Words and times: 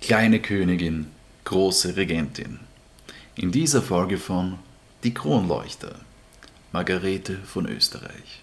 Kleine 0.00 0.40
Königin, 0.40 1.06
große 1.44 1.96
Regentin. 1.96 2.60
In 3.34 3.52
dieser 3.52 3.82
Folge 3.82 4.16
von 4.16 4.58
Die 5.04 5.12
Kronleuchter, 5.12 5.96
Margarete 6.72 7.36
von 7.36 7.66
Österreich. 7.66 8.42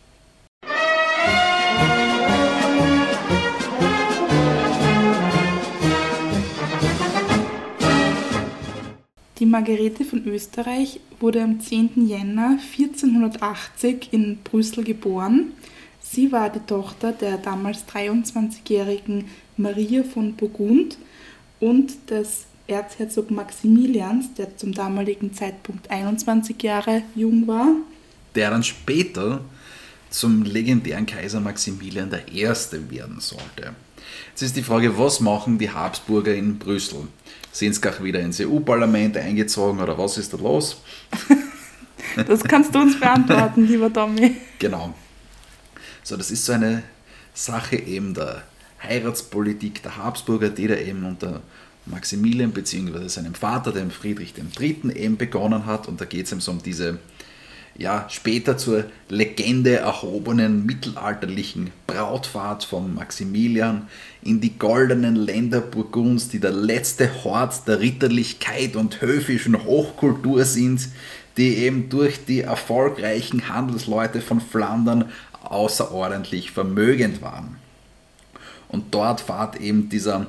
Die 9.40 9.46
Margarete 9.46 10.06
von 10.06 10.28
Österreich 10.28 11.00
wurde 11.20 11.42
am 11.42 11.60
10. 11.60 12.08
Jänner 12.08 12.60
1480 12.78 14.10
in 14.12 14.38
Brüssel 14.44 14.84
geboren. 14.84 15.54
Sie 16.02 16.32
war 16.32 16.50
die 16.52 16.60
Tochter 16.60 17.12
der 17.12 17.38
damals 17.38 17.88
23-jährigen 17.88 19.26
Maria 19.58 20.04
von 20.04 20.36
Burgund 20.36 20.98
und 21.60 22.10
des 22.10 22.46
Erzherzog 22.68 23.30
Maximilians, 23.32 24.34
der 24.34 24.58
zum 24.58 24.74
damaligen 24.74 25.34
Zeitpunkt 25.34 25.90
21 25.90 26.62
Jahre 26.64 27.04
jung 27.16 27.48
war. 27.48 27.68
Der 28.34 28.50
dann 28.50 28.64
später 28.64 29.42
zum 30.10 30.44
legendären 30.44 31.06
Kaiser 31.06 31.40
Maximilian 31.40 32.12
I. 32.32 32.44
werden 32.44 33.20
sollte. 33.20 33.76
Jetzt 34.30 34.42
ist 34.42 34.56
die 34.56 34.64
Frage, 34.64 34.98
was 34.98 35.20
machen 35.20 35.58
die 35.58 35.70
Habsburger 35.70 36.34
in 36.34 36.58
Brüssel? 36.58 37.08
Sind 37.52 37.74
sie 37.74 37.82
gleich 37.82 38.04
wieder 38.04 38.20
ins 38.20 38.40
EU-Parlament 38.40 39.18
eingezogen 39.18 39.80
oder 39.80 39.98
was 39.98 40.18
ist 40.18 40.34
da 40.34 40.38
los? 40.38 40.82
das 42.28 42.44
kannst 42.44 42.74
du 42.74 42.80
uns 42.80 43.00
beantworten, 43.00 43.68
lieber 43.68 43.92
Tommy. 43.92 44.36
Genau. 44.60 44.94
So, 46.04 46.18
das 46.18 46.32
ist 46.32 46.46
so 46.46 46.54
eine 46.54 46.84
Sache 47.34 47.78
eben 47.78 48.14
der 48.14 48.44
Heiratspolitik 48.86 49.84
der 49.84 49.98
Habsburger, 49.98 50.50
die 50.50 50.68
da 50.68 50.76
eben 50.76 51.04
unter 51.04 51.42
Maximilian 51.86 52.52
bzw. 52.52 53.08
seinem 53.08 53.36
Vater, 53.36 53.72
dem 53.72 53.92
Friedrich 53.92 54.34
III., 54.38 54.92
eben 54.96 55.18
begonnen 55.18 55.66
hat. 55.66 55.88
Und 55.88 56.02
da 56.02 56.06
geht 56.06 56.26
es 56.26 56.32
eben 56.32 56.42
so 56.42 56.52
um 56.52 56.64
diese 56.64 57.00
ja, 57.78 58.06
später 58.10 58.58
zur 58.58 58.86
Legende 59.10 59.78
erhobenen 59.78 60.66
mittelalterlichen 60.66 61.72
Brautfahrt 61.88 62.64
von 62.64 62.94
Maximilian 62.94 63.88
in 64.22 64.40
die 64.40 64.58
goldenen 64.58 65.16
Länder 65.16 65.60
Burgunds, 65.60 66.30
die 66.30 66.40
der 66.40 66.52
letzte 66.52 67.24
Hort 67.24 67.68
der 67.68 67.82
Ritterlichkeit 67.82 68.76
und 68.76 69.02
höfischen 69.02 69.66
Hochkultur 69.66 70.46
sind, 70.46 70.88
die 71.38 71.58
eben 71.58 71.90
durch 71.90 72.24
die 72.24 72.42
erfolgreichen 72.42 73.50
Handelsleute 73.50 74.22
von 74.22 74.40
Flandern 74.40 75.12
außerordentlich 75.44 76.52
vermögend 76.52 77.22
waren. 77.22 77.58
Und 78.76 78.94
dort 78.94 79.22
fahrt 79.22 79.62
eben 79.62 79.88
dieser 79.88 80.26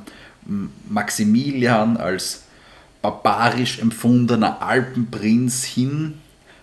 Maximilian 0.89 1.97
als 1.97 2.45
barbarisch 3.03 3.81
empfundener 3.81 4.63
Alpenprinz 4.63 5.65
hin, 5.65 6.15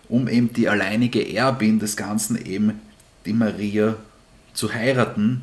um 0.08 0.30
eben 0.30 0.54
die 0.54 0.70
alleinige 0.70 1.36
Erbin 1.36 1.80
des 1.80 1.98
Ganzen, 1.98 2.38
eben 2.46 2.80
die 3.26 3.34
Maria, 3.34 3.98
zu 4.54 4.74
heiraten, 4.74 5.42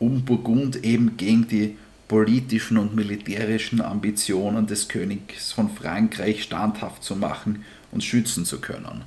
um 0.00 0.24
Burgund 0.24 0.82
eben 0.84 1.16
gegen 1.16 1.46
die 1.46 1.76
politischen 2.08 2.78
und 2.78 2.96
militärischen 2.96 3.80
Ambitionen 3.80 4.66
des 4.66 4.88
Königs 4.88 5.52
von 5.52 5.70
Frankreich 5.70 6.42
standhaft 6.42 7.04
zu 7.04 7.14
machen 7.14 7.64
und 7.92 8.02
schützen 8.02 8.44
zu 8.44 8.60
können. 8.60 9.02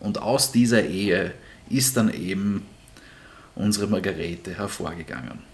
Und 0.00 0.18
aus 0.20 0.50
dieser 0.50 0.84
Ehe 0.84 1.32
ist 1.70 1.96
dann 1.96 2.12
eben 2.12 2.62
unsere 3.54 3.86
Margarete 3.86 4.58
hervorgegangen. 4.58 5.53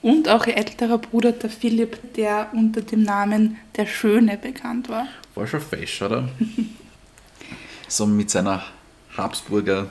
Und 0.00 0.28
auch 0.28 0.46
ihr 0.46 0.56
älterer 0.56 0.98
Bruder, 0.98 1.32
der 1.32 1.50
Philipp, 1.50 2.14
der 2.14 2.48
unter 2.52 2.82
dem 2.82 3.02
Namen 3.02 3.56
der 3.76 3.86
Schöne 3.86 4.38
bekannt 4.38 4.88
war. 4.88 5.08
War 5.34 5.46
schon 5.46 5.60
fesch, 5.60 6.02
oder? 6.02 6.28
so 7.88 8.06
mit 8.06 8.30
seiner 8.30 8.62
Habsburger 9.16 9.88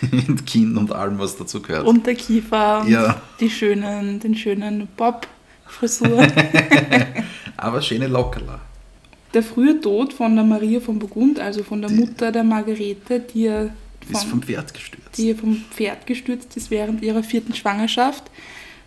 Kinn 0.46 0.76
und 0.76 0.92
allem, 0.92 1.18
was 1.18 1.36
dazu 1.36 1.60
gehört. 1.60 1.86
Und 1.86 2.06
der 2.06 2.14
Kiefer 2.14 2.82
und 2.82 2.90
ja. 2.90 3.20
die 3.40 3.50
schönen, 3.50 4.20
den 4.20 4.34
schönen 4.34 4.88
Bob-Frisur. 4.96 6.26
Aber 7.56 7.82
schöne 7.82 8.06
Lockerler. 8.06 8.60
Der 9.34 9.42
frühe 9.42 9.80
Tod 9.80 10.12
von 10.12 10.34
der 10.34 10.44
Maria 10.44 10.80
von 10.80 10.98
Burgund, 10.98 11.40
also 11.40 11.62
von 11.62 11.80
der 11.80 11.90
die, 11.90 11.96
Mutter 11.96 12.30
der 12.30 12.44
Margarete, 12.44 13.20
die 13.20 13.46
er 13.46 13.70
von, 14.04 14.14
ist 14.14 14.24
vom 14.24 14.42
Pferd 14.42 14.74
gestürzt. 14.74 15.18
Die 15.18 15.34
vom 15.34 15.64
Pferd 15.70 16.06
gestürzt 16.06 16.56
ist 16.56 16.70
während 16.70 17.02
ihrer 17.02 17.22
vierten 17.22 17.54
Schwangerschaft, 17.54 18.24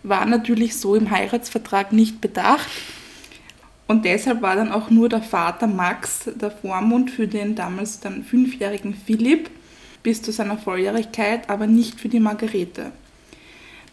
war 0.04 0.26
natürlich 0.26 0.76
so 0.78 0.96
im 0.96 1.10
Heiratsvertrag 1.12 1.92
nicht 1.92 2.22
bedacht. 2.22 2.70
Und 3.88 4.06
deshalb 4.06 4.42
war 4.42 4.56
dann 4.56 4.72
auch 4.72 4.90
nur 4.90 5.10
der 5.10 5.22
Vater 5.22 5.68
Max 5.68 6.30
der 6.36 6.52
Vormund 6.52 7.12
für 7.12 7.28
den 7.28 7.56
damals 7.56 8.00
dann 8.00 8.24
fünfjährigen 8.24 8.96
Philipp 8.96 9.50
bis 10.02 10.22
zu 10.22 10.32
seiner 10.32 10.58
Volljährigkeit, 10.58 11.50
aber 11.50 11.68
nicht 11.68 12.00
für 12.00 12.10
die 12.10 12.20
Margarete. 12.20 12.92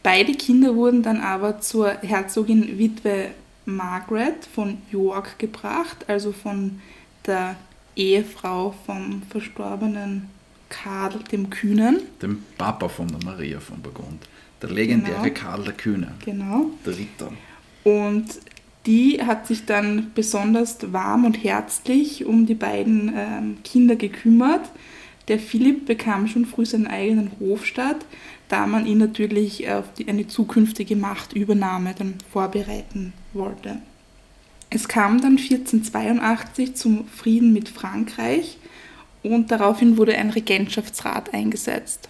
Beide 0.02 0.34
Kinder 0.34 0.74
wurden 0.74 1.02
dann 1.02 1.20
aber 1.20 1.60
zur 1.60 1.90
Herzogin 2.02 2.78
Witwe 2.78 3.28
Margaret 3.66 4.46
von 4.54 4.78
York 4.90 5.38
gebracht, 5.38 6.04
also 6.08 6.32
von 6.32 6.80
der 7.26 7.56
Ehefrau 7.94 8.74
vom 8.84 9.22
verstorbenen 9.30 10.28
Karl 10.72 11.20
dem 11.30 11.50
Kühnen. 11.50 12.00
Dem 12.22 12.42
Papa 12.56 12.88
von 12.88 13.06
der 13.06 13.22
Maria 13.24 13.60
von 13.60 13.80
Burgund. 13.80 14.26
Der 14.62 14.70
legendäre 14.70 15.30
genau. 15.30 15.34
Karl 15.34 15.64
der 15.64 15.74
Kühne. 15.74 16.14
Genau. 16.24 16.70
Der 16.86 16.98
Ritter. 16.98 17.32
Und 17.84 18.26
die 18.86 19.22
hat 19.22 19.46
sich 19.46 19.66
dann 19.66 20.10
besonders 20.14 20.78
warm 20.92 21.24
und 21.24 21.44
herzlich 21.44 22.24
um 22.24 22.46
die 22.46 22.54
beiden 22.54 23.12
ähm, 23.14 23.58
Kinder 23.62 23.96
gekümmert. 23.96 24.70
Der 25.28 25.38
Philipp 25.38 25.86
bekam 25.86 26.26
schon 26.26 26.46
früh 26.46 26.64
seinen 26.64 26.86
eigenen 26.86 27.30
Hofstaat, 27.38 28.04
da 28.48 28.66
man 28.66 28.86
ihn 28.86 28.98
natürlich 28.98 29.68
auf 29.70 29.92
die, 29.94 30.08
eine 30.08 30.26
zukünftige 30.26 30.96
Machtübernahme 30.96 31.94
dann 31.96 32.14
vorbereiten 32.32 33.12
wollte. 33.34 33.82
Es 34.70 34.88
kam 34.88 35.20
dann 35.20 35.36
1482 35.36 36.74
zum 36.74 37.06
Frieden 37.06 37.52
mit 37.52 37.68
Frankreich 37.68 38.58
und 39.22 39.50
daraufhin 39.50 39.96
wurde 39.96 40.16
ein 40.16 40.30
Regentschaftsrat 40.30 41.32
eingesetzt. 41.32 42.08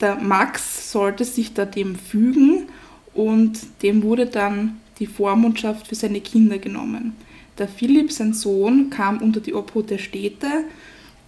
Der 0.00 0.16
Max 0.16 0.92
sollte 0.92 1.24
sich 1.24 1.52
da 1.52 1.64
dem 1.64 1.96
fügen 1.96 2.68
und 3.14 3.60
dem 3.82 4.02
wurde 4.02 4.26
dann 4.26 4.80
die 4.98 5.06
Vormundschaft 5.06 5.88
für 5.88 5.94
seine 5.94 6.20
Kinder 6.20 6.58
genommen. 6.58 7.16
Der 7.58 7.68
Philipp, 7.68 8.12
sein 8.12 8.32
Sohn, 8.32 8.88
kam 8.90 9.18
unter 9.18 9.40
die 9.40 9.54
Obhut 9.54 9.90
der 9.90 9.98
Städte. 9.98 10.46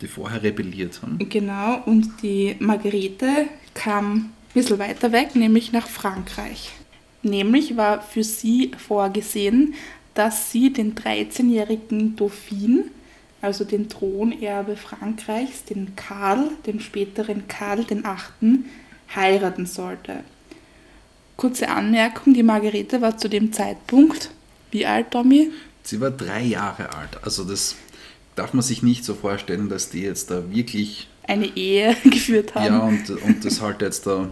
Die 0.00 0.06
vorher 0.06 0.42
rebelliert 0.42 1.02
haben. 1.02 1.18
Genau, 1.28 1.82
und 1.84 2.22
die 2.22 2.56
Margarete 2.58 3.46
kam 3.74 4.14
ein 4.14 4.32
bisschen 4.54 4.78
weiter 4.78 5.12
weg, 5.12 5.34
nämlich 5.34 5.72
nach 5.72 5.88
Frankreich. 5.88 6.70
Nämlich 7.22 7.76
war 7.76 8.02
für 8.02 8.24
sie 8.24 8.72
vorgesehen, 8.76 9.74
dass 10.14 10.50
sie 10.50 10.72
den 10.72 10.94
13-jährigen 10.94 12.16
Dauphin 12.16 12.84
also 13.42 13.64
den 13.64 13.88
Thronerbe 13.88 14.76
Frankreichs, 14.76 15.64
den 15.64 15.94
Karl, 15.97 16.50
den 16.64 16.80
späteren 16.80 17.48
Karl 17.48 17.84
den 17.84 18.06
Achten, 18.06 18.66
heiraten 19.14 19.66
sollte. 19.66 20.20
Kurze 21.36 21.69
Anmerkung, 21.69 22.34
die 22.34 22.44
Margarete 22.44 23.02
war 23.02 23.19
zu 23.19 23.28
dem 23.28 23.52
Zeitpunkt, 23.52 24.31
wie 24.70 24.86
alt, 24.86 25.10
Tommy? 25.10 25.50
Sie 25.82 26.00
war 26.00 26.12
drei 26.12 26.42
Jahre 26.42 26.94
alt. 26.94 27.19
Also 27.22 27.42
das 27.44 27.75
darf 28.36 28.54
man 28.54 28.62
sich 28.62 28.82
nicht 28.82 29.04
so 29.04 29.14
vorstellen, 29.14 29.69
dass 29.69 29.91
die 29.91 30.02
jetzt 30.02 30.31
da 30.31 30.50
wirklich... 30.50 31.08
Eine 31.25 31.47
Ehe 31.56 31.97
geführt 32.04 32.54
haben. 32.54 32.66
Ja, 32.66 32.78
und, 32.78 33.10
und 33.10 33.44
das 33.44 33.60
halt 33.60 33.82
jetzt 33.82 34.06
da 34.06 34.31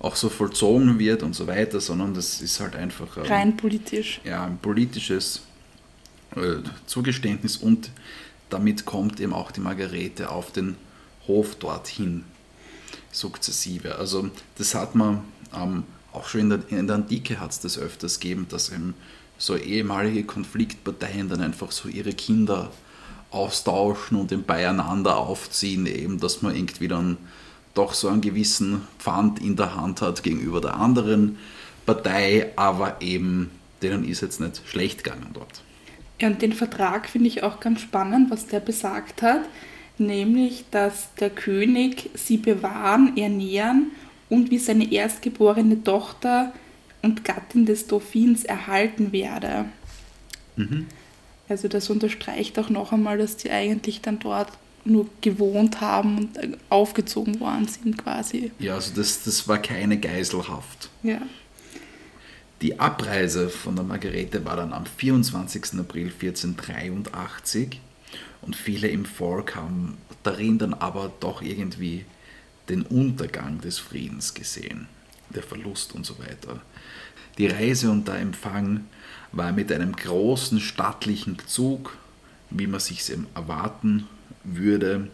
auch 0.00 0.16
so 0.16 0.28
vollzogen 0.28 0.98
wird 0.98 1.22
und 1.22 1.34
so 1.34 1.46
weiter, 1.46 1.80
sondern 1.80 2.12
das 2.12 2.40
ist 2.40 2.58
halt 2.58 2.74
einfach... 2.74 3.16
Ähm, 3.18 3.22
Rein 3.24 3.56
politisch. 3.56 4.20
Ja, 4.24 4.44
ein 4.44 4.58
politisches 4.58 5.42
äh, 6.34 6.56
Zugeständnis 6.86 7.56
und 7.56 7.90
damit 8.50 8.84
kommt 8.84 9.20
eben 9.20 9.32
auch 9.32 9.50
die 9.50 9.60
Margarete 9.60 10.30
auf 10.30 10.52
den 10.52 10.76
Hof 11.26 11.56
dorthin 11.56 12.24
sukzessive. 13.10 13.96
Also 13.96 14.30
das 14.56 14.74
hat 14.74 14.94
man 14.94 15.22
ähm, 15.54 15.84
auch 16.12 16.28
schon 16.28 16.42
in 16.42 16.50
der, 16.50 16.60
in 16.68 16.86
der 16.86 16.96
Antike 16.96 17.40
hat 17.40 17.50
es 17.50 17.60
das 17.60 17.78
öfters 17.78 18.20
gegeben, 18.20 18.46
dass 18.48 18.70
eben 18.70 18.94
so 19.38 19.56
ehemalige 19.56 20.24
Konfliktparteien 20.24 21.28
dann 21.28 21.40
einfach 21.40 21.72
so 21.72 21.88
ihre 21.88 22.12
Kinder 22.12 22.70
austauschen 23.30 24.18
und 24.18 24.46
beieinander 24.46 25.16
aufziehen, 25.18 25.86
eben 25.86 26.20
dass 26.20 26.42
man 26.42 26.54
irgendwie 26.54 26.88
dann 26.88 27.18
doch 27.74 27.92
so 27.92 28.08
einen 28.08 28.22
gewissen 28.22 28.82
Pfand 28.98 29.40
in 29.40 29.56
der 29.56 29.74
Hand 29.76 30.00
hat 30.00 30.22
gegenüber 30.22 30.60
der 30.60 30.76
anderen 30.76 31.36
Partei, 31.84 32.52
aber 32.56 33.00
eben 33.00 33.50
denen 33.82 34.04
ist 34.04 34.22
jetzt 34.22 34.40
nicht 34.40 34.62
schlecht 34.66 35.04
gegangen 35.04 35.30
dort. 35.34 35.62
Ja, 36.20 36.28
und 36.28 36.40
den 36.40 36.52
Vertrag 36.52 37.08
finde 37.08 37.28
ich 37.28 37.42
auch 37.42 37.60
ganz 37.60 37.80
spannend, 37.80 38.30
was 38.30 38.46
der 38.46 38.60
besagt 38.60 39.22
hat, 39.22 39.42
nämlich, 39.98 40.64
dass 40.70 41.14
der 41.14 41.30
König 41.30 42.10
sie 42.14 42.38
bewahren, 42.38 43.16
ernähren 43.16 43.90
und 44.28 44.50
wie 44.50 44.58
seine 44.58 44.90
erstgeborene 44.90 45.82
Tochter 45.82 46.52
und 47.02 47.24
Gattin 47.24 47.66
des 47.66 47.86
Dauphins 47.86 48.44
erhalten 48.44 49.12
werde. 49.12 49.66
Mhm. 50.56 50.86
Also 51.48 51.68
das 51.68 51.90
unterstreicht 51.90 52.58
auch 52.58 52.70
noch 52.70 52.92
einmal, 52.92 53.18
dass 53.18 53.36
die 53.36 53.50
eigentlich 53.50 54.00
dann 54.00 54.18
dort 54.18 54.50
nur 54.84 55.06
gewohnt 55.20 55.80
haben 55.80 56.18
und 56.18 56.38
aufgezogen 56.70 57.40
worden 57.40 57.66
sind 57.68 57.98
quasi. 57.98 58.52
Ja, 58.58 58.74
also 58.74 58.94
das, 58.94 59.24
das 59.24 59.46
war 59.48 59.58
keine 59.58 59.98
Geiselhaft. 59.98 60.90
Ja. 61.02 61.20
Die 62.62 62.80
Abreise 62.80 63.50
von 63.50 63.76
der 63.76 63.84
Margarete 63.84 64.44
war 64.46 64.56
dann 64.56 64.72
am 64.72 64.86
24. 64.86 65.78
April 65.78 66.06
1483 66.06 67.80
und 68.40 68.56
viele 68.56 68.88
im 68.88 69.04
Volk 69.04 69.54
haben 69.54 69.98
darin 70.22 70.56
dann 70.56 70.72
aber 70.72 71.12
doch 71.20 71.42
irgendwie 71.42 72.06
den 72.70 72.82
Untergang 72.82 73.60
des 73.60 73.78
Friedens 73.78 74.32
gesehen, 74.32 74.88
der 75.34 75.42
Verlust 75.42 75.94
und 75.94 76.06
so 76.06 76.18
weiter. 76.18 76.62
Die 77.36 77.46
Reise 77.46 77.90
und 77.90 78.08
der 78.08 78.20
Empfang 78.20 78.86
war 79.32 79.52
mit 79.52 79.70
einem 79.70 79.94
großen 79.94 80.58
stattlichen 80.58 81.36
Zug, 81.46 81.98
wie 82.48 82.66
man 82.66 82.80
sich 82.80 83.04
erwarten 83.34 84.08
würde. 84.44 85.08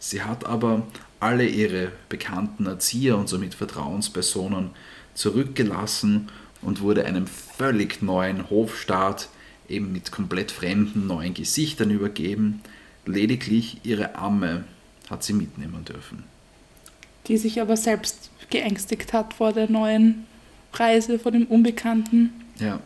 Sie 0.00 0.22
hat 0.22 0.44
aber 0.44 0.84
alle 1.20 1.46
ihre 1.46 1.92
bekannten 2.08 2.66
Erzieher 2.66 3.16
und 3.16 3.28
somit 3.28 3.54
Vertrauenspersonen 3.54 4.70
zurückgelassen 5.14 6.28
und 6.62 6.80
wurde 6.80 7.04
einem 7.04 7.26
völlig 7.26 8.02
neuen 8.02 8.48
Hofstaat 8.48 9.28
eben 9.68 9.92
mit 9.92 10.12
komplett 10.12 10.50
fremden 10.50 11.06
neuen 11.06 11.34
Gesichtern 11.34 11.90
übergeben. 11.90 12.62
Lediglich 13.04 13.80
ihre 13.84 14.14
Amme 14.14 14.64
hat 15.10 15.24
sie 15.24 15.32
mitnehmen 15.32 15.84
dürfen. 15.84 16.24
Die 17.26 17.36
sich 17.36 17.60
aber 17.60 17.76
selbst 17.76 18.30
geängstigt 18.50 19.12
hat 19.12 19.34
vor 19.34 19.52
der 19.52 19.70
neuen 19.70 20.26
Reise, 20.72 21.18
vor 21.18 21.32
dem 21.32 21.46
Unbekannten. 21.46 22.32
Ja. 22.58 22.80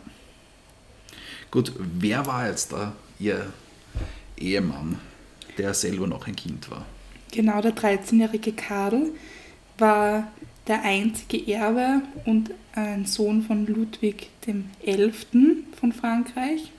Gut, 1.51 1.71
wer 1.77 2.25
war 2.25 2.47
jetzt 2.47 2.71
da 2.73 2.93
ihr 3.19 3.51
Ehemann, 4.37 4.99
der 5.57 5.73
selber 5.73 6.07
noch 6.07 6.27
ein 6.27 6.35
Kind 6.35 6.69
war? 6.69 6.85
Genau, 7.31 7.61
der 7.61 7.75
13-jährige 7.75 8.53
Karl 8.53 9.11
war 9.77 10.31
der 10.67 10.83
einzige 10.83 11.53
Erbe 11.53 12.01
und 12.25 12.51
ein 12.73 13.05
Sohn 13.05 13.43
von 13.43 13.65
Ludwig 13.65 14.29
XI. 14.41 15.63
von 15.79 15.91
Frankreich. 15.91 16.71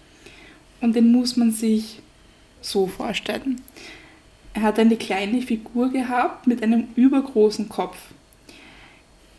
Und 0.80 0.94
den 0.94 1.10
muss 1.10 1.36
man 1.36 1.50
sich 1.50 2.00
so 2.60 2.86
vorstellen. 2.86 3.60
Er 4.54 4.62
hat 4.62 4.78
eine 4.78 4.96
kleine 4.96 5.42
Figur 5.42 5.90
gehabt 5.90 6.46
mit 6.46 6.62
einem 6.62 6.88
übergroßen 6.96 7.68
Kopf. 7.68 7.96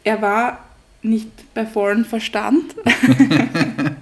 Er 0.03 0.21
war 0.21 0.65
nicht 1.01 1.29
bei 1.53 1.65
vollem 1.65 2.05
Verstand. 2.05 2.75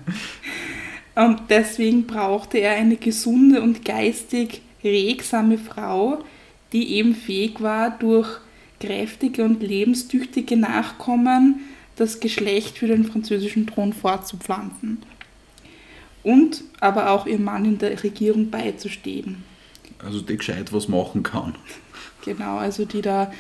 und 1.15 1.41
deswegen 1.49 2.07
brauchte 2.07 2.57
er 2.57 2.73
eine 2.73 2.97
gesunde 2.97 3.61
und 3.61 3.85
geistig 3.85 4.61
regsame 4.83 5.57
Frau, 5.57 6.23
die 6.71 6.94
eben 6.94 7.15
fähig 7.15 7.61
war, 7.61 7.91
durch 7.91 8.39
kräftige 8.79 9.44
und 9.44 9.62
lebenstüchtige 9.62 10.57
Nachkommen 10.57 11.62
das 11.95 12.19
Geschlecht 12.19 12.77
für 12.77 12.88
den 12.88 13.06
französischen 13.06 13.68
Thron 13.68 13.94
fortzupflanzen. 13.94 15.00
Und 16.24 16.63
aber 16.79 17.09
auch 17.09 17.25
ihrem 17.25 17.45
Mann 17.45 17.65
in 17.65 17.77
der 17.77 18.03
Regierung 18.03 18.50
beizustehen. 18.50 19.44
Also 20.00 20.21
die 20.21 20.38
gescheit 20.38 20.71
was 20.74 20.88
machen 20.88 21.24
kann. 21.24 21.56
Genau, 22.24 22.57
also 22.57 22.85
die 22.85 23.01
da 23.01 23.31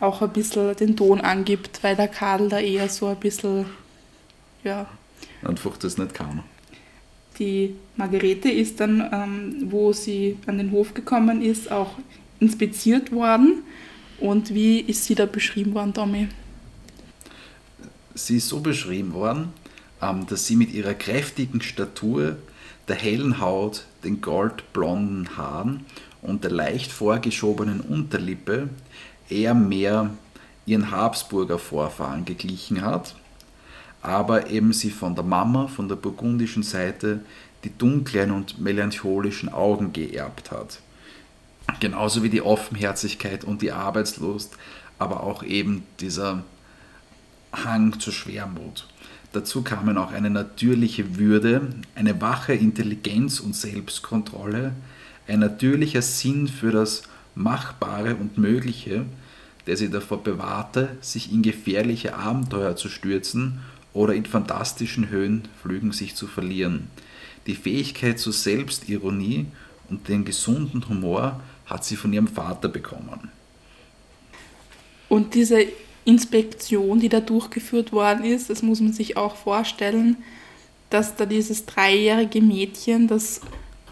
auch 0.00 0.22
ein 0.22 0.30
bisschen 0.30 0.76
den 0.76 0.96
Ton 0.96 1.20
angibt, 1.20 1.82
weil 1.82 1.96
der 1.96 2.08
Karl 2.08 2.48
da 2.48 2.58
eher 2.58 2.88
so 2.88 3.06
ein 3.06 3.16
bisschen, 3.16 3.66
ja. 4.62 4.86
Einfach 5.42 5.76
das 5.76 5.98
nicht 5.98 6.14
kann. 6.14 6.42
Die 7.38 7.74
Margarete 7.96 8.48
ist 8.48 8.80
dann, 8.80 9.08
ähm, 9.12 9.70
wo 9.70 9.92
sie 9.92 10.36
an 10.46 10.58
den 10.58 10.70
Hof 10.70 10.94
gekommen 10.94 11.42
ist, 11.42 11.70
auch 11.70 11.92
inspiziert 12.38 13.10
worden. 13.12 13.62
Und 14.18 14.54
wie 14.54 14.80
ist 14.80 15.04
sie 15.04 15.14
da 15.14 15.26
beschrieben 15.26 15.74
worden, 15.74 15.92
Tommy? 15.92 16.28
Sie 18.14 18.36
ist 18.36 18.48
so 18.48 18.60
beschrieben 18.60 19.12
worden, 19.12 19.52
ähm, 20.00 20.26
dass 20.26 20.46
sie 20.46 20.56
mit 20.56 20.72
ihrer 20.72 20.94
kräftigen 20.94 21.60
Statur, 21.60 22.36
der 22.86 22.96
hellen 22.96 23.40
Haut, 23.40 23.86
den 24.04 24.20
goldblonden 24.20 25.36
Haaren 25.36 25.86
und 26.22 26.44
der 26.44 26.50
leicht 26.50 26.92
vorgeschobenen 26.92 27.80
Unterlippe 27.80 28.68
eher 29.28 29.54
mehr 29.54 30.10
ihren 30.66 30.90
Habsburger 30.90 31.58
Vorfahren 31.58 32.24
geglichen 32.24 32.82
hat, 32.82 33.14
aber 34.02 34.50
eben 34.50 34.72
sie 34.72 34.90
von 34.90 35.14
der 35.14 35.24
Mama, 35.24 35.66
von 35.66 35.88
der 35.88 35.96
burgundischen 35.96 36.62
Seite, 36.62 37.20
die 37.64 37.76
dunklen 37.76 38.30
und 38.30 38.60
melancholischen 38.60 39.48
Augen 39.48 39.92
geerbt 39.92 40.50
hat. 40.50 40.80
Genauso 41.80 42.22
wie 42.22 42.30
die 42.30 42.42
Offenherzigkeit 42.42 43.44
und 43.44 43.62
die 43.62 43.72
Arbeitslust, 43.72 44.56
aber 44.98 45.22
auch 45.22 45.42
eben 45.42 45.82
dieser 46.00 46.44
Hang 47.52 47.98
zur 48.00 48.12
Schwermut. 48.12 48.86
Dazu 49.32 49.62
kamen 49.62 49.98
auch 49.98 50.12
eine 50.12 50.30
natürliche 50.30 51.18
Würde, 51.18 51.68
eine 51.94 52.20
wache 52.20 52.54
Intelligenz 52.54 53.40
und 53.40 53.56
Selbstkontrolle, 53.56 54.72
ein 55.26 55.40
natürlicher 55.40 56.02
Sinn 56.02 56.46
für 56.46 56.70
das 56.70 57.02
Machbare 57.34 58.14
und 58.14 58.38
Mögliche, 58.38 59.04
der 59.66 59.76
sie 59.76 59.90
davor 59.90 60.22
bewahrte, 60.22 60.96
sich 61.00 61.32
in 61.32 61.42
gefährliche 61.42 62.14
Abenteuer 62.14 62.76
zu 62.76 62.88
stürzen 62.88 63.60
oder 63.92 64.14
in 64.14 64.26
fantastischen 64.26 65.08
Höhenflügen 65.08 65.92
sich 65.92 66.14
zu 66.14 66.26
verlieren. 66.26 66.88
Die 67.46 67.54
Fähigkeit 67.54 68.18
zur 68.18 68.32
Selbstironie 68.32 69.46
und 69.88 70.08
den 70.08 70.24
gesunden 70.24 70.88
Humor 70.88 71.40
hat 71.66 71.84
sie 71.84 71.96
von 71.96 72.12
ihrem 72.12 72.28
Vater 72.28 72.68
bekommen. 72.68 73.30
Und 75.08 75.34
diese 75.34 75.66
Inspektion, 76.04 77.00
die 77.00 77.08
da 77.08 77.20
durchgeführt 77.20 77.92
worden 77.92 78.24
ist, 78.24 78.50
das 78.50 78.62
muss 78.62 78.80
man 78.80 78.92
sich 78.92 79.16
auch 79.16 79.36
vorstellen, 79.36 80.16
dass 80.90 81.16
da 81.16 81.26
dieses 81.26 81.66
dreijährige 81.66 82.42
Mädchen, 82.42 83.08
das 83.08 83.40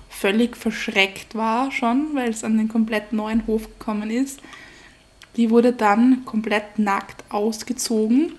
völlig 0.09 0.57
verschreckt 0.57 1.35
war 1.35 1.73
schon, 1.73 2.15
weil 2.15 2.31
es 2.31 2.45
an 2.45 2.59
den 2.59 2.69
komplett 2.69 3.13
neuen 3.13 3.47
Hof 3.47 3.65
gekommen 3.65 4.11
ist, 4.11 4.41
die 5.37 5.51
wurde 5.51 5.73
dann 5.73 6.25
komplett 6.25 6.79
nackt 6.79 7.25
ausgezogen, 7.31 8.33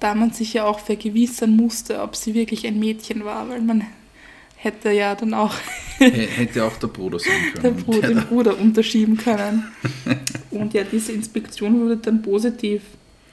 da 0.00 0.14
man 0.14 0.32
sich 0.32 0.54
ja 0.54 0.64
auch 0.64 0.80
vergewissern 0.80 1.54
musste, 1.56 2.02
ob 2.02 2.16
sie 2.16 2.34
wirklich 2.34 2.66
ein 2.66 2.78
Mädchen 2.78 3.24
war, 3.24 3.48
weil 3.48 3.60
man 3.60 3.86
hätte 4.64 4.90
ja 4.90 5.14
dann 5.14 5.34
auch. 5.34 5.54
hätte 5.98 6.64
auch 6.64 6.76
der 6.76 6.88
Bruder 6.88 7.18
sein 7.18 7.32
können. 7.54 7.62
Der 7.62 7.82
Bruder, 7.82 8.08
den 8.08 8.24
Bruder 8.24 8.58
unterschieben 8.58 9.16
können. 9.16 9.64
Und 10.50 10.74
ja, 10.74 10.82
diese 10.84 11.12
Inspektion 11.12 11.80
wurde 11.80 11.98
dann 11.98 12.22
positiv 12.22 12.82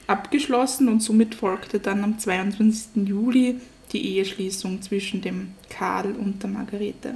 abgeschlossen 0.07 0.89
und 0.89 1.01
somit 1.01 1.35
folgte 1.35 1.79
dann 1.79 2.03
am 2.03 2.19
22. 2.19 3.07
Juli 3.07 3.55
die 3.93 4.15
Eheschließung 4.15 4.81
zwischen 4.81 5.21
dem 5.21 5.53
Karl 5.69 6.11
und 6.13 6.43
der 6.43 6.49
Margarete. 6.49 7.15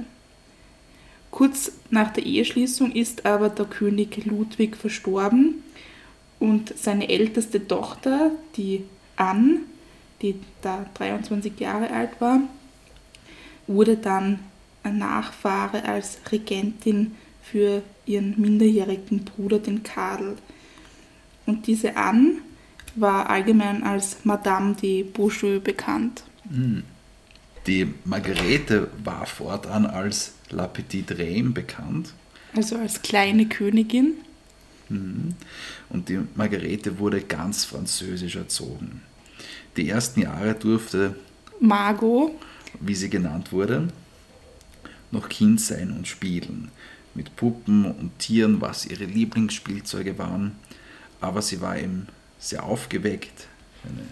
Kurz 1.30 1.72
nach 1.90 2.12
der 2.12 2.24
Eheschließung 2.24 2.92
ist 2.92 3.26
aber 3.26 3.50
der 3.50 3.66
König 3.66 4.24
Ludwig 4.24 4.76
verstorben 4.76 5.62
und 6.38 6.76
seine 6.76 7.08
älteste 7.08 7.66
Tochter, 7.66 8.30
die 8.56 8.84
Anne, 9.16 9.60
die 10.22 10.36
da 10.62 10.86
23 10.94 11.58
Jahre 11.60 11.90
alt 11.90 12.20
war, 12.20 12.40
wurde 13.66 13.96
dann 13.96 14.40
ein 14.82 14.98
Nachfahre 14.98 15.84
als 15.84 16.18
Regentin 16.30 17.16
für 17.42 17.82
ihren 18.06 18.40
minderjährigen 18.40 19.24
Bruder, 19.24 19.58
den 19.58 19.82
Karl. 19.82 20.36
Und 21.44 21.66
diese 21.66 21.96
Anne 21.96 22.38
war 22.94 23.28
allgemein 23.28 23.82
als 23.82 24.24
Madame 24.24 24.74
de 24.74 25.02
Beaujeu 25.02 25.60
bekannt. 25.60 26.22
Hm. 26.48 26.82
Die 27.66 27.92
Margarete 28.04 28.88
war 29.02 29.26
fortan 29.26 29.86
als 29.86 30.34
La 30.50 30.66
Petite 30.68 31.18
Reine 31.18 31.50
bekannt. 31.50 32.12
Also 32.54 32.76
als 32.76 33.02
kleine 33.02 33.46
Königin. 33.46 34.14
Hm. 34.88 35.34
Und 35.88 36.08
die 36.08 36.20
Margarete 36.36 36.98
wurde 36.98 37.20
ganz 37.20 37.64
französisch 37.64 38.36
erzogen. 38.36 39.02
Die 39.76 39.88
ersten 39.88 40.22
Jahre 40.22 40.54
durfte 40.54 41.16
Margot 41.60 42.32
wie 42.80 42.94
sie 42.94 43.10
genannt 43.10 43.52
wurde, 43.52 43.88
noch 45.10 45.28
Kind 45.28 45.60
sein 45.60 45.92
und 45.92 46.08
spielen. 46.08 46.70
Mit 47.14 47.34
Puppen 47.36 47.86
und 47.86 48.18
Tieren, 48.18 48.60
was 48.60 48.86
ihre 48.86 49.04
Lieblingsspielzeuge 49.04 50.18
waren. 50.18 50.52
Aber 51.20 51.40
sie 51.40 51.60
war 51.60 51.78
eben 51.78 52.08
sehr 52.38 52.62
aufgeweckt, 52.64 53.48
eine 53.84 54.06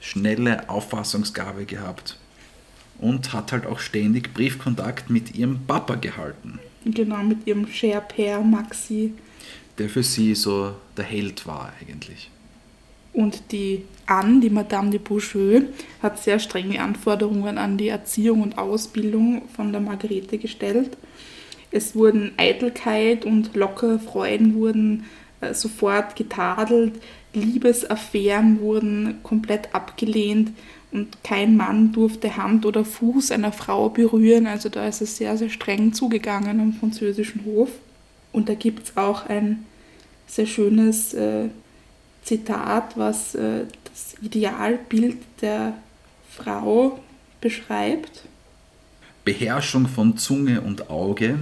schnelle 0.00 0.68
Auffassungsgabe 0.68 1.64
gehabt 1.64 2.18
und 2.98 3.32
hat 3.32 3.52
halt 3.52 3.66
auch 3.66 3.80
ständig 3.80 4.32
Briefkontakt 4.34 5.10
mit 5.10 5.34
ihrem 5.34 5.66
Papa 5.66 5.96
gehalten. 5.96 6.60
Genau, 6.84 7.22
mit 7.22 7.46
ihrem 7.46 7.66
Cher 7.66 8.06
Père 8.06 8.42
Maxi. 8.42 9.14
Der 9.78 9.88
für 9.88 10.02
sie 10.02 10.34
so 10.34 10.76
der 10.96 11.04
Held 11.04 11.46
war 11.46 11.72
eigentlich. 11.80 12.30
Und 13.14 13.52
die 13.52 13.84
Anne, 14.06 14.40
die 14.40 14.50
Madame 14.50 14.90
de 14.90 14.98
Beaujeu, 14.98 15.62
hat 16.02 16.22
sehr 16.22 16.38
strenge 16.38 16.82
Anforderungen 16.82 17.56
an 17.58 17.78
die 17.78 17.88
Erziehung 17.88 18.42
und 18.42 18.58
Ausbildung 18.58 19.42
von 19.54 19.72
der 19.72 19.80
Margarete 19.80 20.36
gestellt. 20.36 20.96
Es 21.70 21.94
wurden 21.94 22.32
Eitelkeit 22.36 23.24
und 23.24 23.54
lockere 23.54 23.98
Freuden 23.98 24.54
wurden 24.54 25.04
äh, 25.40 25.54
sofort 25.54 26.16
getadelt, 26.16 27.00
Liebesaffären 27.32 28.60
wurden 28.60 29.18
komplett 29.22 29.74
abgelehnt 29.74 30.52
und 30.92 31.24
kein 31.24 31.56
Mann 31.56 31.92
durfte 31.92 32.36
Hand 32.36 32.64
oder 32.64 32.84
Fuß 32.84 33.32
einer 33.32 33.50
Frau 33.50 33.88
berühren. 33.88 34.46
Also 34.46 34.68
da 34.68 34.86
ist 34.86 35.02
es 35.02 35.16
sehr, 35.16 35.36
sehr 35.36 35.50
streng 35.50 35.92
zugegangen 35.92 36.60
am 36.60 36.72
französischen 36.72 37.44
Hof. 37.44 37.70
Und 38.30 38.48
da 38.48 38.54
gibt 38.54 38.84
es 38.84 38.96
auch 38.96 39.26
ein 39.26 39.66
sehr 40.26 40.46
schönes 40.46 41.12
äh, 41.14 41.48
Zitat, 42.24 42.96
was 42.96 43.34
äh, 43.34 43.66
das 43.84 44.14
Idealbild 44.20 45.18
der 45.40 45.74
Frau 46.30 46.98
beschreibt. 47.40 48.22
Beherrschung 49.24 49.86
von 49.86 50.18
Zunge 50.18 50.60
und 50.60 50.90
Auge, 50.90 51.38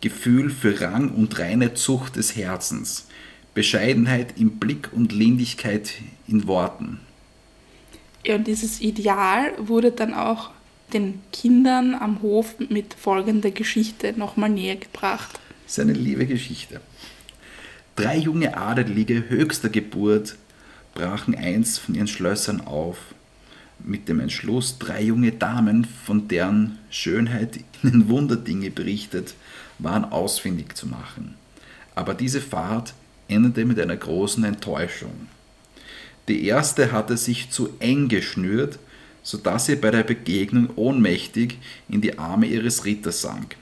Gefühl 0.00 0.50
für 0.50 0.80
Rang 0.80 1.10
und 1.10 1.38
reine 1.38 1.74
Zucht 1.74 2.16
des 2.16 2.36
Herzens, 2.36 3.06
Bescheidenheit 3.54 4.38
im 4.38 4.58
Blick 4.58 4.90
und 4.92 5.12
Lindigkeit 5.12 5.92
in 6.26 6.46
Worten. 6.46 7.00
Ja, 8.24 8.36
und 8.36 8.46
dieses 8.46 8.80
Ideal 8.80 9.52
wurde 9.58 9.92
dann 9.92 10.14
auch 10.14 10.50
den 10.92 11.20
Kindern 11.32 11.94
am 11.94 12.22
Hof 12.22 12.54
mit 12.68 12.94
folgender 12.94 13.50
Geschichte 13.50 14.12
nochmal 14.16 14.50
näher 14.50 14.76
gebracht. 14.76 15.38
Seine 15.66 15.92
liebe 15.92 16.26
Geschichte. 16.26 16.80
Drei 17.96 18.16
junge 18.16 18.56
Adelige 18.56 19.28
höchster 19.28 19.68
Geburt 19.68 20.36
brachen 20.94 21.34
eins 21.34 21.78
von 21.78 21.94
ihren 21.94 22.06
Schlössern 22.06 22.60
auf, 22.60 22.98
mit 23.84 24.08
dem 24.08 24.20
Entschluss, 24.20 24.78
drei 24.78 25.02
junge 25.02 25.32
Damen, 25.32 25.84
von 25.84 26.28
deren 26.28 26.78
Schönheit 26.90 27.60
ihnen 27.82 28.08
Wunderdinge 28.08 28.70
berichtet 28.70 29.34
waren, 29.78 30.04
ausfindig 30.04 30.76
zu 30.76 30.86
machen. 30.86 31.34
Aber 31.94 32.14
diese 32.14 32.40
Fahrt 32.40 32.94
endete 33.28 33.64
mit 33.64 33.80
einer 33.80 33.96
großen 33.96 34.44
Enttäuschung. 34.44 35.28
Die 36.28 36.44
erste 36.46 36.92
hatte 36.92 37.16
sich 37.16 37.50
zu 37.50 37.70
eng 37.78 38.08
geschnürt, 38.08 38.78
so 39.22 39.38
dass 39.38 39.66
sie 39.66 39.76
bei 39.76 39.90
der 39.90 40.02
Begegnung 40.02 40.70
ohnmächtig 40.76 41.58
in 41.88 42.00
die 42.00 42.18
Arme 42.18 42.46
ihres 42.46 42.84
Ritters 42.84 43.20
sank. 43.20 43.56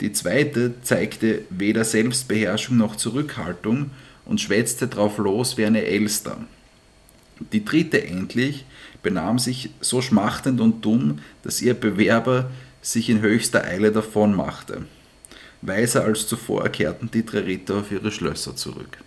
Die 0.00 0.12
zweite 0.12 0.80
zeigte 0.82 1.42
weder 1.50 1.84
Selbstbeherrschung 1.84 2.76
noch 2.76 2.96
Zurückhaltung 2.96 3.90
und 4.24 4.40
schwätzte 4.40 4.88
drauf 4.88 5.18
los 5.18 5.56
wie 5.56 5.64
eine 5.64 5.84
Elster. 5.84 6.38
Die 7.52 7.64
dritte 7.64 8.04
endlich 8.04 8.64
benahm 9.02 9.38
sich 9.38 9.70
so 9.80 10.00
schmachtend 10.00 10.60
und 10.60 10.84
dumm, 10.84 11.20
dass 11.42 11.62
ihr 11.62 11.74
Bewerber 11.74 12.50
sich 12.80 13.08
in 13.08 13.20
höchster 13.20 13.64
Eile 13.64 13.92
davonmachte. 13.92 14.86
Weiser 15.62 16.04
als 16.04 16.26
zuvor 16.26 16.68
kehrten 16.68 17.10
die 17.10 17.24
drei 17.24 17.40
Ritter 17.40 17.76
auf 17.76 17.90
ihre 17.90 18.10
Schlösser 18.10 18.54
zurück. 18.54 18.98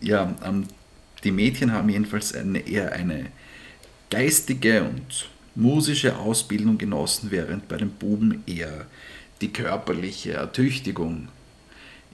Ja, 0.00 0.34
ähm, 0.44 0.64
die 1.24 1.32
Mädchen 1.32 1.72
haben 1.72 1.88
jedenfalls 1.88 2.34
eine, 2.34 2.60
eher 2.60 2.92
eine 2.92 3.26
geistige 4.10 4.84
und 4.84 5.28
musische 5.60 6.18
Ausbildung 6.18 6.78
genossen, 6.78 7.30
während 7.30 7.68
bei 7.68 7.76
den 7.76 7.90
Buben 7.90 8.42
eher 8.46 8.86
die 9.40 9.52
körperliche 9.52 10.32
Ertüchtigung 10.32 11.28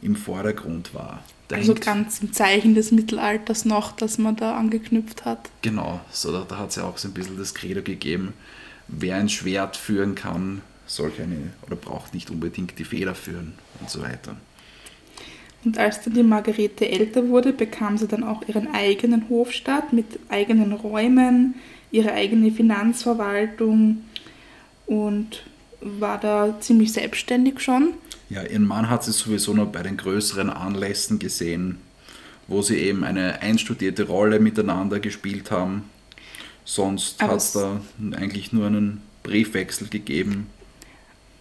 im 0.02 0.16
Vordergrund 0.16 0.94
war. 0.94 1.22
Da 1.48 1.56
also 1.56 1.74
ganz 1.74 2.20
im 2.20 2.32
Zeichen 2.32 2.74
des 2.74 2.90
Mittelalters 2.90 3.64
noch, 3.64 3.92
dass 3.92 4.18
man 4.18 4.36
da 4.36 4.56
angeknüpft 4.56 5.24
hat. 5.24 5.50
Genau, 5.62 6.00
so 6.10 6.32
da, 6.32 6.44
da 6.46 6.58
hat 6.58 6.70
es 6.70 6.76
ja 6.76 6.84
auch 6.84 6.98
so 6.98 7.08
ein 7.08 7.14
bisschen 7.14 7.38
das 7.38 7.54
Credo 7.54 7.82
gegeben, 7.82 8.32
wer 8.88 9.16
ein 9.16 9.28
Schwert 9.28 9.76
führen 9.76 10.14
kann, 10.14 10.62
soll 10.86 11.10
keine 11.10 11.52
oder 11.66 11.76
braucht 11.76 12.14
nicht 12.14 12.30
unbedingt 12.30 12.78
die 12.78 12.84
Feder 12.84 13.14
führen 13.14 13.54
und 13.80 13.90
so 13.90 14.02
weiter. 14.02 14.36
Und 15.64 15.78
als 15.78 16.02
dann 16.02 16.14
die 16.14 16.22
Margarete 16.22 16.88
älter 16.88 17.28
wurde, 17.28 17.52
bekam 17.52 17.98
sie 17.98 18.06
dann 18.06 18.22
auch 18.22 18.46
ihren 18.46 18.72
eigenen 18.72 19.28
Hofstaat 19.28 19.92
mit 19.92 20.06
eigenen 20.28 20.72
Räumen, 20.72 21.56
ihre 21.90 22.12
eigene 22.12 22.50
Finanzverwaltung 22.50 24.04
und 24.86 25.44
war 25.80 26.18
da 26.18 26.56
ziemlich 26.60 26.92
selbstständig 26.92 27.60
schon. 27.60 27.94
Ja, 28.28 28.42
ihren 28.42 28.66
Mann 28.66 28.90
hat 28.90 29.04
sie 29.04 29.12
sowieso 29.12 29.52
nur 29.54 29.66
bei 29.66 29.82
den 29.82 29.96
größeren 29.96 30.50
Anlässen 30.50 31.18
gesehen, 31.18 31.78
wo 32.48 32.62
sie 32.62 32.76
eben 32.76 33.04
eine 33.04 33.40
einstudierte 33.40 34.04
Rolle 34.04 34.40
miteinander 34.40 34.98
gespielt 35.00 35.50
haben. 35.50 35.84
Sonst 36.64 37.22
hat 37.22 37.36
es 37.36 37.52
da 37.52 37.80
eigentlich 38.16 38.52
nur 38.52 38.66
einen 38.66 39.02
Briefwechsel 39.22 39.88
gegeben. 39.88 40.48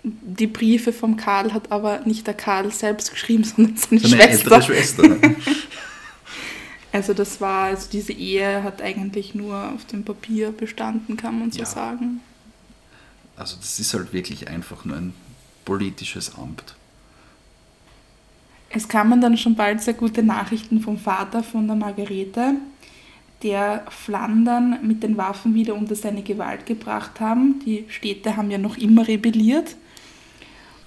Die 0.03 0.45
Briefe 0.45 0.93
vom 0.93 1.17
Karl 1.17 1.51
hat 1.51 1.71
aber 1.71 2.01
nicht 2.05 2.27
der 2.27 2.35
Karl 2.35 2.71
selbst 2.71 3.11
geschrieben, 3.11 3.43
sondern 3.55 3.75
seine, 3.77 4.01
seine 4.01 4.21
Schwester. 4.23 4.61
Schwester. 4.61 5.03
also 6.95 7.13
das 7.13 7.41
war, 7.41 7.65
also 7.65 7.89
diese 7.91 8.13
Ehe 8.13 8.63
hat 8.63 8.81
eigentlich 8.81 9.35
nur 9.35 9.73
auf 9.73 9.83
dem 9.83 10.05
Papier 10.05 10.53
bestanden, 10.53 11.17
kann 11.17 11.37
man 11.37 11.51
so 11.51 11.59
ja. 11.59 11.65
sagen. 11.65 12.21
Also 13.35 13.57
das 13.57 13.79
ist 13.81 13.93
halt 13.93 14.13
wirklich 14.13 14.47
einfach 14.47 14.85
nur 14.85 14.95
ein 14.95 15.13
politisches 15.65 16.35
Amt. 16.35 16.75
Es 18.69 18.87
kamen 18.87 19.19
dann 19.19 19.35
schon 19.37 19.55
bald 19.55 19.81
sehr 19.81 19.93
gute 19.93 20.23
Nachrichten 20.23 20.79
vom 20.79 20.97
Vater 20.97 21.43
von 21.43 21.67
der 21.67 21.75
Margarete, 21.75 22.53
der 23.43 23.85
Flandern 23.89 24.79
mit 24.87 25.03
den 25.03 25.17
Waffen 25.17 25.53
wieder 25.53 25.75
unter 25.75 25.95
seine 25.95 26.23
Gewalt 26.23 26.65
gebracht 26.65 27.19
haben. 27.19 27.59
Die 27.65 27.83
Städte 27.89 28.37
haben 28.37 28.49
ja 28.49 28.57
noch 28.57 28.77
immer 28.77 29.05
rebelliert. 29.05 29.75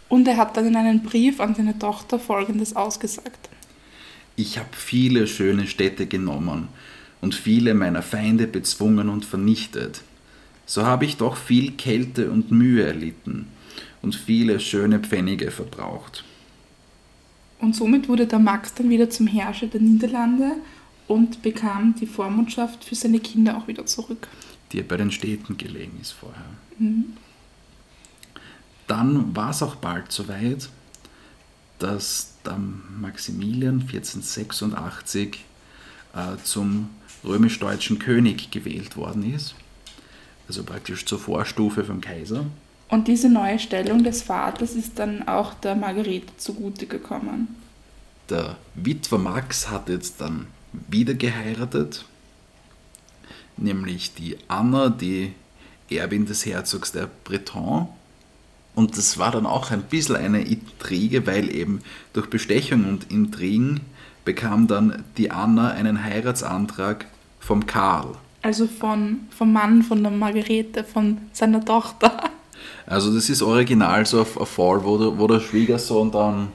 Und 0.09 0.27
er 0.27 0.39
hat 0.39 0.57
dann 0.57 0.69
in 0.69 0.77
einem 0.77 1.03
Brief 1.03 1.39
an 1.39 1.55
seine 1.55 1.79
Tochter 1.79 2.19
Folgendes 2.19 2.75
ausgesagt. 2.75 3.51
Ich 4.39 4.57
habe 4.57 4.69
viele 4.71 5.27
schöne 5.27 5.67
Städte 5.67 6.07
genommen 6.07 6.69
und 7.21 7.35
viele 7.35 7.75
meiner 7.75 8.03
Feinde 8.03 8.47
bezwungen 8.47 9.09
und 9.09 9.25
vernichtet. 9.25 10.03
So 10.65 10.87
habe 10.87 11.07
ich 11.07 11.17
doch 11.17 11.37
viel 11.37 11.73
Kälte 11.73 12.31
und 12.31 12.53
Mühe 12.53 12.87
erlitten 12.87 13.49
und 14.01 14.15
viele 14.15 14.61
schöne 14.61 15.01
Pfennige 15.01 15.51
verbraucht. 15.51 16.23
Und 17.59 17.75
somit 17.75 18.09
wurde 18.09 18.29
der 18.29 18.39
Max 18.39 18.73
dann 18.75 18.89
wieder 18.91 19.11
zum 19.11 19.27
Herrscher 19.27 19.67
der 19.67 19.81
Niederlande 19.81 20.53
und 21.09 21.43
bekam 21.43 21.97
die 22.01 22.07
Vormundschaft 22.07 22.85
für 22.85 22.95
seine 22.95 23.19
Kinder 23.19 23.57
auch 23.57 23.67
wieder 23.67 23.87
zurück. 23.87 24.29
Die 24.71 24.83
bei 24.83 24.97
den 24.97 25.11
Städten 25.11 25.59
gelegen 25.59 25.99
ist 26.01 26.13
vorher. 26.13 26.45
Mhm. 26.79 27.17
Dann 28.87 29.35
war 29.35 29.51
es 29.51 29.65
auch 29.65 29.75
bald 29.75 30.13
soweit, 30.13 30.69
dass 31.81 32.28
der 32.45 32.59
Maximilian 33.01 33.81
1486 33.81 35.45
äh, 36.15 36.43
zum 36.43 36.91
römisch-deutschen 37.25 37.99
König 37.99 38.51
gewählt 38.51 38.97
worden 38.97 39.35
ist. 39.35 39.55
Also 40.49 40.63
praktisch 40.63 41.05
zur 41.05 41.19
Vorstufe 41.19 41.85
vom 41.85 42.01
Kaiser. 42.01 42.47
Und 42.89 43.07
diese 43.07 43.29
neue 43.29 43.59
Stellung 43.59 44.03
des 44.03 44.23
Vaters 44.23 44.75
ist 44.75 44.99
dann 44.99 45.29
auch 45.29 45.53
der 45.55 45.75
Margarete 45.75 46.37
zugute 46.39 46.87
gekommen. 46.87 47.57
Der 48.31 48.57
Witwer 48.75 49.19
Max 49.19 49.69
hat 49.69 49.89
jetzt 49.89 50.21
dann 50.21 50.47
wieder 50.73 51.15
geheiratet, 51.15 52.05
nämlich 53.57 54.15
die 54.15 54.37
Anna, 54.49 54.89
die 54.89 55.33
Erbin 55.91 56.27
des 56.27 56.45
Herzogs 56.47 56.93
der 56.93 57.09
Breton. 57.25 57.89
Und 58.79 58.97
das 58.97 59.19
war 59.19 59.33
dann 59.33 59.45
auch 59.45 59.73
ein 59.73 59.83
bisschen 59.83 60.15
eine 60.15 60.41
Intrige, 60.41 61.27
weil 61.27 61.53
eben 61.53 61.81
durch 62.13 62.31
Bestechung 62.31 62.85
und 62.85 63.11
Intrigen 63.11 63.81
bekam 64.25 64.69
dann 64.69 65.03
die 65.17 65.33
Anna 65.33 65.73
einen 65.73 66.05
Heiratsantrag 66.05 67.07
vom 67.41 67.67
Karl. 67.67 68.13
Also 68.43 68.69
von, 68.69 69.23
vom 69.37 69.53
Mann 69.53 69.83
von 69.83 70.01
der 70.01 70.13
Margarete, 70.13 70.85
von 70.85 71.19
seiner 71.33 71.65
Tochter. 71.65 72.31
Also 72.87 73.13
das 73.13 73.29
ist 73.29 73.43
original 73.43 74.07
so 74.07 74.21
ein 74.21 74.47
Fall, 74.47 74.85
wo 74.85 74.97
der, 74.97 75.19
wo 75.19 75.27
der 75.27 75.41
Schwiegersohn 75.41 76.13
dann 76.13 76.53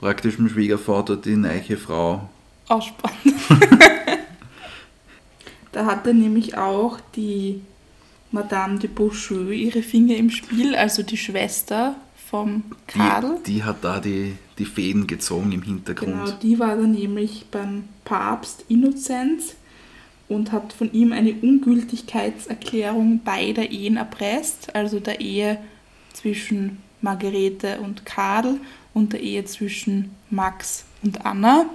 praktisch 0.00 0.36
dem 0.36 0.48
Schwiegervater 0.48 1.16
die 1.16 1.36
neue 1.36 1.76
Frau 1.76 2.26
ausspannt. 2.68 3.14
da 5.72 5.84
hatte 5.84 6.14
nämlich 6.14 6.56
auch 6.56 6.96
die 7.14 7.60
Madame 8.30 8.78
de 8.78 8.88
Beaujeu 8.88 9.50
ihre 9.50 9.82
Finger 9.82 10.16
im 10.16 10.30
Spiel, 10.30 10.74
also 10.74 11.02
die 11.02 11.16
Schwester 11.16 11.96
vom 12.28 12.64
Karl. 12.86 13.38
Die, 13.46 13.54
die 13.54 13.64
hat 13.64 13.78
da 13.82 14.00
die, 14.00 14.34
die 14.58 14.66
Fäden 14.66 15.06
gezogen 15.06 15.52
im 15.52 15.62
Hintergrund. 15.62 16.24
Genau, 16.24 16.38
die 16.42 16.58
war 16.58 16.76
dann 16.76 16.92
nämlich 16.92 17.46
beim 17.50 17.84
Papst 18.04 18.64
Innozenz 18.68 19.54
und 20.28 20.52
hat 20.52 20.74
von 20.74 20.92
ihm 20.92 21.12
eine 21.12 21.32
Ungültigkeitserklärung 21.32 23.20
beider 23.24 23.70
Ehen 23.70 23.96
erpresst, 23.96 24.74
also 24.74 25.00
der 25.00 25.20
Ehe 25.20 25.58
zwischen 26.12 26.78
Margarete 27.00 27.80
und 27.80 28.04
Karl 28.04 28.60
und 28.92 29.14
der 29.14 29.20
Ehe 29.20 29.44
zwischen 29.46 30.10
Max 30.28 30.84
und 31.02 31.24
Anna, 31.24 31.66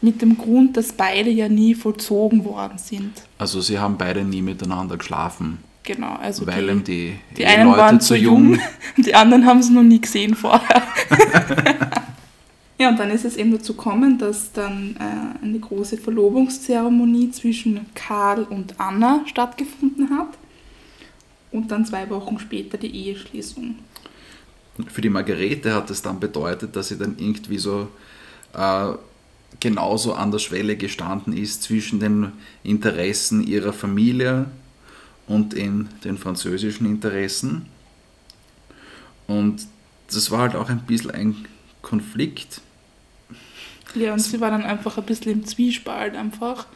mit 0.00 0.22
dem 0.22 0.36
Grund, 0.36 0.76
dass 0.76 0.92
beide 0.92 1.30
ja 1.30 1.48
nie 1.48 1.74
vollzogen 1.74 2.44
worden 2.44 2.78
sind. 2.78 3.22
Also 3.38 3.60
sie 3.60 3.78
haben 3.78 3.96
beide 3.96 4.24
nie 4.24 4.42
miteinander 4.42 4.96
geschlafen. 4.96 5.58
Genau, 5.84 6.14
also 6.14 6.46
weil 6.46 6.66
die, 6.80 6.82
die, 6.82 7.18
die 7.36 7.46
einen 7.46 7.68
Eheleute 7.68 7.78
waren 7.78 8.00
zu 8.00 8.16
jung, 8.16 8.58
die 8.96 9.14
anderen 9.14 9.44
haben 9.44 9.60
es 9.60 9.68
noch 9.68 9.82
nie 9.82 10.00
gesehen 10.00 10.34
vorher. 10.34 10.82
ja, 12.78 12.88
und 12.88 12.98
dann 12.98 13.10
ist 13.10 13.26
es 13.26 13.36
eben 13.36 13.52
dazu 13.52 13.74
gekommen, 13.74 14.16
dass 14.18 14.50
dann 14.52 14.96
äh, 14.98 15.44
eine 15.44 15.58
große 15.58 15.98
Verlobungszeremonie 15.98 17.32
zwischen 17.32 17.84
Karl 17.94 18.44
und 18.44 18.80
Anna 18.80 19.24
stattgefunden 19.26 20.08
hat 20.18 20.38
und 21.52 21.70
dann 21.70 21.84
zwei 21.84 22.08
Wochen 22.08 22.38
später 22.38 22.78
die 22.78 22.90
Eheschließung. 22.90 23.74
Für 24.88 25.02
die 25.02 25.10
Margarete 25.10 25.74
hat 25.74 25.90
es 25.90 26.00
dann 26.00 26.18
bedeutet, 26.18 26.74
dass 26.74 26.88
sie 26.88 26.96
dann 26.96 27.16
irgendwie 27.18 27.58
so 27.58 27.88
äh, 28.54 28.92
genauso 29.60 30.14
an 30.14 30.30
der 30.30 30.38
Schwelle 30.38 30.76
gestanden 30.76 31.36
ist 31.36 31.62
zwischen 31.62 32.00
den 32.00 32.32
Interessen 32.62 33.46
ihrer 33.46 33.74
Familie 33.74 34.46
und 35.26 35.54
in 35.54 35.88
den 36.04 36.18
französischen 36.18 36.86
Interessen. 36.86 37.66
Und 39.26 39.66
das 40.12 40.30
war 40.30 40.40
halt 40.40 40.56
auch 40.56 40.68
ein 40.68 40.80
bisschen 40.80 41.10
ein 41.10 41.36
Konflikt. 41.82 42.60
Ja, 43.94 44.12
und 44.12 44.18
sie 44.18 44.40
war 44.40 44.50
dann 44.50 44.64
einfach 44.64 44.98
ein 44.98 45.04
bisschen 45.04 45.32
im 45.32 45.46
Zwiespalt, 45.46 46.16
einfach, 46.16 46.66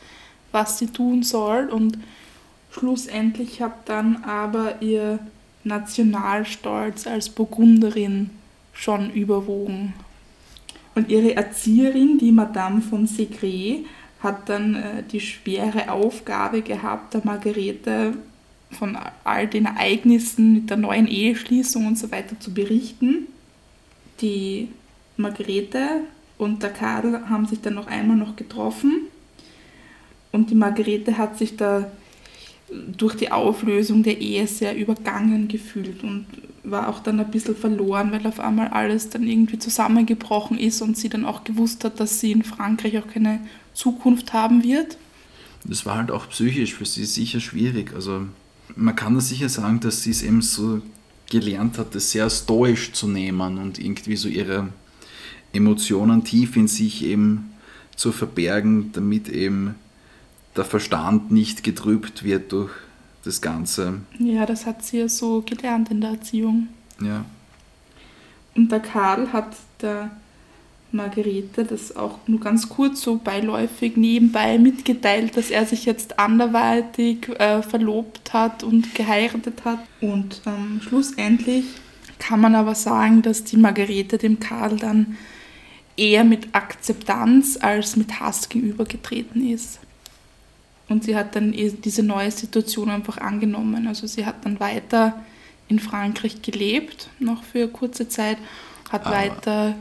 was 0.52 0.78
sie 0.78 0.86
tun 0.86 1.22
soll. 1.22 1.68
Und 1.68 1.98
schlussendlich 2.70 3.60
hat 3.60 3.88
dann 3.88 4.24
aber 4.24 4.80
ihr 4.80 5.18
Nationalstolz 5.64 7.06
als 7.06 7.28
Burgunderin 7.28 8.30
schon 8.72 9.10
überwogen. 9.10 9.94
Und 10.94 11.10
ihre 11.10 11.36
Erzieherin, 11.36 12.18
die 12.18 12.32
Madame 12.32 12.80
von 12.80 13.06
Segret, 13.06 13.84
hat 14.20 14.48
dann 14.48 14.74
äh, 14.74 15.02
die 15.02 15.20
schwere 15.20 15.90
Aufgabe 15.92 16.62
gehabt, 16.62 17.14
der 17.14 17.20
Margarete 17.24 18.14
von 18.70 18.98
all 19.24 19.46
den 19.46 19.66
Ereignissen 19.66 20.54
mit 20.54 20.70
der 20.70 20.76
neuen 20.76 21.06
Eheschließung 21.06 21.86
und 21.86 21.98
so 21.98 22.10
weiter 22.10 22.38
zu 22.38 22.52
berichten. 22.52 23.26
Die 24.20 24.68
Margarete 25.16 26.02
und 26.36 26.62
der 26.62 26.70
Karl 26.70 27.28
haben 27.28 27.46
sich 27.46 27.60
dann 27.60 27.74
noch 27.74 27.86
einmal 27.86 28.16
noch 28.16 28.36
getroffen 28.36 29.08
und 30.32 30.50
die 30.50 30.54
Margarete 30.54 31.16
hat 31.18 31.38
sich 31.38 31.56
da 31.56 31.90
durch 32.96 33.14
die 33.14 33.32
Auflösung 33.32 34.02
der 34.02 34.20
Ehe 34.20 34.46
sehr 34.46 34.76
übergangen 34.76 35.48
gefühlt 35.48 36.02
und 36.02 36.26
war 36.64 36.88
auch 36.88 37.00
dann 37.00 37.18
ein 37.18 37.30
bisschen 37.30 37.56
verloren, 37.56 38.12
weil 38.12 38.26
auf 38.26 38.40
einmal 38.40 38.68
alles 38.68 39.08
dann 39.08 39.26
irgendwie 39.26 39.58
zusammengebrochen 39.58 40.58
ist 40.58 40.82
und 40.82 40.96
sie 40.96 41.08
dann 41.08 41.24
auch 41.24 41.44
gewusst 41.44 41.84
hat, 41.84 41.98
dass 41.98 42.20
sie 42.20 42.32
in 42.32 42.42
Frankreich 42.42 42.98
auch 42.98 43.06
keine 43.06 43.40
Zukunft 43.72 44.34
haben 44.34 44.62
wird. 44.64 44.98
Das 45.64 45.86
war 45.86 45.96
halt 45.96 46.10
auch 46.10 46.28
psychisch 46.28 46.74
für 46.74 46.84
sie 46.84 47.06
sicher 47.06 47.40
schwierig. 47.40 47.94
Also 47.94 48.26
man 48.78 48.94
kann 48.94 49.14
das 49.14 49.28
sicher 49.28 49.48
sagen, 49.48 49.80
dass 49.80 50.02
sie 50.02 50.10
es 50.10 50.22
eben 50.22 50.40
so 50.40 50.80
gelernt 51.28 51.78
hat, 51.78 51.94
das 51.94 52.12
sehr 52.12 52.30
stoisch 52.30 52.92
zu 52.92 53.08
nehmen 53.08 53.58
und 53.58 53.78
irgendwie 53.78 54.16
so 54.16 54.28
ihre 54.28 54.68
Emotionen 55.52 56.24
tief 56.24 56.56
in 56.56 56.68
sich 56.68 57.04
eben 57.04 57.52
zu 57.96 58.12
verbergen, 58.12 58.92
damit 58.92 59.28
eben 59.28 59.74
der 60.56 60.64
Verstand 60.64 61.30
nicht 61.30 61.64
getrübt 61.64 62.22
wird 62.22 62.52
durch 62.52 62.70
das 63.24 63.40
Ganze. 63.40 64.00
Ja, 64.18 64.46
das 64.46 64.64
hat 64.64 64.84
sie 64.84 64.98
ja 64.98 65.08
so 65.08 65.42
gelernt 65.42 65.90
in 65.90 66.00
der 66.00 66.10
Erziehung. 66.10 66.68
Ja. 67.02 67.24
Und 68.54 68.70
der 68.70 68.80
Karl 68.80 69.32
hat 69.32 69.56
der 69.82 70.10
Margarete 70.90 71.64
das 71.64 71.94
auch 71.96 72.18
nur 72.26 72.40
ganz 72.40 72.68
kurz 72.68 73.02
so 73.02 73.16
beiläufig 73.16 73.96
nebenbei 73.96 74.58
mitgeteilt, 74.58 75.36
dass 75.36 75.50
er 75.50 75.66
sich 75.66 75.84
jetzt 75.84 76.18
anderweitig 76.18 77.28
äh, 77.38 77.62
verlobt 77.62 78.32
hat 78.32 78.62
und 78.62 78.94
geheiratet 78.94 79.64
hat. 79.64 79.80
Und 80.00 80.40
ähm, 80.46 80.80
schlussendlich 80.82 81.64
kann 82.18 82.40
man 82.40 82.54
aber 82.54 82.74
sagen, 82.74 83.22
dass 83.22 83.44
die 83.44 83.58
Margarete 83.58 84.16
dem 84.16 84.40
Karl 84.40 84.76
dann 84.76 85.18
eher 85.96 86.24
mit 86.24 86.54
Akzeptanz 86.54 87.58
als 87.60 87.96
mit 87.96 88.20
Hass 88.20 88.48
gegenübergetreten 88.48 89.46
ist. 89.50 89.80
Und 90.88 91.04
sie 91.04 91.16
hat 91.16 91.36
dann 91.36 91.52
eh 91.52 91.70
diese 91.70 92.02
neue 92.02 92.30
Situation 92.30 92.88
einfach 92.88 93.18
angenommen. 93.18 93.86
Also 93.86 94.06
sie 94.06 94.24
hat 94.24 94.46
dann 94.46 94.58
weiter 94.58 95.22
in 95.68 95.80
Frankreich 95.80 96.40
gelebt, 96.40 97.10
noch 97.18 97.42
für 97.42 97.68
kurze 97.68 98.08
Zeit, 98.08 98.38
hat 98.90 99.04
aber 99.04 99.16
weiter 99.16 99.74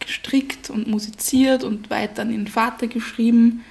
gestrickt 0.00 0.70
und 0.70 0.86
musiziert 0.86 1.64
und 1.64 1.90
weiter 1.90 2.22
an 2.22 2.32
ihren 2.32 2.46
Vater 2.46 2.86
geschrieben 2.86 3.64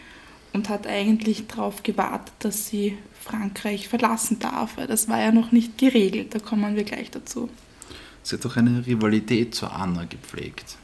und 0.54 0.70
hat 0.70 0.88
eigentlich 0.88 1.48
darauf 1.48 1.84
gewartet, 1.84 2.34
dass 2.40 2.68
sie 2.68 2.98
Frankreich 3.20 3.88
verlassen 3.88 4.40
darf. 4.40 4.76
Das 4.88 5.10
war 5.10 5.20
ja 5.20 5.32
noch 5.32 5.52
nicht 5.52 5.78
geregelt, 5.78 6.34
da 6.34 6.40
kommen 6.40 6.76
wir 6.76 6.84
gleich 6.84 7.12
dazu. 7.12 7.50
Sie 8.24 8.36
hat 8.36 8.46
doch 8.46 8.58
eine 8.58 8.86
Rivalität 8.86 9.56
zu 9.56 9.68
Anna 9.68 10.06
gepflegt. 10.06 10.78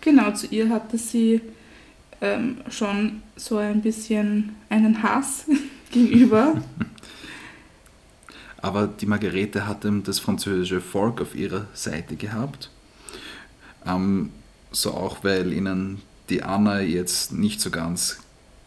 Genau, 0.00 0.32
zu 0.32 0.46
ihr 0.46 0.70
hatte 0.70 0.98
sie 0.98 1.40
ähm, 2.20 2.58
schon 2.70 3.22
so 3.36 3.56
ein 3.58 3.82
bisschen 3.82 4.56
einen 4.68 5.02
Hass 5.02 5.46
gegenüber. 5.90 6.62
Aber 8.60 8.88
die 8.88 9.06
Margarete 9.06 9.66
hatte 9.66 9.92
das 10.04 10.18
französische 10.18 10.80
Volk 10.80 11.20
auf 11.20 11.34
ihrer 11.34 11.66
Seite 11.74 12.16
gehabt. 12.16 12.70
Ähm, 13.86 14.30
so 14.70 14.92
auch, 14.92 15.24
weil 15.24 15.52
ihnen 15.52 16.00
die 16.28 16.42
Anna 16.42 16.80
jetzt 16.80 17.32
nicht 17.32 17.60
so 17.60 17.70
ganz 17.70 18.20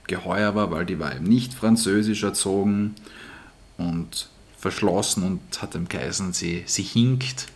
geheuer 0.08 0.56
war, 0.56 0.72
weil 0.72 0.86
die 0.86 1.00
war 1.00 1.16
eben 1.16 1.26
nicht 1.26 1.54
französisch 1.54 2.24
erzogen 2.24 2.96
und 3.78 4.30
verschlossen 4.58 5.24
und 5.24 5.62
hat 5.62 5.74
dem 5.74 5.88
Geheißen, 5.88 6.34
sie, 6.34 6.64
sie 6.66 6.84
hinkt. 6.84 7.48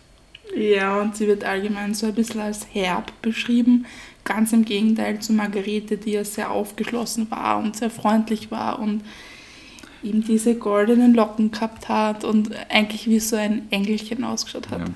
Ja, 0.56 1.00
und 1.00 1.16
sie 1.16 1.26
wird 1.26 1.44
allgemein 1.44 1.94
so 1.94 2.06
ein 2.06 2.14
bisschen 2.14 2.40
als 2.40 2.66
herb 2.72 3.12
beschrieben. 3.20 3.86
Ganz 4.24 4.52
im 4.52 4.64
Gegenteil 4.64 5.20
zu 5.20 5.32
Margarete, 5.32 5.98
die 5.98 6.12
ja 6.12 6.24
sehr 6.24 6.50
aufgeschlossen 6.50 7.30
war 7.30 7.58
und 7.58 7.76
sehr 7.76 7.90
freundlich 7.90 8.50
war 8.50 8.78
und 8.78 9.02
ihm 10.02 10.24
diese 10.24 10.54
goldenen 10.56 11.14
Locken 11.14 11.50
gehabt 11.50 11.88
hat 11.88 12.24
und 12.24 12.50
eigentlich 12.70 13.08
wie 13.08 13.20
so 13.20 13.36
ein 13.36 13.70
Engelchen 13.70 14.24
ausgeschaut 14.24 14.70
hat. 14.70 14.80
Ja, 14.80 14.86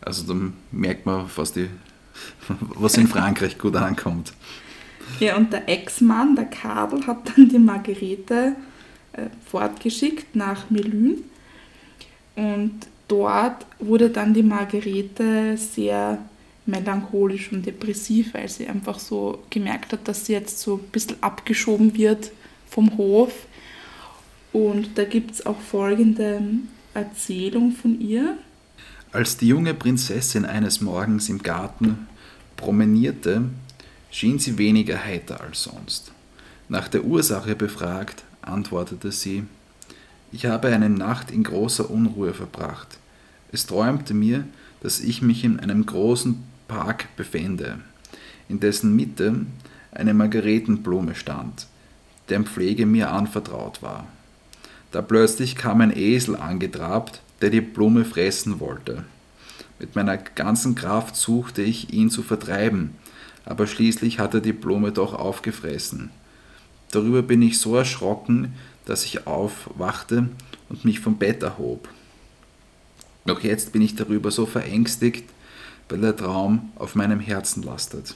also 0.00 0.32
da 0.32 0.40
merkt 0.70 1.06
man, 1.06 1.28
was 1.34 1.52
die 1.52 1.68
was 2.48 2.96
in 2.96 3.08
Frankreich 3.08 3.58
gut 3.58 3.76
ankommt. 3.76 4.32
Ja, 5.20 5.36
und 5.36 5.52
der 5.52 5.68
Ex-Mann, 5.68 6.36
der 6.36 6.44
Kabel, 6.46 7.06
hat 7.06 7.18
dann 7.28 7.48
die 7.48 7.58
Margarete 7.58 8.54
äh, 9.12 9.26
fortgeschickt 9.50 10.36
nach 10.36 10.70
Melun. 10.70 11.24
Und 12.36 12.74
dort 13.08 13.66
wurde 13.78 14.10
dann 14.10 14.34
die 14.34 14.42
Margarete 14.42 15.56
sehr 15.56 16.18
melancholisch 16.66 17.50
und 17.50 17.64
depressiv, 17.66 18.34
weil 18.34 18.48
sie 18.48 18.68
einfach 18.68 18.98
so 18.98 19.42
gemerkt 19.50 19.92
hat, 19.92 20.06
dass 20.06 20.26
sie 20.26 20.34
jetzt 20.34 20.60
so 20.60 20.76
ein 20.76 20.90
bisschen 20.92 21.16
abgeschoben 21.22 21.96
wird 21.96 22.30
vom 22.68 22.96
Hof. 22.98 23.32
Und 24.52 24.96
da 24.96 25.04
gibt 25.04 25.32
es 25.32 25.46
auch 25.46 25.58
folgende 25.58 26.40
Erzählung 26.94 27.72
von 27.72 28.00
ihr. 28.00 28.36
Als 29.12 29.38
die 29.38 29.48
junge 29.48 29.72
Prinzessin 29.72 30.44
eines 30.44 30.80
Morgens 30.80 31.28
im 31.28 31.42
Garten 31.42 32.06
promenierte, 32.58 33.44
schien 34.10 34.38
sie 34.38 34.58
weniger 34.58 35.02
heiter 35.02 35.40
als 35.40 35.62
sonst. 35.62 36.12
Nach 36.68 36.88
der 36.88 37.04
Ursache 37.04 37.56
befragt, 37.56 38.24
antwortete 38.42 39.10
sie, 39.10 39.44
ich 40.30 40.44
habe 40.44 40.68
eine 40.68 40.90
Nacht 40.90 41.30
in 41.30 41.42
großer 41.42 41.88
Unruhe 41.88 42.34
verbracht. 42.34 42.98
Es 43.50 43.64
träumte 43.64 44.12
mir, 44.12 44.44
dass 44.82 45.00
ich 45.00 45.22
mich 45.22 45.44
in 45.44 45.58
einem 45.58 45.86
großen 45.86 46.44
Park 46.68 47.16
befände, 47.16 47.78
in 48.50 48.60
dessen 48.60 48.94
Mitte 48.94 49.46
eine 49.92 50.12
Margaretenblume 50.12 51.14
stand, 51.14 51.66
deren 52.28 52.44
Pflege 52.44 52.84
mir 52.84 53.10
anvertraut 53.10 53.80
war. 53.80 54.06
Da 54.92 55.00
plötzlich 55.00 55.56
kam 55.56 55.80
ein 55.80 55.96
Esel 55.96 56.36
angetrabt, 56.36 57.22
der 57.40 57.50
die 57.50 57.62
Blume 57.62 58.04
fressen 58.04 58.60
wollte. 58.60 59.04
Mit 59.78 59.94
meiner 59.94 60.16
ganzen 60.16 60.74
Kraft 60.74 61.16
suchte 61.16 61.62
ich, 61.62 61.92
ihn 61.92 62.10
zu 62.10 62.22
vertreiben, 62.22 62.96
aber 63.44 63.66
schließlich 63.66 64.18
hat 64.18 64.34
er 64.34 64.40
die 64.40 64.52
Blume 64.52 64.92
doch 64.92 65.14
aufgefressen. 65.14 66.10
Darüber 66.90 67.22
bin 67.22 67.42
ich 67.42 67.58
so 67.58 67.76
erschrocken, 67.76 68.54
dass 68.86 69.04
ich 69.04 69.26
aufwachte 69.26 70.28
und 70.68 70.84
mich 70.84 71.00
vom 71.00 71.16
Bett 71.16 71.42
erhob. 71.42 71.88
Noch 73.24 73.40
jetzt 73.40 73.72
bin 73.72 73.82
ich 73.82 73.94
darüber 73.94 74.30
so 74.30 74.46
verängstigt, 74.46 75.28
weil 75.88 76.00
der 76.00 76.16
Traum 76.16 76.72
auf 76.76 76.94
meinem 76.94 77.20
Herzen 77.20 77.62
lastet. 77.62 78.14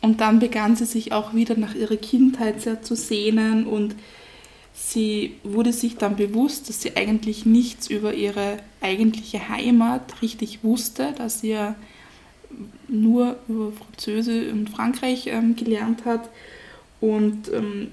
Und 0.00 0.20
dann 0.20 0.38
begann 0.38 0.76
sie 0.76 0.84
sich 0.86 1.12
auch 1.12 1.34
wieder 1.34 1.56
nach 1.56 1.74
ihrer 1.74 1.96
Kindheit 1.96 2.60
sehr 2.60 2.82
zu 2.82 2.96
sehnen 2.96 3.66
und 3.66 3.94
Sie 4.74 5.36
wurde 5.44 5.72
sich 5.72 5.96
dann 5.96 6.16
bewusst, 6.16 6.68
dass 6.68 6.82
sie 6.82 6.96
eigentlich 6.96 7.46
nichts 7.46 7.88
über 7.88 8.12
ihre 8.12 8.58
eigentliche 8.80 9.48
Heimat 9.48 10.20
richtig 10.20 10.64
wusste, 10.64 11.12
dass 11.16 11.40
sie 11.40 11.50
ja 11.50 11.76
nur 12.88 13.36
über 13.48 13.72
Französisch 13.72 14.52
und 14.52 14.68
Frankreich 14.70 15.28
ähm, 15.28 15.56
gelernt 15.56 16.04
hat. 16.04 16.28
und 17.00 17.52
ähm, 17.52 17.88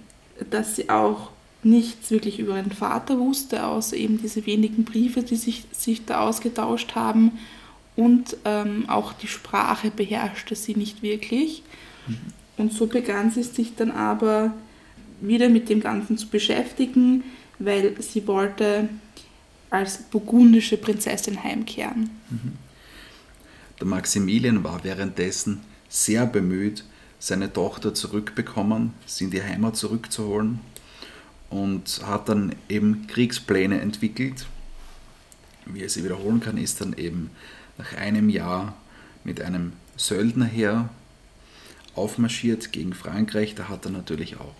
dass 0.49 0.75
sie 0.75 0.89
auch 0.89 1.29
nichts 1.63 2.09
wirklich 2.09 2.39
über 2.39 2.57
ihren 2.57 2.71
Vater 2.71 3.19
wusste, 3.19 3.65
außer 3.65 3.95
eben 3.95 4.19
diese 4.19 4.45
wenigen 4.45 4.83
Briefe, 4.83 5.21
die 5.21 5.35
sich, 5.35 5.65
sich 5.71 6.05
da 6.05 6.21
ausgetauscht 6.21 6.95
haben. 6.95 7.37
Und 7.95 8.37
ähm, 8.45 8.89
auch 8.89 9.13
die 9.13 9.27
Sprache 9.27 9.91
beherrschte 9.91 10.55
sie 10.55 10.75
nicht 10.75 11.03
wirklich. 11.03 11.61
Mhm. 12.07 12.17
Und 12.57 12.73
so 12.73 12.87
begann 12.87 13.31
sie 13.31 13.43
sich 13.43 13.75
dann 13.75 13.91
aber 13.91 14.53
wieder 15.21 15.49
mit 15.49 15.69
dem 15.69 15.79
Ganzen 15.79 16.17
zu 16.17 16.27
beschäftigen, 16.27 17.23
weil 17.59 18.01
sie 18.01 18.27
wollte 18.27 18.89
als 19.69 19.99
burgundische 19.99 20.77
Prinzessin 20.77 21.41
heimkehren. 21.43 22.09
Mhm. 22.29 22.53
Der 23.79 23.87
Maximilian 23.87 24.63
war 24.63 24.83
währenddessen 24.83 25.61
sehr 25.89 26.25
bemüht, 26.25 26.83
seine 27.19 27.51
Tochter 27.51 27.93
zurückbekommen, 27.93 28.93
sie 29.05 29.25
in 29.25 29.31
die 29.31 29.43
Heimat 29.43 29.77
zurückzuholen 29.77 30.59
und 31.49 32.01
hat 32.05 32.29
dann 32.29 32.55
eben 32.69 33.07
Kriegspläne 33.07 33.79
entwickelt. 33.79 34.47
Wie 35.65 35.81
er 35.81 35.89
sie 35.89 36.03
wiederholen 36.03 36.39
kann, 36.39 36.57
ist 36.57 36.81
dann 36.81 36.93
eben 36.93 37.29
nach 37.77 37.93
einem 37.93 38.29
Jahr 38.29 38.75
mit 39.23 39.41
einem 39.41 39.73
Söldnerheer 39.97 40.89
aufmarschiert 41.95 42.71
gegen 42.71 42.93
Frankreich. 42.93 43.55
Da 43.55 43.69
hat 43.69 43.85
er 43.85 43.91
natürlich 43.91 44.37
auch 44.39 44.55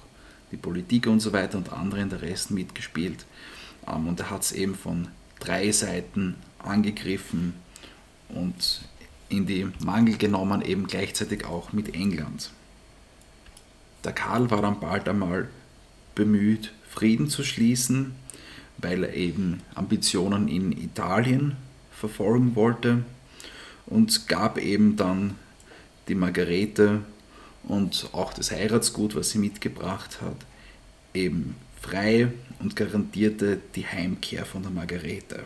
die 0.52 0.58
Politik 0.58 1.08
und 1.08 1.20
so 1.20 1.34
weiter 1.34 1.58
und 1.58 1.72
andere 1.72 2.02
Interessen 2.02 2.54
mitgespielt. 2.56 3.26
Ähm, 3.88 4.08
und 4.08 4.20
er 4.20 4.30
hat 4.30 4.44
es 4.44 4.52
eben 4.52 4.76
von 4.76 5.08
drei 5.40 5.72
Seiten 5.72 6.36
angegriffen 6.60 7.54
und 8.30 8.82
in 9.30 9.46
die 9.46 9.68
Mangel 9.80 10.18
genommen, 10.18 10.62
eben 10.62 10.88
gleichzeitig 10.88 11.46
auch 11.46 11.74
mit 11.74 11.96
England. 11.96 12.52
Der 14.04 14.12
Karl 14.14 14.52
war 14.52 14.62
dann 14.62 14.80
bald 14.80 15.08
einmal 15.08 15.50
bemüht, 16.16 16.74
Frieden 16.90 17.30
zu 17.30 17.44
schließen, 17.44 18.14
weil 18.78 19.04
er 19.04 19.14
eben 19.14 19.62
Ambitionen 19.76 20.48
in 20.48 20.72
Italien 20.72 21.56
verfolgen 21.92 22.56
wollte 22.56 23.06
und 23.86 24.28
gab 24.28 24.58
eben 24.58 24.96
dann 24.96 25.36
die 26.08 26.16
Margarete 26.16 27.02
und 27.64 28.10
auch 28.14 28.34
das 28.34 28.52
Heiratsgut, 28.52 29.16
was 29.16 29.32
sie 29.32 29.40
mitgebracht 29.40 30.22
hat, 30.22 30.38
eben 31.14 31.56
frei 31.80 32.30
und 32.60 32.76
garantierte 32.76 33.60
die 33.76 33.86
Heimkehr 33.86 34.46
von 34.46 34.62
der 34.62 34.72
Margarete. 34.72 35.44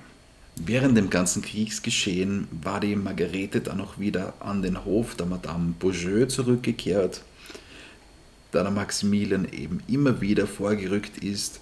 Während 0.58 0.98
dem 0.98 1.10
ganzen 1.10 1.42
Kriegsgeschehen 1.42 2.48
war 2.64 2.80
die 2.80 2.96
Margarete 2.96 3.60
dann 3.60 3.82
auch 3.82 4.00
wieder 4.00 4.34
an 4.40 4.62
den 4.62 4.86
Hof 4.86 5.16
der 5.16 5.26
Madame 5.26 5.74
Beaujeu 5.78 6.26
zurückgekehrt, 6.26 7.24
da 8.52 8.64
der 8.64 8.72
Maximilian 8.72 9.48
eben 9.52 9.82
immer 9.88 10.22
wieder 10.22 10.48
vorgerückt 10.48 11.18
ist 11.18 11.60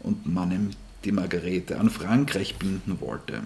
und 0.00 0.26
man 0.26 0.52
ihm 0.52 0.70
die 1.04 1.12
Margarete 1.12 1.78
an 1.78 1.88
Frankreich 1.88 2.56
binden 2.56 3.00
wollte. 3.00 3.42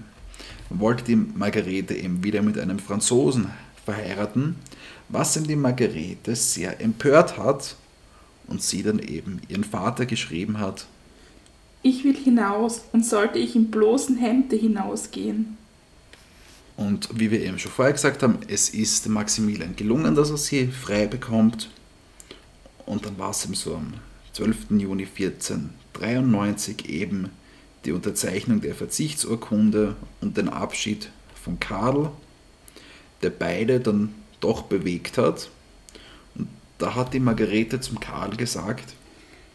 Man 0.68 0.80
wollte 0.80 1.04
die 1.04 1.16
Margarete 1.16 1.94
eben 1.94 2.24
wieder 2.24 2.42
mit 2.42 2.58
einem 2.58 2.80
Franzosen 2.80 3.50
verheiraten, 3.84 4.56
was 5.12 5.36
ihm 5.36 5.46
die 5.46 5.56
Margarete 5.56 6.34
sehr 6.34 6.80
empört 6.80 7.36
hat 7.36 7.76
und 8.48 8.62
sie 8.62 8.82
dann 8.82 8.98
eben 8.98 9.40
ihren 9.48 9.64
Vater 9.64 10.06
geschrieben 10.06 10.58
hat, 10.58 10.86
ich 11.82 12.04
will 12.04 12.16
hinaus 12.16 12.82
und 12.92 13.04
sollte 13.04 13.38
ich 13.38 13.56
im 13.56 13.70
bloßen 13.70 14.16
Hemde 14.16 14.56
hinausgehen. 14.56 15.58
Und 16.76 17.08
wie 17.12 17.30
wir 17.30 17.42
eben 17.42 17.58
schon 17.58 17.72
vorher 17.72 17.92
gesagt 17.92 18.22
haben, 18.22 18.38
es 18.48 18.70
ist 18.70 19.08
Maximilian 19.08 19.76
gelungen, 19.76 20.14
dass 20.14 20.30
er 20.30 20.36
sie 20.36 20.68
frei 20.68 21.06
bekommt. 21.06 21.70
Und 22.86 23.04
dann 23.04 23.18
war 23.18 23.30
es 23.30 23.44
ihm 23.44 23.54
so 23.54 23.74
am 23.76 23.94
12. 24.32 24.70
Juni 24.70 25.06
1493 25.06 26.88
eben 26.88 27.30
die 27.84 27.92
Unterzeichnung 27.92 28.60
der 28.60 28.74
Verzichtsurkunde 28.74 29.96
und 30.20 30.36
den 30.36 30.48
Abschied 30.48 31.10
von 31.34 31.58
Karl, 31.60 32.12
der 33.22 33.30
beide 33.30 33.80
dann 33.80 34.14
doch 34.42 34.62
bewegt 34.62 35.16
hat. 35.16 35.48
Und 36.34 36.48
da 36.78 36.94
hat 36.94 37.14
die 37.14 37.20
Margarete 37.20 37.80
zum 37.80 38.00
Karl 38.00 38.36
gesagt, 38.36 38.94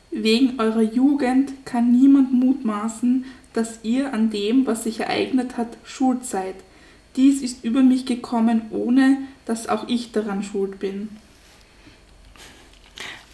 Wegen 0.10 0.60
eurer 0.60 0.82
Jugend 0.82 1.54
kann 1.66 1.92
niemand 1.92 2.34
mutmaßen, 2.34 3.26
dass 3.54 3.80
ihr 3.84 4.14
an 4.14 4.30
dem, 4.30 4.66
was 4.66 4.84
sich 4.84 5.02
ereignet 5.02 5.58
hat, 5.58 5.78
schuld 5.84 6.26
seid. 6.26 6.56
Dies 7.16 7.42
ist 7.42 7.64
über 7.64 7.84
mich 7.84 8.06
gekommen, 8.06 8.62
ohne 8.72 9.18
dass 9.46 9.68
auch 9.68 9.88
ich 9.88 10.12
daran 10.12 10.44
schuld 10.44 10.80
bin. 10.80 11.10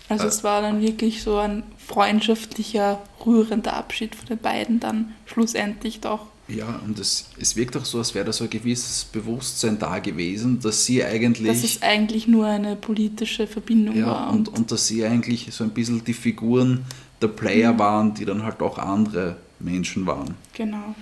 Also 0.09 0.27
es 0.27 0.43
war 0.43 0.61
dann 0.61 0.81
wirklich 0.81 1.23
so 1.23 1.37
ein 1.37 1.63
freundschaftlicher, 1.77 3.01
rührender 3.25 3.73
Abschied 3.73 4.15
von 4.15 4.27
den 4.27 4.37
beiden 4.37 4.79
dann 4.79 5.13
schlussendlich 5.25 6.01
doch. 6.01 6.27
Ja, 6.47 6.81
und 6.85 6.99
es, 6.99 7.29
es 7.39 7.55
wirkt 7.55 7.77
auch 7.77 7.85
so, 7.85 7.99
als 7.99 8.13
wäre 8.13 8.25
da 8.25 8.33
so 8.33 8.43
ein 8.43 8.49
gewisses 8.49 9.05
Bewusstsein 9.05 9.79
da 9.79 9.99
gewesen, 9.99 10.59
dass 10.59 10.85
sie 10.85 11.03
eigentlich. 11.03 11.47
Dass 11.47 11.63
es 11.63 11.81
eigentlich 11.81 12.27
nur 12.27 12.45
eine 12.45 12.75
politische 12.75 13.47
Verbindung 13.47 13.95
ja, 13.95 14.07
war. 14.07 14.33
Und, 14.33 14.49
und 14.49 14.71
dass 14.71 14.87
sie 14.87 15.05
eigentlich 15.05 15.47
so 15.51 15.63
ein 15.63 15.69
bisschen 15.69 16.03
die 16.03 16.13
Figuren 16.13 16.83
der 17.21 17.29
Player 17.29 17.73
mhm. 17.73 17.79
waren, 17.79 18.13
die 18.13 18.25
dann 18.25 18.43
halt 18.43 18.61
auch 18.61 18.77
andere 18.77 19.37
Menschen 19.59 20.05
waren. 20.05 20.35
Genau. 20.53 20.95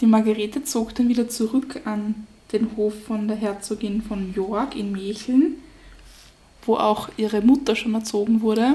Die 0.00 0.06
Margarete 0.06 0.64
zog 0.64 0.94
dann 0.94 1.08
wieder 1.08 1.28
zurück 1.28 1.80
an 1.84 2.26
den 2.52 2.76
Hof 2.76 2.94
von 3.06 3.28
der 3.28 3.36
Herzogin 3.36 4.02
von 4.02 4.34
York 4.34 4.74
in 4.74 4.92
Mecheln, 4.92 5.56
wo 6.62 6.76
auch 6.76 7.08
ihre 7.16 7.42
Mutter 7.42 7.76
schon 7.76 7.94
erzogen 7.94 8.40
wurde. 8.40 8.74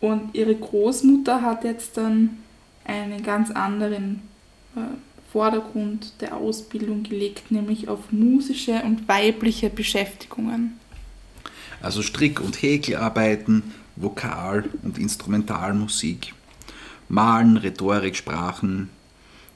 Und 0.00 0.34
ihre 0.34 0.54
Großmutter 0.54 1.42
hat 1.42 1.64
jetzt 1.64 1.96
dann 1.98 2.38
einen 2.84 3.22
ganz 3.22 3.50
anderen 3.50 4.22
Vordergrund 5.32 6.12
der 6.20 6.36
Ausbildung 6.36 7.04
gelegt, 7.04 7.50
nämlich 7.50 7.88
auf 7.88 8.10
musische 8.10 8.82
und 8.82 9.06
weibliche 9.06 9.70
Beschäftigungen. 9.70 10.78
Also 11.80 12.02
Strick- 12.02 12.40
und 12.40 12.60
Häkelarbeiten, 12.60 13.62
Vokal- 13.96 14.68
und 14.82 14.98
Instrumentalmusik, 14.98 16.34
Malen, 17.08 17.56
Rhetorik, 17.56 18.16
Sprachen, 18.16 18.90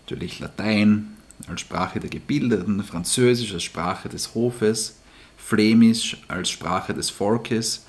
natürlich 0.04 0.38
Latein 0.38 1.16
als 1.48 1.60
Sprache 1.60 2.00
der 2.00 2.10
Gebildeten, 2.10 2.82
Französisch 2.84 3.52
als 3.52 3.64
Sprache 3.64 4.08
des 4.08 4.34
Hofes, 4.34 4.96
Flämisch 5.36 6.16
als 6.28 6.50
Sprache 6.50 6.94
des 6.94 7.10
Volkes 7.10 7.84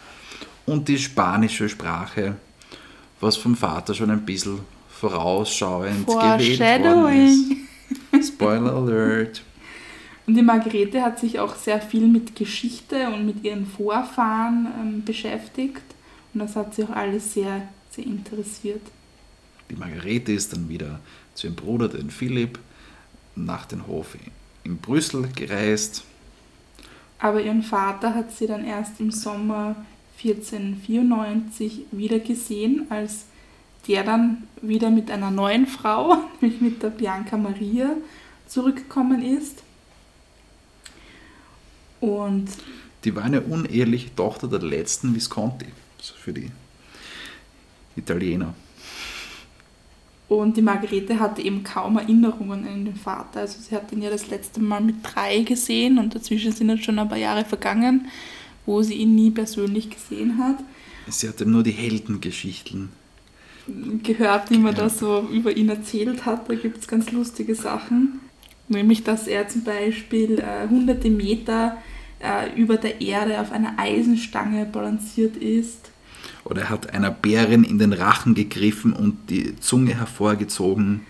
und 0.66 0.88
die 0.88 0.98
spanische 0.98 1.70
Sprache, 1.70 2.36
was 3.22 3.38
vom 3.38 3.56
Vater 3.56 3.94
schon 3.94 4.10
ein 4.10 4.26
bisschen 4.26 4.60
vorausschauend 5.00 6.08
gewählt 6.08 6.84
worden 6.84 7.66
ist. 8.12 8.28
Spoiler 8.28 8.74
Alert. 8.74 9.44
Und 10.28 10.36
die 10.36 10.42
Margarete 10.42 11.04
hat 11.04 11.20
sich 11.20 11.40
auch 11.40 11.56
sehr 11.56 11.80
viel 11.80 12.08
mit 12.08 12.36
Geschichte 12.36 13.10
und 13.10 13.28
mit 13.28 13.44
ihren 13.44 13.68
Vorfahren 13.68 14.68
ähm, 14.82 15.06
beschäftigt. 15.06 15.84
Und 16.34 16.40
das 16.40 16.56
hat 16.56 16.74
sie 16.74 16.84
auch 16.84 16.90
alles 16.90 17.34
sehr, 17.34 17.68
sehr 17.92 18.06
interessiert. 18.06 18.82
Die 19.70 19.76
Margarete 19.76 20.32
ist 20.32 20.52
dann 20.52 20.68
wieder 20.68 21.00
zu 21.36 21.46
ihrem 21.46 21.56
Bruder, 21.56 21.90
den 21.90 22.10
Philipp, 22.10 22.58
nach 23.36 23.68
dem 23.68 23.86
Hof 23.86 24.18
in 24.64 24.78
Brüssel 24.78 25.30
gereist. 25.36 26.04
Aber 27.20 27.42
ihren 27.42 27.62
Vater 27.62 28.16
hat 28.16 28.32
sie 28.32 28.48
dann 28.48 28.66
erst 28.66 29.00
im 29.00 29.12
Sommer 29.12 29.76
1494 30.24 31.86
wieder 31.92 32.20
gesehen, 32.20 32.88
als 32.90 33.26
der 33.88 34.04
dann 34.04 34.44
wieder 34.62 34.90
mit 34.90 35.12
einer 35.12 35.32
neuen 35.32 35.68
Frau, 35.68 36.18
nämlich 36.42 36.62
mit 36.62 36.84
der 36.84 36.90
Bianca 36.90 37.38
Maria, 37.38 37.96
zurückgekommen 38.48 39.24
ist. 39.24 39.64
Und 42.00 42.48
die 43.04 43.16
war 43.16 43.24
eine 43.24 43.42
uneheliche 43.42 44.14
Tochter 44.16 44.48
der 44.48 44.62
letzten 44.62 45.16
Visconti, 45.16 45.68
also 45.98 46.14
für 46.16 46.34
die 46.34 46.52
Italiener. 47.96 48.54
Und 50.28 50.58
die 50.58 50.62
Margarete 50.62 51.20
hatte 51.20 51.42
eben 51.44 51.64
kaum 51.64 51.98
Erinnerungen 51.98 52.66
an 52.68 52.86
den 52.86 52.96
Vater. 52.96 53.42
Also 53.42 53.60
sie 53.62 53.76
hat 53.76 53.92
ihn 53.92 54.02
ja 54.02 54.10
das 54.10 54.28
letzte 54.28 54.60
Mal 54.60 54.82
mit 54.82 54.96
drei 55.04 55.42
gesehen 55.42 56.00
und 56.00 56.16
dazwischen 56.16 56.52
sind 56.52 56.70
jetzt 56.70 56.84
schon 56.84 56.98
ein 56.98 57.08
paar 57.08 57.18
Jahre 57.18 57.46
vergangen, 57.46 58.08
wo 58.66 58.82
sie 58.82 58.96
ihn 58.96 59.14
nie 59.14 59.30
persönlich 59.30 59.92
gesehen 59.92 60.40
hat. 60.40 60.58
Sie 61.08 61.30
hat 61.30 61.42
ihm 61.42 61.52
nur 61.52 61.62
die 61.62 61.72
Heldengeschichten 61.72 62.90
gehört, 64.04 64.50
die 64.50 64.58
man 64.58 64.76
ja. 64.76 64.84
da 64.84 64.90
so 64.90 65.28
über 65.32 65.56
ihn 65.56 65.70
erzählt 65.70 66.26
hat. 66.26 66.50
Da 66.50 66.56
gibt 66.56 66.78
es 66.78 66.88
ganz 66.88 67.12
lustige 67.12 67.56
Sachen. 67.56 68.20
Nämlich, 68.68 69.04
dass 69.04 69.28
er 69.28 69.48
zum 69.48 69.64
Beispiel 69.64 70.40
äh, 70.40 70.68
hunderte 70.70 71.10
Meter 71.10 71.78
äh, 72.20 72.60
über 72.60 72.78
der 72.78 73.02
Erde 73.02 73.40
auf 73.40 73.52
einer 73.52 73.78
Eisenstange 73.78 74.66
balanciert 74.66 75.38
ist. 75.38 75.92
Oder 76.44 76.64
er 76.64 76.70
hat 76.70 76.94
einer 76.94 77.12
Bärin 77.12 77.64
in 77.64 77.80
den 77.80 77.94
Rachen 77.94 78.36
gegriffen 78.36 78.94
und 78.94 79.30
die 79.30 79.60
Zunge 79.60 79.98
hervorgezogen. 79.98 81.02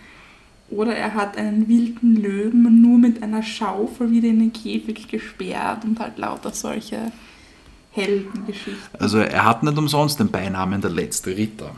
Oder 0.69 0.95
er 0.95 1.13
hat 1.13 1.37
einen 1.37 1.67
wilden 1.67 2.15
Löwen 2.15 2.81
nur 2.81 2.97
mit 2.97 3.21
einer 3.21 3.43
Schaufel 3.43 4.11
wieder 4.11 4.29
in 4.29 4.39
den 4.39 4.53
Käfig 4.53 5.07
gesperrt 5.07 5.85
und 5.85 5.99
halt 5.99 6.17
lauter 6.17 6.51
solche 6.51 7.11
Heldengeschichten. 7.91 8.99
Also 8.99 9.19
er 9.19 9.45
hat 9.45 9.63
nicht 9.63 9.77
umsonst 9.77 10.19
den 10.19 10.29
Beinamen 10.29 10.81
der 10.81 10.89
letzte 10.89 11.37
Ritter. 11.37 11.71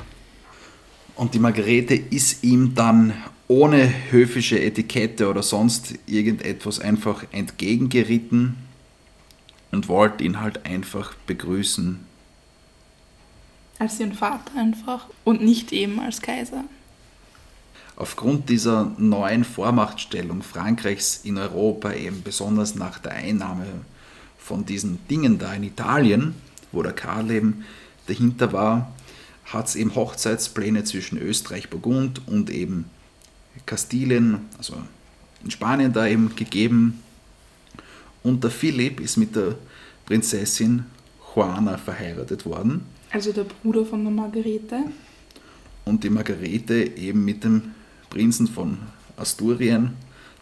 Und 1.18 1.34
die 1.34 1.40
Margarete 1.40 1.96
ist 1.96 2.44
ihm 2.44 2.76
dann 2.76 3.12
ohne 3.48 3.92
höfische 4.12 4.60
Etikette 4.60 5.28
oder 5.28 5.42
sonst 5.42 5.96
irgendetwas 6.06 6.80
einfach 6.80 7.26
entgegengeritten 7.32 8.56
und 9.72 9.88
wollte 9.88 10.24
ihn 10.24 10.40
halt 10.40 10.66
einfach 10.66 11.16
begrüßen. 11.26 12.00
Als 13.80 14.00
ihren 14.00 14.14
Vater 14.14 14.52
einfach 14.56 15.08
und 15.24 15.44
nicht 15.44 15.72
eben 15.72 16.00
als 16.00 16.22
Kaiser. 16.22 16.66
Aufgrund 17.96 18.50
dieser 18.50 18.92
neuen 19.00 19.44
Vormachtstellung 19.44 20.44
Frankreichs 20.44 21.22
in 21.24 21.40
Europa, 21.40 21.94
eben 21.94 22.22
besonders 22.22 22.76
nach 22.76 23.00
der 23.00 23.14
Einnahme 23.14 23.66
von 24.38 24.66
diesen 24.66 25.00
Dingen 25.08 25.40
da 25.40 25.52
in 25.54 25.64
Italien, 25.64 26.36
wo 26.72 26.84
der 26.84 26.94
Karl 26.94 27.32
eben 27.32 27.66
dahinter 28.06 28.54
war, 28.54 28.94
hat 29.48 29.68
es 29.68 29.76
eben 29.76 29.96
Hochzeitspläne 29.96 30.84
zwischen 30.84 31.18
Österreich, 31.18 31.70
Burgund 31.70 32.22
und 32.28 32.50
eben 32.50 32.86
Kastilien, 33.66 34.42
also 34.58 34.76
in 35.44 35.52
Spanien 35.52 35.94
da 35.94 36.06
eben 36.06 36.36
gegeben. 36.36 37.02
Und 38.24 38.44
der 38.44 38.52
Philipp 38.52 39.00
ist 39.00 39.18
mit 39.18 39.36
der 39.36 39.56
Prinzessin 40.06 40.86
Juana 41.34 41.78
verheiratet 41.78 42.46
worden. 42.46 42.86
Also 43.12 43.32
der 43.32 43.44
Bruder 43.44 43.86
von 43.86 44.04
der 44.04 44.12
Margarete. 44.12 44.84
Und 45.86 46.04
die 46.04 46.10
Margarete 46.10 46.98
eben 46.98 47.24
mit 47.24 47.44
dem 47.44 47.74
Prinzen 48.10 48.48
von 48.48 48.78
Asturien, 49.16 49.94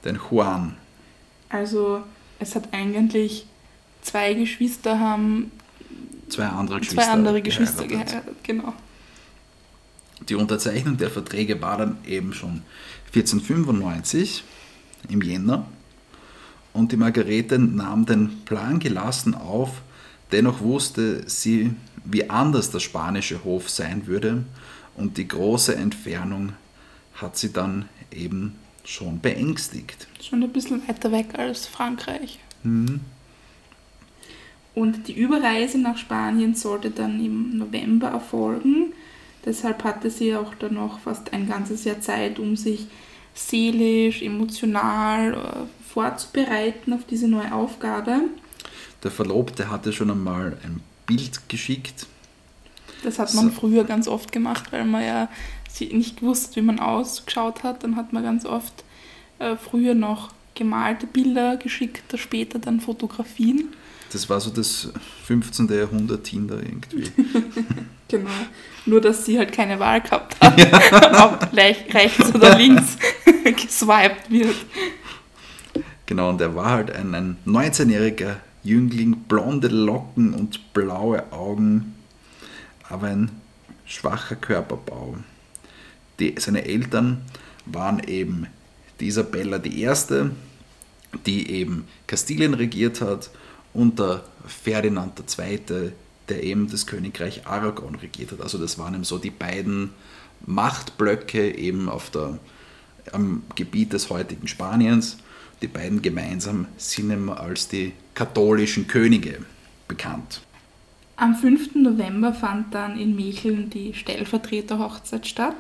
den 0.04 0.20
Juan. 0.30 0.76
Also 1.50 2.02
es 2.40 2.56
hat 2.56 2.74
eigentlich 2.74 3.46
zwei 4.02 4.34
Geschwister 4.34 5.00
haben 5.00 5.52
zwei 6.30 6.46
andere 6.46 6.80
Geschwister, 6.80 7.04
zwei 7.04 7.12
andere 7.12 7.42
Geschwister 7.42 7.88
geheiratet. 7.88 8.14
geheiratet. 8.14 8.44
Genau. 8.44 8.74
Die 10.30 10.36
Unterzeichnung 10.36 10.98
der 10.98 11.10
Verträge 11.10 11.62
war 11.62 11.78
dann 11.78 11.98
eben 12.06 12.34
schon 12.34 12.62
1495 13.08 14.44
im 15.10 15.22
Jänner 15.22 15.68
und 16.74 16.92
die 16.92 16.98
Margarete 16.98 17.60
nahm 17.60 18.06
den 18.06 18.44
Plan 18.46 18.80
gelassen 18.80 19.34
auf, 19.34 19.82
dennoch 20.32 20.62
wusste 20.62 21.28
sie, 21.30 21.74
wie 22.04 22.30
anders 22.30 22.72
der 22.72 22.80
spanische 22.80 23.44
Hof 23.44 23.70
sein 23.70 24.08
würde 24.08 24.44
und 24.96 25.18
die 25.18 25.28
große 25.28 25.76
Entfernung 25.76 26.54
hat 27.16 27.38
sie 27.38 27.54
dann 27.54 27.88
eben 28.12 28.56
schon 28.84 29.20
beängstigt. 29.20 30.08
Schon 30.22 30.44
ein 30.44 30.52
bisschen 30.52 30.88
weiter 30.88 31.12
weg 31.12 31.38
als 31.38 31.66
Frankreich. 31.66 32.40
Mhm. 32.64 33.02
Und 34.74 35.08
die 35.08 35.18
Überreise 35.18 35.78
nach 35.78 35.98
Spanien 35.98 36.54
sollte 36.54 36.92
dann 36.92 37.24
im 37.24 37.58
November 37.58 38.10
erfolgen. 38.10 38.94
Deshalb 39.46 39.84
hatte 39.84 40.10
sie 40.10 40.36
auch 40.36 40.56
dann 40.56 40.74
noch 40.74 41.00
fast 41.00 41.34
ein 41.34 41.48
ganzes 41.48 41.84
Jahr 41.84 42.02
Zeit, 42.02 42.40
um 42.40 42.56
sich 42.56 42.88
seelisch, 43.36 44.22
emotional 44.22 45.34
äh, 45.34 45.94
vorzubereiten 45.94 46.94
auf 46.94 47.06
diese 47.06 47.28
neue 47.28 47.54
Aufgabe. 47.54 48.22
Der 49.04 49.12
Verlobte 49.12 49.70
hatte 49.70 49.94
schon 49.94 50.10
einmal 50.10 50.58
ein 50.64 50.82
Bild 51.06 51.48
geschickt. 51.48 52.08
Das 53.04 53.20
hat 53.20 53.34
man 53.36 53.46
so. 53.46 53.52
früher 53.52 53.84
ganz 53.84 54.08
oft 54.08 54.32
gemacht, 54.32 54.72
weil 54.72 54.86
man 54.86 55.04
ja 55.04 55.30
nicht 55.80 56.22
gewusst, 56.22 56.56
wie 56.56 56.62
man 56.62 56.80
ausgeschaut 56.80 57.64
hat. 57.64 57.84
Dann 57.84 57.98
hat 57.98 58.14
man 58.14 58.24
ganz 58.24 58.46
oft 58.46 58.84
äh, 59.40 59.56
früher 59.58 59.94
noch 59.94 60.32
gemalte 60.56 61.06
Bilder 61.06 61.58
geschickt, 61.58 62.18
später 62.18 62.58
dann 62.60 62.80
Fotografien. 62.80 63.76
Das 64.12 64.30
war 64.30 64.40
so 64.40 64.50
das 64.50 64.90
15. 65.26 65.68
Jahrhundert 65.68 66.24
Tinder 66.24 66.58
irgendwie. 66.58 67.12
genau. 68.08 68.30
Nur, 68.86 69.02
dass 69.02 69.26
sie 69.26 69.38
halt 69.38 69.52
keine 69.52 69.80
Wahl 69.80 70.02
gehabt 70.02 70.36
hat, 70.42 71.44
ob 71.44 71.54
rechts 71.54 72.34
oder 72.34 72.58
links 72.58 72.98
geswiped 73.44 74.30
wird. 74.30 74.56
Genau, 76.06 76.30
und 76.30 76.40
er 76.40 76.56
war 76.56 76.70
halt 76.70 76.92
ein, 76.92 77.16
ein 77.16 77.38
19-jähriger 77.48 78.36
Jüngling, 78.64 79.16
blonde 79.28 79.68
Locken 79.68 80.34
und 80.34 80.74
blaue 80.74 81.32
Augen, 81.32 81.96
aber 82.88 83.08
ein 83.08 83.32
schwacher 83.86 84.36
Körperbau. 84.36 85.18
Die, 86.20 86.36
seine 86.38 86.66
Eltern 86.66 87.22
waren 87.66 88.00
eben 88.00 88.48
die 89.00 89.08
Isabella 89.08 89.60
I., 89.64 89.90
die 91.26 91.50
eben 91.50 91.88
Kastilien 92.08 92.54
regiert 92.54 93.02
hat 93.02 93.30
unter 93.76 94.24
Ferdinand 94.48 95.22
II., 95.38 95.92
der 96.30 96.44
eben 96.44 96.70
das 96.70 96.88
Königreich 96.88 97.46
Aragon 97.46 97.96
regiert 97.96 98.32
hat. 98.32 98.42
Also 98.42 98.58
das 98.58 98.80
waren 98.80 98.96
eben 98.96 99.04
so 99.04 99.20
die 99.20 99.30
beiden 99.30 99.92
Machtblöcke 100.46 101.56
eben 101.56 101.88
auf 101.90 102.10
der, 102.10 102.40
am 103.12 103.44
Gebiet 103.56 103.94
des 103.94 104.10
heutigen 104.10 104.48
Spaniens. 104.48 105.18
Die 105.62 105.68
beiden 105.68 106.02
gemeinsam 106.02 106.68
sind 106.78 107.12
eben 107.12 107.30
als 107.30 107.68
die 107.68 107.94
katholischen 108.14 108.88
Könige 108.88 109.40
bekannt. 109.88 110.42
Am 111.18 111.36
5. 111.36 111.76
November 111.76 112.34
fand 112.34 112.74
dann 112.74 113.00
in 113.00 113.16
Mecheln 113.16 113.70
die 113.70 113.94
Stellvertreterhochzeit 113.94 115.28
statt. 115.28 115.56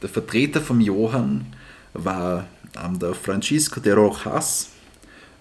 Der 0.00 0.08
Vertreter 0.08 0.60
vom 0.60 0.80
Johann 0.80 1.46
war 1.92 2.46
ähm, 2.82 2.98
der 2.98 3.14
Francisco 3.14 3.80
de 3.80 3.92
Rojas 3.92 4.70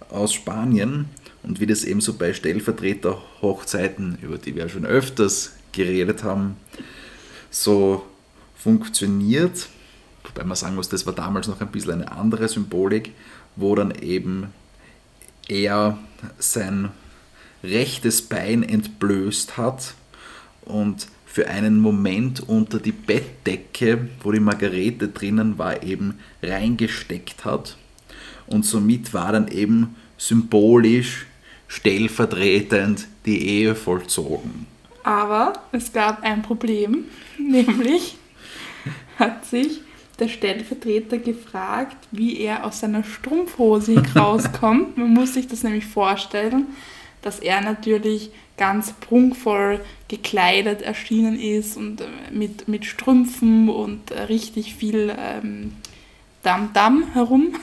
aus 0.10 0.34
Spanien 0.34 1.10
und 1.48 1.60
wie 1.60 1.66
das 1.66 1.84
eben 1.84 2.02
so 2.02 2.14
bei 2.14 2.34
Stellvertreter-Hochzeiten, 2.34 4.18
über 4.22 4.38
die 4.38 4.56
wir 4.56 4.68
schon 4.70 4.86
öfters 4.86 5.54
geredet 5.72 6.24
haben, 6.24 6.58
so 7.50 8.06
funktioniert, 8.56 9.70
wobei 10.26 10.44
man 10.44 10.58
sagen 10.58 10.76
muss, 10.76 10.90
das 10.90 11.06
war 11.06 11.14
damals 11.14 11.48
noch 11.48 11.62
ein 11.62 11.72
bisschen 11.72 11.94
eine 11.94 12.12
andere 12.12 12.48
Symbolik, 12.48 13.14
wo 13.56 13.76
dann 13.76 13.92
eben 13.92 14.48
er 15.48 15.98
sein 16.38 16.90
rechtes 17.64 18.22
Bein 18.22 18.64
entblößt 18.64 19.58
hat 19.58 19.94
und 20.66 21.08
für 21.26 21.48
einen 21.48 21.80
Moment 21.80 22.42
unter 22.42 22.80
die 22.80 22.92
Bettdecke, 22.92 24.10
wo 24.22 24.32
die 24.32 24.40
Margarete 24.40 25.08
drinnen 25.08 25.58
war, 25.58 25.84
eben 25.84 26.20
reingesteckt 26.42 27.46
hat. 27.46 27.78
Und 28.48 28.66
somit 28.66 29.14
war 29.14 29.32
dann 29.32 29.48
eben 29.48 29.96
symbolisch 30.18 31.28
stellvertretend 31.68 33.08
die 33.26 33.48
Ehe 33.48 33.76
vollzogen. 33.76 34.68
Aber 35.04 35.54
es 35.72 35.94
gab 35.94 36.24
ein 36.24 36.42
Problem, 36.42 37.06
nämlich 37.38 38.18
hat 39.18 39.46
sich 39.46 39.82
der 40.20 40.28
Stellvertreter 40.28 41.18
gefragt, 41.18 41.98
wie 42.12 42.40
er 42.40 42.66
aus 42.66 42.80
seiner 42.80 43.04
Strumpfhose 43.04 44.02
rauskommt. 44.16 44.98
Man 44.98 45.14
muss 45.14 45.34
sich 45.34 45.48
das 45.48 45.64
nämlich 45.64 45.86
vorstellen, 45.86 46.68
dass 47.22 47.40
er 47.40 47.62
natürlich 47.62 48.32
ganz 48.58 48.94
prunkvoll 48.94 49.80
gekleidet 50.08 50.82
erschienen 50.82 51.40
ist 51.40 51.78
und 51.78 52.02
äh, 52.02 52.06
mit, 52.32 52.68
mit 52.68 52.86
Strümpfen 52.86 53.70
und 53.70 54.12
äh, 54.12 54.24
richtig 54.24 54.76
viel 54.76 55.16
ähm, 55.18 55.74
Damm-Damm 56.42 57.14
herum. 57.14 57.56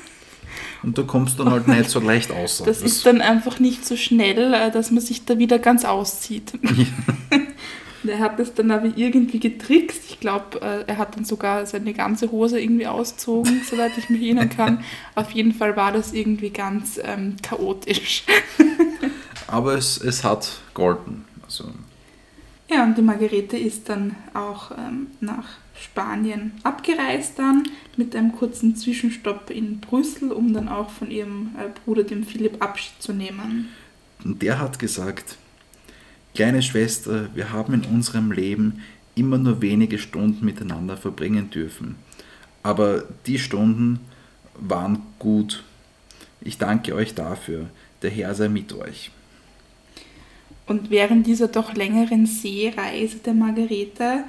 Und 0.85 0.99
du 0.99 1.07
kommst 1.07 1.39
dann 1.39 1.51
halt 1.51 1.67
nicht 1.67 1.89
so 1.89 1.99
leicht 1.99 2.31
aus. 2.31 2.59
Das, 2.59 2.67
das 2.67 2.83
ist 2.83 3.07
dann 3.07 3.21
einfach 3.21 3.59
nicht 3.59 3.87
so 3.87 3.97
schnell, 3.97 4.53
äh, 4.53 4.71
dass 4.71 4.91
man 4.91 5.01
sich 5.01 5.25
da 5.25 5.39
wieder 5.39 5.59
ganz 5.59 5.85
auszieht. 5.85 6.53
Ja. 6.63 8.11
er 8.11 8.19
hat 8.19 8.39
das 8.39 8.53
dann 8.53 8.71
aber 8.71 8.91
irgendwie 8.97 9.41
getrickst. 9.41 10.03
Ich 10.09 10.21
glaube, 10.21 10.61
äh, 10.61 10.85
er 10.87 10.99
hat 10.99 11.17
dann 11.17 11.25
sogar 11.25 11.65
seine 11.65 11.95
ganze 11.95 12.31
Hose 12.31 12.61
irgendwie 12.61 12.87
auszogen, 12.87 13.63
soweit 13.71 13.97
ich 13.97 14.11
mich 14.11 14.23
erinnern 14.23 14.51
kann. 14.51 14.85
Auf 15.15 15.31
jeden 15.31 15.55
Fall 15.55 15.75
war 15.75 15.93
das 15.93 16.13
irgendwie 16.13 16.51
ganz 16.51 17.01
ähm, 17.03 17.37
chaotisch. 17.43 18.25
aber 19.47 19.75
es, 19.75 19.97
es 19.97 20.23
hat 20.23 20.61
golden. 20.75 21.25
Also. 21.43 21.65
Ja, 22.69 22.85
und 22.85 22.99
die 22.99 23.03
Margarete 23.03 23.57
ist 23.57 23.89
dann 23.89 24.17
auch 24.35 24.71
ähm, 24.73 25.09
nach 25.21 25.45
Spanien 25.75 26.53
abgereist 26.63 27.39
dann 27.39 27.65
mit 27.97 28.15
einem 28.15 28.33
kurzen 28.33 28.77
Zwischenstopp 28.77 29.51
in 29.51 29.81
Brüssel, 29.81 30.33
um 30.33 30.53
dann 30.53 30.69
auch 30.69 30.91
von 30.91 31.11
ihrem 31.11 31.55
äh, 31.59 31.69
Bruder, 31.85 32.05
dem 32.05 32.25
Philipp, 32.25 32.63
Abschied 32.63 32.95
zu 33.01 33.13
nehmen. 33.13 33.69
Und 34.25 34.41
der 34.43 34.61
hat 34.61 34.79
gesagt, 34.79 35.37
kleine 36.35 36.63
Schwester, 36.63 37.29
wir 37.35 37.53
haben 37.53 37.75
in 37.75 37.85
unserem 37.85 38.33
Leben 38.33 38.83
immer 39.15 39.39
nur 39.39 39.63
wenige 39.63 39.99
Stunden 39.99 40.45
miteinander 40.45 40.97
verbringen 40.97 41.51
dürfen. 41.51 41.97
Aber 42.63 43.05
die 43.27 43.39
Stunden 43.39 44.01
waren 44.55 45.03
gut. 45.19 45.65
Ich 46.41 46.59
danke 46.59 46.95
euch 46.95 47.15
dafür. 47.15 47.67
Der 48.03 48.11
Herr 48.11 48.35
sei 48.35 48.49
mit 48.49 48.73
euch. 48.73 49.11
Und 50.67 50.91
während 50.91 51.27
dieser 51.27 51.49
doch 51.49 51.75
längeren 51.75 52.27
Seereise 52.27 53.19
der 53.19 53.35
Margarete 53.35 54.25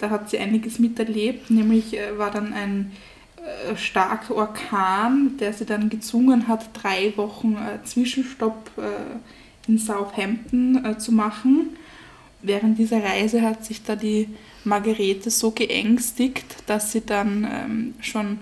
da 0.00 0.10
hat 0.10 0.30
sie 0.30 0.38
einiges 0.38 0.78
miterlebt, 0.78 1.50
nämlich 1.50 1.96
äh, 1.96 2.16
war 2.18 2.30
dann 2.30 2.52
ein 2.52 2.92
äh, 3.36 3.76
starker 3.76 4.34
Orkan, 4.34 5.36
der 5.38 5.52
sie 5.52 5.66
dann 5.66 5.90
gezwungen 5.90 6.48
hat, 6.48 6.70
drei 6.72 7.12
Wochen 7.16 7.56
äh, 7.56 7.84
Zwischenstopp 7.84 8.70
in 9.68 9.78
Southampton 9.78 10.96
zu 10.98 11.12
machen. 11.12 11.76
Während 12.42 12.78
dieser 12.78 13.04
Reise 13.04 13.42
hat 13.42 13.64
sich 13.64 13.82
da 13.82 13.94
die 13.94 14.28
Margarete 14.64 15.30
so 15.30 15.50
geängstigt, 15.50 16.56
dass 16.66 16.92
sie 16.92 17.02
dann 17.02 17.44
ähm, 17.44 17.94
schon 18.00 18.38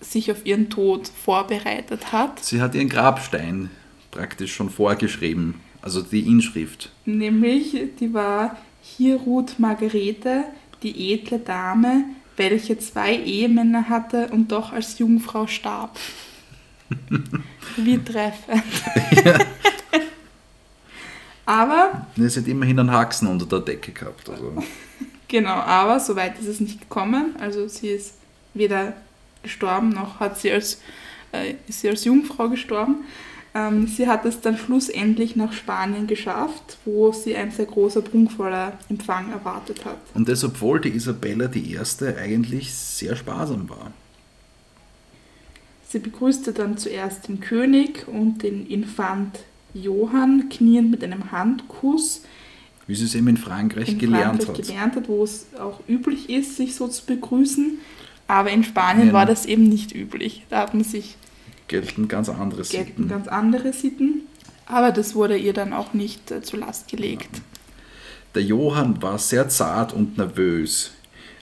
sich 0.00 0.30
auf 0.30 0.46
ihren 0.46 0.70
Tod 0.70 1.08
vorbereitet 1.08 2.12
hat. 2.12 2.42
Sie 2.42 2.60
hat 2.60 2.74
ihren 2.74 2.88
Grabstein 2.88 3.70
praktisch 4.12 4.54
schon 4.54 4.70
vorgeschrieben, 4.70 5.60
also 5.82 6.00
die 6.00 6.20
Inschrift. 6.20 6.92
Nämlich, 7.04 7.76
die 7.98 8.14
war 8.14 8.56
hier 8.82 9.16
ruht 9.16 9.58
Margarete, 9.58 10.44
die 10.82 11.12
edle 11.12 11.38
Dame, 11.38 12.04
welche 12.36 12.78
zwei 12.78 13.16
Ehemänner 13.16 13.88
hatte 13.88 14.28
und 14.28 14.50
doch 14.50 14.72
als 14.72 14.98
Jungfrau 14.98 15.46
starb. 15.46 15.98
Wie 17.76 17.98
treffend. 17.98 18.64
Ja. 19.24 19.38
aber. 21.46 22.06
Sie 22.16 22.40
hat 22.40 22.48
immerhin 22.48 22.78
einen 22.78 22.90
Haxen 22.90 23.28
unter 23.28 23.46
der 23.46 23.60
Decke 23.60 23.92
gehabt. 23.92 24.28
Also. 24.28 24.62
Genau, 25.28 25.52
aber 25.52 26.00
so 26.00 26.16
weit 26.16 26.40
ist 26.40 26.48
es 26.48 26.58
nicht 26.58 26.80
gekommen. 26.80 27.36
Also 27.38 27.68
sie 27.68 27.86
ist 27.86 28.14
weder 28.52 28.94
gestorben 29.44 29.90
noch 29.90 30.18
hat 30.18 30.38
sie 30.38 30.50
als, 30.50 30.80
äh, 31.30 31.54
ist 31.68 31.82
sie 31.82 31.88
als 31.88 32.04
Jungfrau 32.04 32.48
gestorben. 32.48 33.04
Ähm, 33.52 33.88
sie 33.88 34.06
hat 34.06 34.24
es 34.24 34.40
dann 34.40 34.56
schlussendlich 34.56 35.34
nach 35.34 35.52
Spanien 35.52 36.06
geschafft, 36.06 36.78
wo 36.84 37.12
sie 37.12 37.36
ein 37.36 37.50
sehr 37.50 37.66
großer, 37.66 38.00
prunkvoller 38.02 38.78
Empfang 38.88 39.32
erwartet 39.32 39.84
hat. 39.84 39.98
Und 40.14 40.28
das, 40.28 40.44
obwohl 40.44 40.80
die 40.80 40.90
Isabella 40.90 41.48
die 41.48 41.72
Erste 41.72 42.16
eigentlich 42.16 42.72
sehr 42.72 43.16
sparsam 43.16 43.68
war. 43.68 43.92
Sie 45.88 45.98
begrüßte 45.98 46.52
dann 46.52 46.78
zuerst 46.78 47.26
den 47.26 47.40
König 47.40 48.06
und 48.06 48.44
den 48.44 48.66
Infant 48.66 49.40
Johann 49.74 50.48
kniend 50.48 50.92
mit 50.92 51.02
einem 51.02 51.32
Handkuss. 51.32 52.22
Wie 52.86 52.94
sie 52.94 53.04
es 53.04 53.16
eben 53.16 53.26
in 53.26 53.36
Frankreich 53.36 53.88
in 53.88 53.98
gelernt 53.98 54.44
Frankreich 54.44 54.58
hat. 54.58 54.66
gelernt 54.68 54.96
hat, 54.96 55.08
wo 55.08 55.24
es 55.24 55.46
auch 55.58 55.80
üblich 55.88 56.30
ist, 56.30 56.56
sich 56.56 56.76
so 56.76 56.86
zu 56.86 57.04
begrüßen. 57.06 57.78
Aber 58.28 58.50
in 58.50 58.62
Spanien 58.62 59.08
ja. 59.08 59.12
war 59.12 59.26
das 59.26 59.46
eben 59.46 59.64
nicht 59.64 59.92
üblich. 59.92 60.46
Da 60.50 60.60
hat 60.60 60.74
man 60.74 60.84
sich 60.84 61.16
gelten 61.70 62.08
ganz 62.08 62.28
andere 62.28 62.64
Sitten. 62.64 62.84
Gelten 62.84 63.08
ganz 63.08 63.28
andere 63.28 63.72
Sitten. 63.72 64.26
Aber 64.66 64.90
das 64.90 65.14
wurde 65.14 65.38
ihr 65.38 65.54
dann 65.54 65.72
auch 65.72 65.94
nicht 65.94 66.30
äh, 66.30 66.42
zur 66.42 66.58
Last 66.58 66.88
gelegt. 66.88 67.40
Der 68.34 68.42
Johann 68.42 69.00
war 69.02 69.18
sehr 69.18 69.48
zart 69.48 69.92
und 69.92 70.18
nervös. 70.18 70.92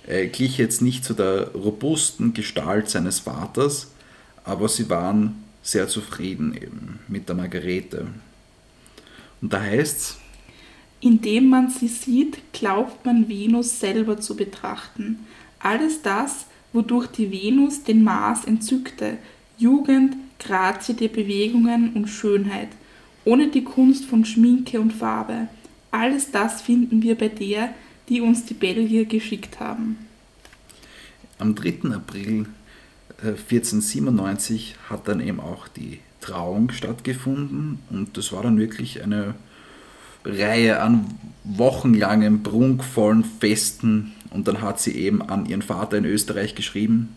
Er 0.06 0.26
glich 0.28 0.56
jetzt 0.56 0.80
nicht 0.80 1.04
zu 1.04 1.14
der 1.14 1.48
robusten 1.52 2.32
Gestalt 2.32 2.88
seines 2.88 3.20
Vaters, 3.20 3.88
aber 4.44 4.68
sie 4.68 4.88
waren 4.88 5.44
sehr 5.62 5.88
zufrieden 5.88 6.54
eben 6.54 7.00
mit 7.08 7.28
der 7.28 7.36
Margarete. 7.36 8.06
Und 9.42 9.52
da 9.52 9.60
heißt's, 9.60 10.16
indem 11.00 11.48
man 11.48 11.70
sie 11.70 11.88
sieht, 11.88 12.38
glaubt 12.52 13.04
man 13.04 13.28
Venus 13.28 13.80
selber 13.80 14.18
zu 14.18 14.34
betrachten. 14.34 15.26
Alles 15.58 16.02
das, 16.02 16.46
wodurch 16.72 17.06
die 17.08 17.30
Venus 17.30 17.82
den 17.82 18.02
Mars 18.02 18.44
entzückte, 18.44 19.18
Jugend, 19.58 20.16
Grazie 20.38 20.94
der 20.94 21.08
Bewegungen 21.08 21.92
und 21.94 22.06
Schönheit, 22.06 22.68
ohne 23.24 23.48
die 23.48 23.64
Kunst 23.64 24.04
von 24.04 24.24
Schminke 24.24 24.80
und 24.80 24.92
Farbe. 24.92 25.48
Alles 25.90 26.30
das 26.30 26.62
finden 26.62 27.02
wir 27.02 27.16
bei 27.16 27.28
der, 27.28 27.70
die 28.08 28.20
uns 28.20 28.44
die 28.44 28.54
Belgier 28.54 29.04
geschickt 29.04 29.58
haben. 29.58 29.96
Am 31.38 31.54
3. 31.54 31.90
April 31.92 32.46
1497 33.20 34.76
äh, 34.76 34.90
hat 34.90 35.08
dann 35.08 35.20
eben 35.20 35.40
auch 35.40 35.66
die 35.66 35.98
Trauung 36.20 36.70
stattgefunden 36.70 37.80
und 37.90 38.16
das 38.16 38.32
war 38.32 38.42
dann 38.42 38.58
wirklich 38.58 39.02
eine 39.02 39.34
Reihe 40.24 40.80
an 40.80 41.06
wochenlangen, 41.44 42.42
prunkvollen 42.42 43.24
Festen 43.24 44.12
und 44.30 44.46
dann 44.46 44.60
hat 44.60 44.80
sie 44.80 44.92
eben 44.92 45.22
an 45.22 45.46
ihren 45.46 45.62
Vater 45.62 45.96
in 45.96 46.04
Österreich 46.04 46.54
geschrieben, 46.54 47.16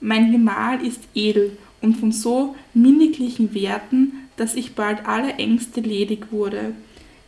mein 0.00 0.32
Gemahl 0.32 0.84
ist 0.84 1.02
edel 1.14 1.56
und 1.80 1.96
von 1.96 2.12
so 2.12 2.54
minniglichen 2.74 3.54
Werten, 3.54 4.12
dass 4.36 4.54
ich 4.54 4.74
bald 4.74 5.06
aller 5.06 5.38
Ängste 5.38 5.80
ledig 5.80 6.30
wurde. 6.30 6.72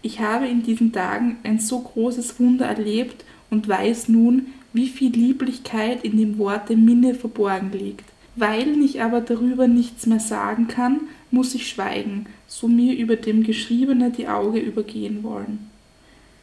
Ich 0.02 0.20
habe 0.20 0.46
in 0.46 0.62
diesen 0.62 0.92
Tagen 0.92 1.38
ein 1.42 1.58
so 1.58 1.80
großes 1.80 2.38
Wunder 2.38 2.66
erlebt 2.66 3.24
und 3.50 3.68
weiß 3.68 4.08
nun, 4.08 4.46
wie 4.72 4.88
viel 4.88 5.12
Lieblichkeit 5.12 6.04
in 6.04 6.18
dem 6.18 6.38
Worte 6.38 6.76
Minne 6.76 7.14
verborgen 7.14 7.72
liegt. 7.72 8.04
Weil 8.36 8.80
ich 8.82 9.02
aber 9.02 9.20
darüber 9.20 9.66
nichts 9.66 10.06
mehr 10.06 10.20
sagen 10.20 10.68
kann, 10.68 11.00
muss 11.30 11.54
ich 11.54 11.68
schweigen, 11.68 12.26
so 12.46 12.68
mir 12.68 12.96
über 12.96 13.16
dem 13.16 13.42
Geschriebene 13.42 14.10
die 14.10 14.28
Auge 14.28 14.60
übergehen 14.60 15.24
wollen. 15.24 15.70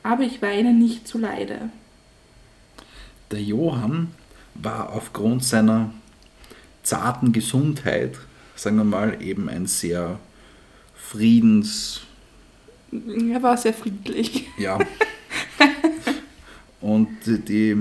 Aber 0.04 0.24
ich 0.24 0.42
weine 0.42 0.74
nicht 0.74 1.08
zu 1.08 1.18
Leide. 1.18 1.70
Der 3.32 3.42
Johann 3.42 4.10
war 4.56 4.94
aufgrund 4.94 5.44
seiner 5.44 5.92
zarten 6.86 7.32
Gesundheit, 7.32 8.17
sagen 8.56 8.78
wir 8.78 8.84
mal, 8.84 9.21
eben 9.21 9.50
ein 9.50 9.65
sehr 9.65 10.19
friedens... 10.95 12.02
Er 12.91 13.43
war 13.43 13.58
sehr 13.58 13.74
friedlich. 13.74 14.48
Ja. 14.58 14.80
Und 16.82 17.10
die 17.26 17.76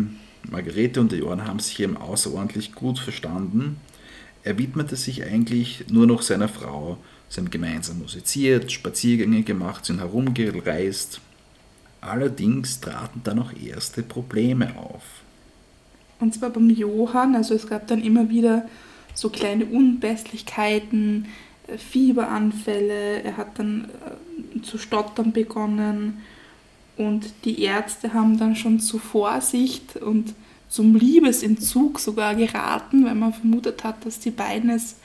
Margarete 0.50 1.00
und 1.00 1.12
der 1.12 1.18
Johann 1.20 1.46
haben 1.46 1.58
sich 1.58 1.78
eben 1.80 1.96
außerordentlich 1.96 2.74
gut 2.74 2.98
verstanden. 2.98 3.78
Er 4.42 4.58
widmete 4.58 4.96
sich 4.96 5.24
eigentlich 5.24 5.84
nur 5.88 6.06
noch 6.06 6.22
seiner 6.22 6.48
Frau. 6.48 6.98
Sie 7.28 7.40
haben 7.40 7.50
gemeinsam 7.50 7.98
musiziert, 7.98 8.72
Spaziergänge 8.72 9.42
gemacht, 9.42 9.84
sind 9.84 10.00
herumgereist. 10.00 11.20
Allerdings 12.00 12.80
traten 12.80 13.22
da 13.24 13.34
noch 13.34 13.52
erste 13.56 14.02
Probleme 14.02 14.76
auf. 14.78 15.02
Und 16.20 16.34
zwar 16.34 16.50
beim 16.50 16.70
Johann, 16.70 17.34
also 17.34 17.54
es 17.54 17.66
gab 17.66 17.86
dann 17.86 18.02
immer 18.02 18.28
wieder 18.28 18.66
so 19.14 19.30
kleine 19.30 19.66
Unpässlichkeiten, 19.66 21.26
äh, 21.68 21.78
Fieberanfälle, 21.78 23.22
er 23.22 23.36
hat 23.36 23.58
dann 23.58 23.90
äh, 24.56 24.62
zu 24.62 24.78
stottern 24.78 25.32
begonnen 25.32 26.22
und 26.96 27.32
die 27.44 27.62
Ärzte 27.62 28.12
haben 28.12 28.38
dann 28.38 28.56
schon 28.56 28.80
zu 28.80 28.98
Vorsicht 28.98 29.96
und 29.96 30.34
zum 30.68 30.96
Liebesentzug 30.96 32.00
sogar 32.00 32.34
geraten, 32.34 33.04
weil 33.04 33.14
man 33.14 33.32
vermutet 33.32 33.84
hat, 33.84 34.04
dass 34.04 34.20
die 34.20 34.30
beiden 34.30 34.70
es 34.70 34.96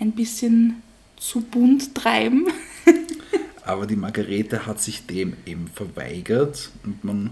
ein 0.00 0.12
bisschen 0.12 0.82
zu 1.16 1.40
bunt 1.40 1.94
treiben. 1.94 2.46
Aber 3.64 3.86
die 3.86 3.96
Margarete 3.96 4.66
hat 4.66 4.80
sich 4.80 5.06
dem 5.06 5.34
eben 5.46 5.68
verweigert 5.68 6.70
und 6.84 7.02
man 7.04 7.30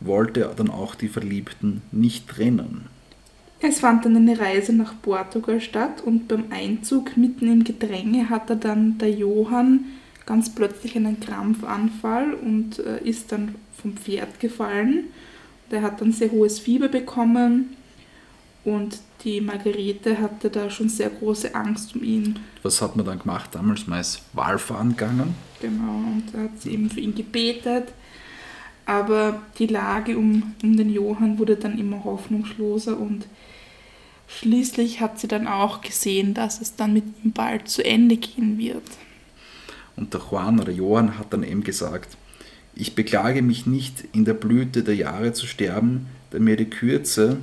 wollte 0.00 0.52
dann 0.56 0.70
auch 0.70 0.94
die 0.94 1.08
Verliebten 1.08 1.82
nicht 1.90 2.28
trennen. 2.28 2.88
Es 3.60 3.80
fand 3.80 4.04
dann 4.04 4.16
eine 4.16 4.38
Reise 4.38 4.72
nach 4.72 4.94
Portugal 5.00 5.60
statt 5.60 6.02
und 6.04 6.28
beim 6.28 6.44
Einzug 6.50 7.16
mitten 7.16 7.50
im 7.50 7.64
Gedränge 7.64 8.28
hatte 8.28 8.56
dann 8.56 8.98
der 8.98 9.10
Johann 9.10 9.86
ganz 10.26 10.54
plötzlich 10.54 10.96
einen 10.96 11.20
Krampfanfall 11.20 12.34
und 12.34 12.80
äh, 12.80 13.00
ist 13.02 13.32
dann 13.32 13.54
vom 13.80 13.96
Pferd 13.96 14.40
gefallen. 14.40 15.04
Der 15.70 15.82
hat 15.82 16.00
dann 16.00 16.12
sehr 16.12 16.30
hohes 16.30 16.58
Fieber 16.58 16.88
bekommen 16.88 17.76
und 18.64 18.98
die 19.24 19.40
Margarete 19.40 20.20
hatte 20.20 20.50
da 20.50 20.68
schon 20.68 20.88
sehr 20.88 21.08
große 21.08 21.54
Angst 21.54 21.96
um 21.96 22.02
ihn. 22.02 22.38
Was 22.62 22.82
hat 22.82 22.96
man 22.96 23.06
dann 23.06 23.18
gemacht? 23.18 23.50
Damals 23.52 23.86
mal 23.86 24.00
ist 24.00 24.22
Wahlfahren 24.32 24.90
gegangen. 24.90 25.34
Genau, 25.60 25.94
und 26.12 26.24
da 26.32 26.40
hat 26.40 26.60
sie 26.60 26.72
eben 26.72 26.90
für 26.90 27.00
ihn 27.00 27.14
gebetet. 27.14 27.88
Aber 28.86 29.42
die 29.58 29.66
Lage 29.66 30.16
um, 30.16 30.54
um 30.62 30.76
den 30.76 30.90
Johann 30.90 31.38
wurde 31.38 31.56
dann 31.56 31.78
immer 31.78 32.04
hoffnungsloser 32.04 32.96
und 32.96 33.26
schließlich 34.28 35.00
hat 35.00 35.18
sie 35.18 35.28
dann 35.28 35.48
auch 35.48 35.80
gesehen, 35.80 36.34
dass 36.34 36.60
es 36.60 36.76
dann 36.76 36.92
mit 36.92 37.04
ihm 37.22 37.32
bald 37.32 37.68
zu 37.68 37.84
Ende 37.84 38.16
gehen 38.16 38.58
wird. 38.58 38.84
Und 39.96 40.14
der 40.14 40.20
Juan 40.30 40.60
oder 40.60 40.72
Johann 40.72 41.18
hat 41.18 41.32
dann 41.32 41.42
eben 41.42 41.64
gesagt, 41.64 42.16
ich 42.76 42.94
beklage 42.94 43.42
mich 43.42 43.66
nicht, 43.66 44.04
in 44.12 44.24
der 44.24 44.34
Blüte 44.34 44.84
der 44.84 44.94
Jahre 44.94 45.32
zu 45.32 45.46
sterben, 45.46 46.06
da 46.30 46.38
mir 46.38 46.56
die 46.56 46.70
Kürze 46.70 47.38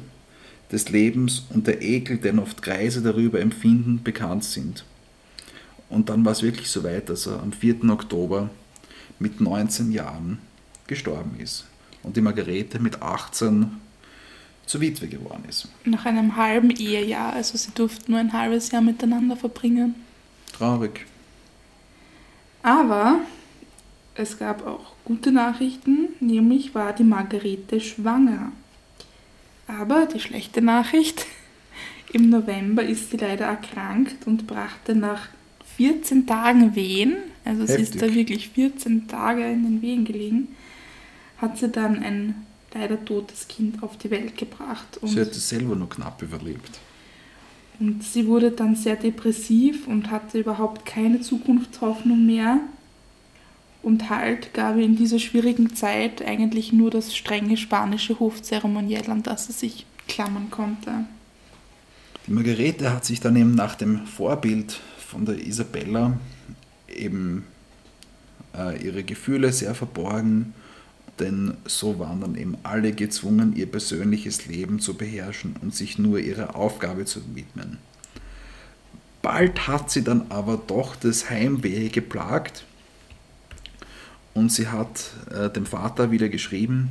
des 0.71 0.89
Lebens 0.89 1.47
und 1.49 1.67
der 1.67 1.81
Ekel, 1.81 2.19
den 2.19 2.39
oft 2.39 2.61
Kreise 2.61 3.01
darüber 3.01 3.41
empfinden, 3.41 4.01
bekannt 4.03 4.43
sind. 4.43 4.85
Und 5.89 6.09
dann 6.09 6.23
war 6.23 6.31
es 6.31 6.41
wirklich 6.41 6.69
so 6.69 6.83
weit, 6.83 7.09
dass 7.09 7.27
er 7.27 7.41
am 7.41 7.51
4. 7.51 7.89
Oktober 7.89 8.49
mit 9.19 9.41
19 9.41 9.91
Jahren 9.91 10.39
gestorben 10.87 11.39
ist 11.39 11.65
und 12.03 12.15
die 12.17 12.21
Margarete 12.21 12.79
mit 12.79 13.01
18 13.01 13.81
zur 14.65 14.81
Witwe 14.81 15.07
geworden 15.07 15.43
ist. 15.47 15.67
Nach 15.85 16.05
einem 16.05 16.35
halben 16.35 16.69
Ehejahr, 16.69 17.33
also 17.33 17.57
sie 17.57 17.71
durften 17.71 18.11
nur 18.11 18.19
ein 18.19 18.33
halbes 18.33 18.71
Jahr 18.71 18.81
miteinander 18.81 19.35
verbringen. 19.35 19.95
Traurig. 20.53 21.05
Aber 22.61 23.19
es 24.15 24.37
gab 24.37 24.65
auch 24.65 24.93
gute 25.03 25.31
Nachrichten, 25.31 26.09
nämlich 26.19 26.73
war 26.75 26.93
die 26.93 27.03
Margarete 27.03 27.81
schwanger. 27.81 28.51
Aber 29.67 30.05
die 30.05 30.19
schlechte 30.19 30.61
Nachricht, 30.61 31.25
im 32.13 32.29
November 32.29 32.83
ist 32.83 33.11
sie 33.11 33.17
leider 33.17 33.45
erkrankt 33.45 34.27
und 34.27 34.47
brachte 34.47 34.95
nach 34.95 35.29
14 35.77 36.27
Tagen 36.27 36.75
Wehen, 36.75 37.15
also 37.43 37.65
sie 37.65 37.81
ist 37.81 37.95
Heftig. 37.95 38.01
da 38.01 38.13
wirklich 38.13 38.49
14 38.49 39.07
Tage 39.07 39.43
in 39.43 39.63
den 39.63 39.81
Wehen 39.81 40.05
gelegen, 40.05 40.49
hat 41.43 41.57
sie 41.57 41.69
dann 41.69 42.01
ein 42.01 42.35
leider 42.73 43.03
totes 43.03 43.47
Kind 43.47 43.83
auf 43.83 43.97
die 43.97 44.09
Welt 44.09 44.37
gebracht. 44.37 44.97
Und 45.01 45.09
Sie 45.09 45.21
hat 45.21 45.31
es 45.31 45.49
selber 45.49 45.75
nur 45.75 45.89
knapp 45.89 46.21
überlebt. 46.21 46.79
Und 47.79 48.03
sie 48.03 48.27
wurde 48.27 48.51
dann 48.51 48.75
sehr 48.75 48.95
depressiv 48.95 49.87
und 49.87 50.09
hatte 50.09 50.39
überhaupt 50.39 50.85
keine 50.85 51.21
Zukunftshoffnung 51.21 52.25
mehr. 52.25 52.59
Und 53.81 54.09
Halt 54.09 54.53
gab 54.53 54.77
in 54.77 54.95
dieser 54.95 55.19
schwierigen 55.19 55.75
Zeit 55.75 56.21
eigentlich 56.21 56.71
nur 56.71 56.89
das 56.89 57.15
strenge 57.15 57.57
spanische 57.57 58.19
Hofzeremoniell, 58.19 59.09
an 59.09 59.23
das 59.23 59.47
sie 59.47 59.53
sich 59.53 59.85
klammern 60.07 60.49
konnte. 60.49 61.05
Die 62.25 62.31
Margarete 62.31 62.93
hat 62.93 63.03
sich 63.03 63.19
dann 63.19 63.35
eben 63.35 63.53
nach 63.53 63.75
dem 63.75 64.05
Vorbild 64.05 64.79
von 64.97 65.25
der 65.25 65.45
Isabella 65.45 66.17
eben 66.87 67.43
äh, 68.57 68.81
ihre 68.81 69.03
Gefühle 69.03 69.51
sehr 69.51 69.75
verborgen, 69.75 70.53
denn 71.19 71.55
so 71.65 71.99
waren 71.99 72.21
dann 72.21 72.35
eben 72.35 72.57
alle 72.63 72.91
gezwungen, 72.91 73.55
ihr 73.55 73.67
persönliches 73.67 74.45
Leben 74.47 74.79
zu 74.79 74.95
beherrschen 74.95 75.55
und 75.61 75.75
sich 75.75 75.99
nur 75.99 76.19
ihrer 76.19 76.55
Aufgabe 76.55 77.05
zu 77.05 77.21
widmen. 77.35 77.77
Bald 79.21 79.67
hat 79.67 79.89
sie 79.89 80.03
dann 80.03 80.25
aber 80.29 80.61
doch 80.67 80.95
das 80.95 81.29
Heimweh 81.29 81.89
geplagt 81.89 82.65
und 84.33 84.51
sie 84.51 84.67
hat 84.67 85.11
äh, 85.31 85.49
dem 85.49 85.65
Vater 85.65 86.11
wieder 86.11 86.29
geschrieben, 86.29 86.89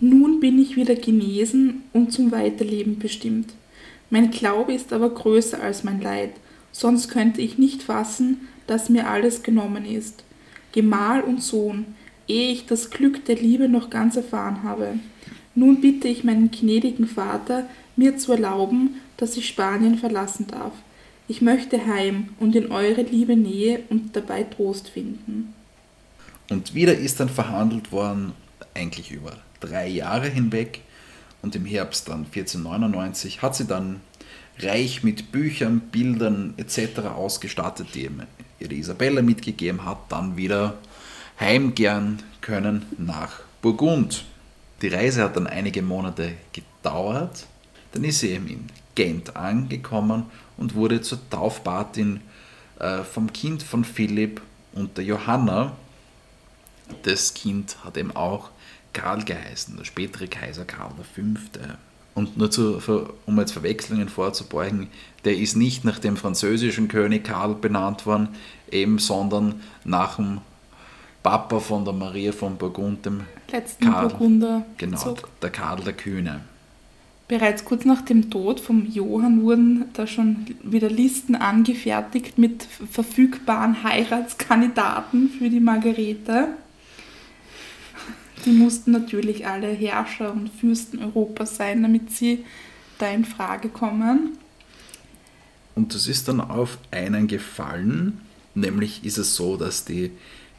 Nun 0.00 0.40
bin 0.40 0.58
ich 0.58 0.76
wieder 0.76 0.96
genesen 0.96 1.82
und 1.92 2.12
zum 2.12 2.32
Weiterleben 2.32 2.98
bestimmt. 2.98 3.52
Mein 4.10 4.30
Glaube 4.30 4.74
ist 4.74 4.92
aber 4.92 5.10
größer 5.10 5.62
als 5.62 5.84
mein 5.84 6.00
Leid, 6.00 6.30
sonst 6.72 7.08
könnte 7.08 7.40
ich 7.40 7.58
nicht 7.58 7.82
fassen, 7.82 8.48
dass 8.66 8.88
mir 8.88 9.08
alles 9.08 9.42
genommen 9.42 9.84
ist. 9.84 10.24
Gemahl 10.72 11.20
und 11.20 11.42
Sohn, 11.42 11.86
ehe 12.28 12.52
ich 12.52 12.66
das 12.66 12.90
Glück 12.90 13.24
der 13.24 13.36
Liebe 13.36 13.68
noch 13.68 13.90
ganz 13.90 14.16
erfahren 14.16 14.62
habe. 14.62 14.98
Nun 15.54 15.80
bitte 15.80 16.08
ich 16.08 16.24
meinen 16.24 16.50
gnädigen 16.50 17.06
Vater, 17.06 17.66
mir 17.96 18.16
zu 18.16 18.32
erlauben, 18.32 18.96
dass 19.16 19.36
ich 19.36 19.46
Spanien 19.46 19.98
verlassen 19.98 20.46
darf. 20.48 20.72
Ich 21.28 21.40
möchte 21.40 21.86
heim 21.86 22.30
und 22.38 22.54
in 22.54 22.70
eure 22.70 23.02
liebe 23.02 23.36
Nähe 23.36 23.80
und 23.88 24.14
dabei 24.14 24.42
Trost 24.42 24.88
finden. 24.88 25.54
Und 26.50 26.74
wieder 26.74 26.94
ist 26.94 27.20
dann 27.20 27.28
verhandelt 27.28 27.92
worden, 27.92 28.32
eigentlich 28.74 29.10
über 29.10 29.38
drei 29.60 29.88
Jahre 29.88 30.28
hinweg. 30.28 30.80
Und 31.40 31.56
im 31.56 31.64
Herbst 31.64 32.08
dann 32.08 32.26
1499 32.26 33.42
hat 33.42 33.56
sie 33.56 33.66
dann 33.66 34.00
reich 34.58 35.02
mit 35.02 35.32
Büchern, 35.32 35.80
Bildern 35.80 36.54
etc. 36.56 37.00
ausgestattet, 37.14 37.88
die 37.94 38.04
eben 38.04 38.22
ihr 38.60 38.68
die 38.68 38.78
Isabella 38.78 39.22
mitgegeben 39.22 39.84
hat, 39.84 39.98
dann 40.10 40.36
wieder 40.36 40.78
heimkehren 41.38 42.22
können 42.40 42.84
nach 42.98 43.40
Burgund. 43.62 44.24
Die 44.82 44.88
Reise 44.88 45.22
hat 45.22 45.36
dann 45.36 45.46
einige 45.46 45.82
Monate 45.82 46.32
gedauert. 46.52 47.46
Dann 47.92 48.04
ist 48.04 48.20
sie 48.20 48.30
eben 48.30 48.48
in 48.48 48.66
Gent 48.94 49.36
angekommen 49.36 50.26
und 50.56 50.74
wurde 50.74 51.00
zur 51.00 51.18
Taufpatin 51.30 52.20
äh, 52.78 53.02
vom 53.02 53.32
Kind 53.32 53.62
von 53.62 53.84
Philipp 53.84 54.40
und 54.72 54.96
der 54.96 55.04
Johanna. 55.04 55.72
Das 57.02 57.34
Kind 57.34 57.76
hat 57.84 57.96
eben 57.96 58.14
auch 58.14 58.50
Karl 58.92 59.24
geheißen, 59.24 59.76
der 59.76 59.84
spätere 59.84 60.26
Kaiser 60.26 60.64
Karl 60.64 60.92
V. 61.14 61.22
Und 62.14 62.36
nur 62.36 62.50
zu, 62.50 62.80
um 63.26 63.38
jetzt 63.40 63.52
Verwechslungen 63.52 64.08
vorzubeugen, 64.08 64.88
der 65.24 65.36
ist 65.36 65.56
nicht 65.56 65.84
nach 65.84 65.98
dem 65.98 66.16
französischen 66.16 66.86
König 66.88 67.24
Karl 67.24 67.54
benannt 67.54 68.06
worden, 68.06 68.28
eben, 68.70 68.98
sondern 68.98 69.60
nach 69.84 70.16
dem 70.16 70.40
Papa 71.24 71.58
von 71.58 71.86
der 71.86 71.94
Maria 71.94 72.32
von 72.32 72.58
Burgund, 72.58 73.06
dem 73.06 73.22
Letzten 73.50 73.90
Karl. 73.90 74.08
Burgunder 74.08 74.66
genau, 74.76 74.98
Zog. 74.98 75.40
der 75.40 75.48
Karl 75.48 75.82
der 75.82 75.94
Kühne. 75.94 76.42
Bereits 77.28 77.64
kurz 77.64 77.86
nach 77.86 78.02
dem 78.02 78.30
Tod 78.30 78.60
vom 78.60 78.86
Johann 78.86 79.42
wurden 79.42 79.86
da 79.94 80.06
schon 80.06 80.44
wieder 80.62 80.90
Listen 80.90 81.34
angefertigt 81.34 82.36
mit 82.36 82.64
verfügbaren 82.90 83.82
Heiratskandidaten 83.82 85.30
für 85.30 85.48
die 85.48 85.60
Margarete. 85.60 86.48
Die 88.44 88.52
mussten 88.52 88.90
natürlich 88.90 89.46
alle 89.46 89.68
Herrscher 89.68 90.30
und 90.30 90.50
Fürsten 90.50 91.02
Europas 91.02 91.56
sein, 91.56 91.82
damit 91.82 92.10
sie 92.10 92.44
da 92.98 93.08
in 93.08 93.24
Frage 93.24 93.70
kommen. 93.70 94.36
Und 95.74 95.94
das 95.94 96.06
ist 96.06 96.28
dann 96.28 96.42
auf 96.42 96.76
einen 96.90 97.28
gefallen, 97.28 98.20
nämlich 98.54 99.06
ist 99.06 99.16
es 99.16 99.34
so, 99.34 99.56
dass 99.56 99.86
die 99.86 100.10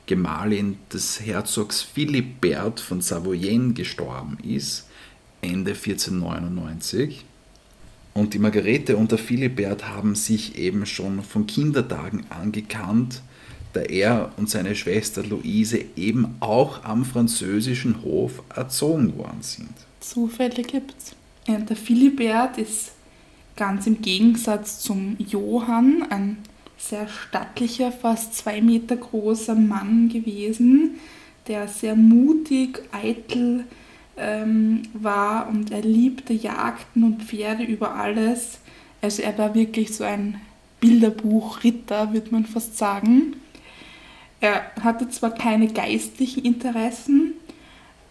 Gemahlin 0.05 0.77
des 0.93 1.19
Herzogs 1.19 1.81
Philibert 1.81 2.79
von 2.79 3.01
Savoyen 3.01 3.73
gestorben 3.73 4.37
ist, 4.43 4.87
Ende 5.41 5.71
1499. 5.71 7.25
Und 8.13 8.33
die 8.33 8.39
Margarete 8.39 8.95
und 8.95 9.11
der 9.11 9.17
Philibert 9.17 9.87
haben 9.87 10.15
sich 10.15 10.57
eben 10.57 10.85
schon 10.85 11.21
von 11.21 11.47
Kindertagen 11.47 12.25
angekannt, 12.29 13.21
da 13.73 13.81
er 13.81 14.31
und 14.37 14.49
seine 14.49 14.75
Schwester 14.75 15.21
Luise 15.23 15.83
eben 15.97 16.35
auch 16.39 16.83
am 16.85 17.03
französischen 17.03 18.03
Hof 18.03 18.41
erzogen 18.55 19.17
worden 19.17 19.41
sind. 19.41 19.73
Zufälle 19.99 20.63
gibt's. 20.63 21.13
Der 21.47 21.75
Philibert 21.75 22.57
ist 22.57 22.93
ganz 23.55 23.85
im 23.85 24.01
Gegensatz 24.01 24.79
zum 24.79 25.17
Johann 25.19 26.03
ein 26.09 26.37
sehr 26.77 27.07
stattlicher, 27.07 27.91
fast 27.91 28.35
zwei 28.35 28.61
Meter 28.61 28.97
großer 28.97 29.55
Mann 29.55 30.09
gewesen, 30.09 30.99
der 31.47 31.67
sehr 31.67 31.95
mutig, 31.95 32.81
eitel 32.91 33.65
ähm, 34.17 34.83
war 34.93 35.47
und 35.49 35.71
er 35.71 35.81
liebte 35.81 36.33
Jagden 36.33 37.03
und 37.03 37.23
Pferde 37.23 37.63
über 37.63 37.95
alles. 37.95 38.59
Also 39.01 39.21
er 39.21 39.37
war 39.37 39.53
wirklich 39.53 39.95
so 39.95 40.03
ein 40.03 40.41
Bilderbuchritter, 40.79 42.13
würde 42.13 42.31
man 42.31 42.45
fast 42.45 42.77
sagen. 42.77 43.35
Er 44.39 44.71
hatte 44.81 45.09
zwar 45.09 45.31
keine 45.31 45.67
geistlichen 45.67 46.43
Interessen, 46.43 47.33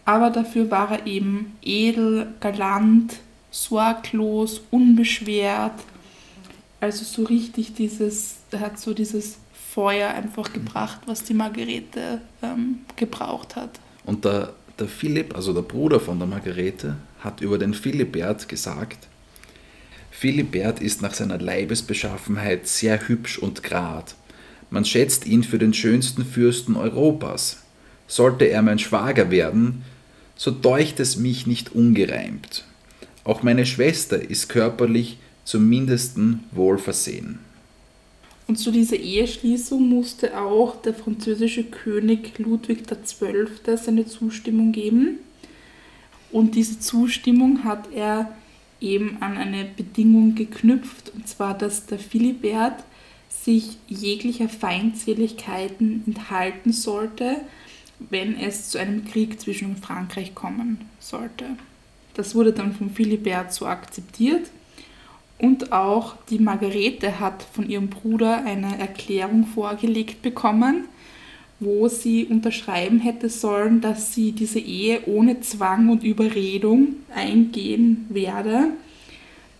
aber 0.04 0.30
dafür 0.30 0.70
war 0.70 0.90
er 0.90 1.06
eben 1.06 1.56
edel, 1.62 2.34
galant, 2.40 3.18
sorglos, 3.50 4.60
unbeschwert. 4.70 5.74
Also 6.84 7.02
so 7.06 7.26
richtig 7.26 7.72
dieses, 7.72 8.40
er 8.50 8.60
hat 8.60 8.78
so 8.78 8.92
dieses 8.92 9.38
Feuer 9.72 10.10
einfach 10.10 10.52
gebracht, 10.52 11.00
was 11.06 11.24
die 11.24 11.32
Margarete 11.32 12.20
ähm, 12.42 12.80
gebraucht 12.94 13.56
hat. 13.56 13.80
Und 14.04 14.26
der, 14.26 14.52
der 14.78 14.88
Philipp, 14.88 15.34
also 15.34 15.54
der 15.54 15.62
Bruder 15.62 15.98
von 15.98 16.18
der 16.18 16.28
Margarete, 16.28 16.96
hat 17.20 17.40
über 17.40 17.56
den 17.56 17.72
Philibert 17.72 18.50
gesagt, 18.50 19.08
Philibert 20.10 20.82
ist 20.82 21.00
nach 21.00 21.14
seiner 21.14 21.38
Leibesbeschaffenheit 21.38 22.68
sehr 22.68 23.08
hübsch 23.08 23.38
und 23.38 23.62
grad. 23.62 24.14
Man 24.68 24.84
schätzt 24.84 25.24
ihn 25.24 25.42
für 25.42 25.58
den 25.58 25.72
schönsten 25.72 26.22
Fürsten 26.22 26.76
Europas. 26.76 27.62
Sollte 28.06 28.44
er 28.44 28.60
mein 28.60 28.78
Schwager 28.78 29.30
werden, 29.30 29.84
so 30.36 30.50
deucht 30.50 31.00
es 31.00 31.16
mich 31.16 31.46
nicht 31.46 31.74
ungereimt. 31.74 32.66
Auch 33.24 33.42
meine 33.42 33.64
Schwester 33.64 34.20
ist 34.20 34.50
körperlich 34.50 35.16
zum 35.44 35.68
mindesten 35.68 36.44
wohlversehen. 36.52 37.38
Und 38.46 38.56
zu 38.56 38.70
dieser 38.70 38.96
Eheschließung 38.96 39.88
musste 39.88 40.38
auch 40.38 40.80
der 40.82 40.94
französische 40.94 41.64
König 41.64 42.38
Ludwig 42.38 42.86
XII. 42.86 43.76
seine 43.76 44.06
Zustimmung 44.06 44.72
geben. 44.72 45.18
Und 46.30 46.54
diese 46.54 46.78
Zustimmung 46.78 47.64
hat 47.64 47.88
er 47.94 48.34
eben 48.80 49.18
an 49.20 49.38
eine 49.38 49.64
Bedingung 49.64 50.34
geknüpft, 50.34 51.12
und 51.14 51.26
zwar, 51.26 51.56
dass 51.56 51.86
der 51.86 51.98
Philibert 51.98 52.84
sich 53.30 53.78
jeglicher 53.88 54.48
Feindseligkeiten 54.48 56.02
enthalten 56.06 56.72
sollte, 56.72 57.36
wenn 58.10 58.36
es 58.36 58.70
zu 58.70 58.78
einem 58.78 59.04
Krieg 59.04 59.40
zwischen 59.40 59.76
Frankreich 59.76 60.34
kommen 60.34 60.78
sollte. 60.98 61.46
Das 62.14 62.34
wurde 62.34 62.52
dann 62.52 62.74
von 62.74 62.90
Philibert 62.90 63.52
so 63.52 63.66
akzeptiert. 63.66 64.50
Und 65.38 65.72
auch 65.72 66.16
die 66.30 66.38
Margarete 66.38 67.20
hat 67.20 67.42
von 67.42 67.68
ihrem 67.68 67.88
Bruder 67.88 68.44
eine 68.44 68.78
Erklärung 68.78 69.46
vorgelegt 69.46 70.22
bekommen, 70.22 70.84
wo 71.60 71.88
sie 71.88 72.24
unterschreiben 72.24 73.00
hätte 73.00 73.28
sollen, 73.28 73.80
dass 73.80 74.14
sie 74.14 74.32
diese 74.32 74.58
Ehe 74.58 75.00
ohne 75.06 75.40
Zwang 75.40 75.88
und 75.88 76.04
Überredung 76.04 76.96
eingehen 77.14 78.06
werde. 78.08 78.68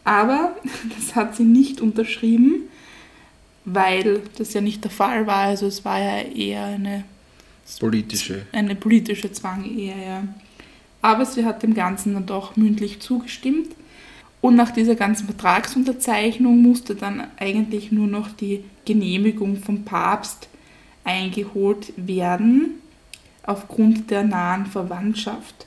Aber 0.05 0.57
das 0.97 1.15
hat 1.15 1.37
sie 1.37 1.45
nicht 1.45 1.81
unterschrieben, 1.81 2.69
weil 3.65 4.23
das 4.39 4.55
ja 4.55 4.61
nicht 4.61 4.85
der 4.85 4.91
Fall 4.91 5.27
war. 5.27 5.47
Also 5.47 5.67
es 5.67 5.85
war 5.85 5.99
ja 5.99 6.19
eher 6.23 6.65
eine, 6.65 7.05
Politische. 7.81 8.47
eine 8.53 8.75
politische 8.75 9.33
Zwang 9.33 9.65
eher. 9.77 9.97
Ja. 9.97 10.29
Aber 11.03 11.27
sie 11.27 11.45
hat 11.45 11.63
dem 11.63 11.75
Ganzen 11.75 12.15
dann 12.15 12.27
doch 12.27 12.57
mündlich 12.57 13.01
zugestimmt. 13.01 13.69
Und 14.45 14.57
nach 14.57 14.73
dieser 14.73 14.95
ganzen 14.95 15.25
Vertragsunterzeichnung 15.25 16.61
musste 16.61 16.95
dann 16.95 17.29
eigentlich 17.39 17.91
nur 17.93 18.07
noch 18.07 18.31
die 18.31 18.63
Genehmigung 18.85 19.57
vom 19.57 19.87
Papst 19.87 20.49
eingeholt 21.03 21.95
werden, 21.97 22.75
aufgrund 23.45 24.11
der 24.11 24.23
nahen 24.23 24.67
Verwandtschaft, 24.67 25.67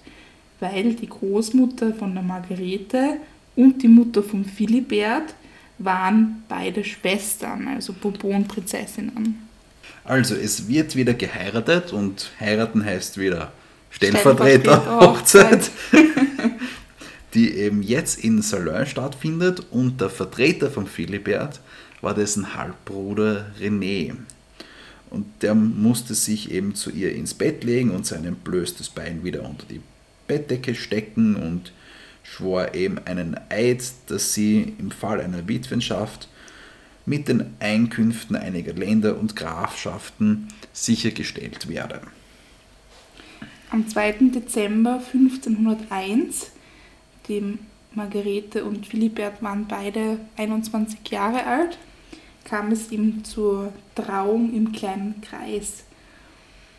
weil 0.60 0.94
die 0.94 1.10
Großmutter 1.10 1.96
von 1.96 2.14
der 2.14 2.22
Margarete 2.22 3.18
und 3.56 3.82
die 3.82 3.88
Mutter 3.88 4.22
von 4.22 4.46
Philibert 4.46 5.34
waren 5.80 6.44
beide 6.48 6.84
Schwestern, 6.84 7.68
also 7.68 7.94
Bourbon-Prinzessinnen. 7.94 9.48
Also 10.04 10.36
es 10.36 10.68
wird 10.68 10.96
wieder 10.96 11.16
geheiratet 11.16 11.94
und 11.94 12.30
heiraten 12.40 12.86
heißt 12.86 13.18
wieder 13.18 13.54
Stellvertreter-Hochzeit, 13.90 15.72
die 17.34 17.54
eben 17.54 17.84
jetzt 17.84 18.24
in 18.24 18.42
Salon 18.42 18.86
stattfindet 18.86 19.66
und 19.72 20.02
der 20.02 20.10
Vertreter 20.10 20.72
von 20.72 20.88
Philibert 20.88 21.60
war 22.02 22.14
dessen 22.14 22.56
Halbbruder 22.56 23.48
René. 23.60 24.16
Und 25.10 25.26
der 25.42 25.56
musste 25.56 26.16
sich 26.16 26.52
eben 26.52 26.76
zu 26.76 26.92
ihr 26.92 27.14
ins 27.14 27.34
Bett 27.34 27.64
legen 27.64 27.92
und 27.92 28.06
sein 28.06 28.26
entblößtes 28.26 28.90
Bein 28.90 29.24
wieder 29.24 29.44
unter 29.44 29.66
die 29.66 29.82
Bettdecke 30.28 30.76
stecken 30.76 31.36
und 31.36 31.72
schwor 32.24 32.74
eben 32.74 32.98
einen 33.06 33.38
Eid, 33.50 33.84
dass 34.08 34.34
sie 34.34 34.74
im 34.80 34.92
Fall 34.92 35.22
einer 35.22 35.48
Witwenschaft 35.48 36.28
mit 37.06 37.30
den 37.30 37.56
Einkünften 37.60 38.36
einiger 38.36 38.74
Länder 38.74 39.18
und 39.18 39.38
Grafschaften 39.38 40.50
sichergestellt 40.74 41.70
werde. 41.70 42.02
Am 43.70 43.88
2. 43.88 44.14
Dezember 44.34 45.02
1501, 45.14 46.52
dem 47.30 47.60
Margarete 47.94 48.64
und 48.64 48.86
Philibert 48.86 49.42
waren 49.42 49.66
beide 49.68 50.20
21 50.38 51.00
Jahre 51.10 51.46
alt, 51.46 51.78
kam 52.46 52.72
es 52.72 52.92
ihm 52.92 53.24
zur 53.24 53.74
Trauung 53.96 54.54
im 54.54 54.72
kleinen 54.72 55.22
Kreis. 55.22 55.84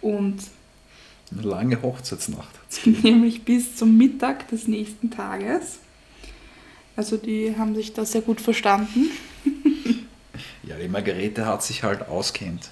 Und 0.00 0.38
eine 1.30 1.42
lange 1.42 1.82
Hochzeitsnacht. 1.82 2.54
Nämlich 2.84 3.42
bis 3.42 3.76
zum 3.76 3.96
Mittag 3.96 4.48
des 4.48 4.66
nächsten 4.66 5.10
Tages. 5.10 5.80
Also 6.96 7.16
die 7.16 7.54
haben 7.56 7.74
sich 7.74 7.92
da 7.92 8.04
sehr 8.04 8.22
gut 8.22 8.40
verstanden. 8.40 9.10
ja, 10.62 10.76
die 10.76 10.88
Margarete 10.88 11.46
hat 11.46 11.62
sich 11.62 11.82
halt 11.82 12.08
auskennt. 12.08 12.70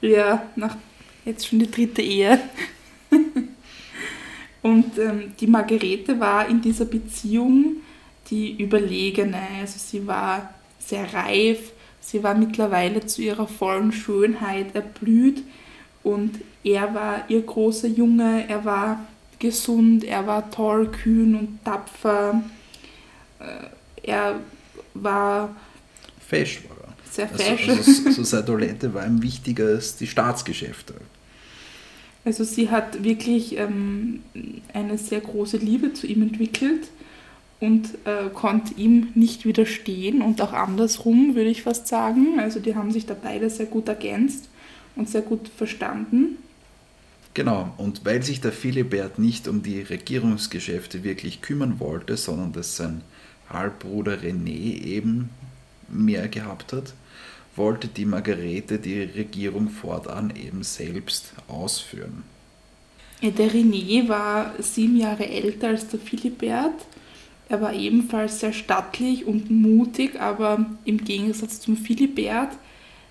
Ja, 0.00 0.46
nach 0.56 0.76
jetzt 1.24 1.46
schon 1.46 1.58
die 1.58 1.70
dritte 1.70 2.02
Ehe. 2.02 2.40
Und 4.62 4.98
ähm, 4.98 5.32
die 5.40 5.46
Margarete 5.46 6.20
war 6.20 6.48
in 6.48 6.60
dieser 6.60 6.84
Beziehung 6.84 7.76
die 8.30 8.62
Überlegene. 8.62 9.38
Also 9.60 9.78
sie 9.78 10.06
war 10.06 10.54
sehr 10.78 11.12
reif, 11.12 11.72
sie 12.00 12.22
war 12.22 12.34
mittlerweile 12.34 13.04
zu 13.06 13.22
ihrer 13.22 13.46
vollen 13.46 13.92
Schönheit 13.92 14.74
erblüht 14.74 15.42
und 16.02 16.40
er 16.64 16.94
war 16.94 17.24
ihr 17.28 17.42
großer 17.42 17.88
Junge, 17.88 18.48
er 18.48 18.64
war 18.64 19.06
gesund, 19.38 20.04
er 20.04 20.26
war 20.26 20.50
toll, 20.50 20.90
kühn 20.90 21.34
und 21.34 21.64
tapfer. 21.64 22.42
Äh, 23.38 24.08
er 24.08 24.40
war. 24.94 25.54
Fesch 26.26 26.62
war 26.68 26.76
er. 26.88 26.94
Sehr 27.10 27.28
fesch. 27.28 27.68
Also, 27.68 27.90
also 28.06 28.10
so 28.10 28.24
seine 28.24 28.44
Toilette 28.44 28.94
war 28.94 29.06
ihm 29.06 29.22
wichtiger 29.22 29.66
als 29.66 29.96
die 29.96 30.06
Staatsgeschäfte. 30.06 30.94
Also 32.24 32.44
sie 32.44 32.70
hat 32.70 33.02
wirklich 33.02 33.56
ähm, 33.56 34.20
eine 34.74 34.98
sehr 34.98 35.20
große 35.20 35.56
Liebe 35.56 35.94
zu 35.94 36.06
ihm 36.06 36.22
entwickelt 36.22 36.88
und 37.60 37.94
äh, 38.04 38.28
konnte 38.32 38.74
ihm 38.74 39.08
nicht 39.14 39.44
widerstehen 39.44 40.22
und 40.22 40.40
auch 40.40 40.52
andersrum, 40.52 41.34
würde 41.34 41.50
ich 41.50 41.62
fast 41.62 41.88
sagen. 41.88 42.38
Also 42.38 42.60
die 42.60 42.74
haben 42.74 42.90
sich 42.90 43.06
da 43.06 43.14
beide 43.20 43.48
sehr 43.48 43.66
gut 43.66 43.88
ergänzt 43.88 44.48
und 44.96 45.08
sehr 45.08 45.22
gut 45.22 45.48
verstanden. 45.48 46.38
Genau, 47.32 47.72
und 47.76 48.04
weil 48.04 48.22
sich 48.22 48.40
der 48.40 48.52
Philibert 48.52 49.18
nicht 49.18 49.46
um 49.46 49.62
die 49.62 49.82
Regierungsgeschäfte 49.82 51.04
wirklich 51.04 51.42
kümmern 51.42 51.78
wollte, 51.78 52.16
sondern 52.16 52.52
dass 52.52 52.76
sein 52.76 53.02
Halbbruder 53.48 54.18
René 54.18 54.82
eben 54.82 55.30
mehr 55.88 56.28
gehabt 56.28 56.72
hat, 56.72 56.92
wollte 57.56 57.88
die 57.88 58.04
Margarete 58.04 58.78
die 58.78 59.02
Regierung 59.02 59.68
fortan 59.68 60.32
eben 60.36 60.62
selbst 60.62 61.32
ausführen. 61.48 62.22
Der 63.22 63.50
René 63.50 64.08
war 64.08 64.54
sieben 64.60 64.96
Jahre 64.96 65.28
älter 65.28 65.68
als 65.68 65.88
der 65.88 66.00
Philibert. 66.00 66.86
Er 67.48 67.60
war 67.60 67.74
ebenfalls 67.74 68.40
sehr 68.40 68.52
stattlich 68.52 69.26
und 69.26 69.50
mutig, 69.50 70.18
aber 70.18 70.64
im 70.84 71.04
Gegensatz 71.04 71.60
zum 71.60 71.76
Philibert 71.76 72.50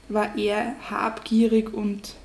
war 0.08 0.36
er 0.36 0.76
habgierig 0.90 1.74
und 1.74 2.16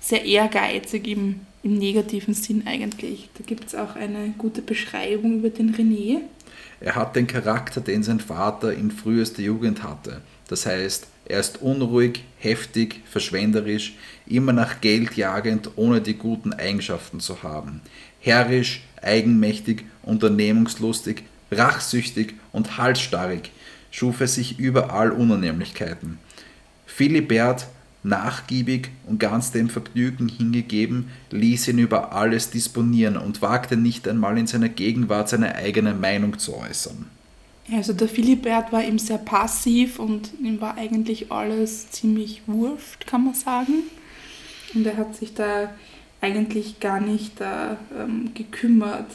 sehr 0.00 0.24
ehrgeizig 0.24 1.06
im, 1.06 1.40
im 1.62 1.78
negativen 1.78 2.34
Sinn 2.34 2.64
eigentlich. 2.66 3.28
Da 3.38 3.44
gibt 3.44 3.68
es 3.68 3.74
auch 3.76 3.94
eine 3.94 4.34
gute 4.36 4.62
Beschreibung 4.62 5.38
über 5.38 5.50
den 5.50 5.74
René. 5.74 6.22
Er 6.80 6.96
hat 6.96 7.14
den 7.14 7.28
Charakter, 7.28 7.80
den 7.80 8.02
sein 8.02 8.18
Vater 8.18 8.72
in 8.74 8.90
frühester 8.90 9.42
Jugend 9.42 9.84
hatte. 9.84 10.22
Das 10.48 10.66
heißt, 10.66 11.06
er 11.24 11.40
ist 11.40 11.62
unruhig, 11.62 12.24
heftig, 12.38 13.00
verschwenderisch, 13.10 13.94
immer 14.26 14.52
nach 14.52 14.80
Geld 14.80 15.16
jagend, 15.16 15.70
ohne 15.76 16.00
die 16.00 16.14
guten 16.14 16.52
Eigenschaften 16.52 17.20
zu 17.20 17.42
haben. 17.42 17.80
Herrisch, 18.20 18.82
eigenmächtig, 19.00 19.84
unternehmungslustig, 20.02 21.22
rachsüchtig 21.50 22.34
und 22.52 22.78
halsstarrig 22.78 23.50
schuf 23.92 24.20
er 24.20 24.26
sich 24.26 24.58
überall 24.58 25.12
Unannehmlichkeiten. 25.12 26.18
Philibert, 26.86 27.68
nachgiebig 28.02 28.90
und 29.06 29.20
ganz 29.20 29.52
dem 29.52 29.68
Vergnügen 29.68 30.28
hingegeben, 30.28 31.10
ließ 31.30 31.68
ihn 31.68 31.78
über 31.78 32.12
alles 32.12 32.50
disponieren 32.50 33.16
und 33.16 33.42
wagte 33.42 33.76
nicht 33.76 34.08
einmal 34.08 34.36
in 34.38 34.48
seiner 34.48 34.68
Gegenwart 34.68 35.28
seine 35.28 35.54
eigene 35.54 35.94
Meinung 35.94 36.38
zu 36.38 36.56
äußern. 36.56 37.06
Also 37.70 37.92
der 37.92 38.08
Philibert 38.08 38.72
war 38.72 38.82
ihm 38.82 38.98
sehr 38.98 39.18
passiv 39.18 39.98
und 39.98 40.30
ihm 40.42 40.60
war 40.60 40.76
eigentlich 40.76 41.30
alles 41.30 41.90
ziemlich 41.90 42.42
wurscht, 42.46 43.06
kann 43.06 43.24
man 43.24 43.34
sagen. 43.34 43.84
Und 44.74 44.86
er 44.86 44.96
hat 44.96 45.14
sich 45.14 45.34
da 45.34 45.72
eigentlich 46.20 46.80
gar 46.80 47.00
nicht 47.00 47.40
da, 47.40 47.76
ähm, 47.96 48.32
gekümmert. 48.34 49.10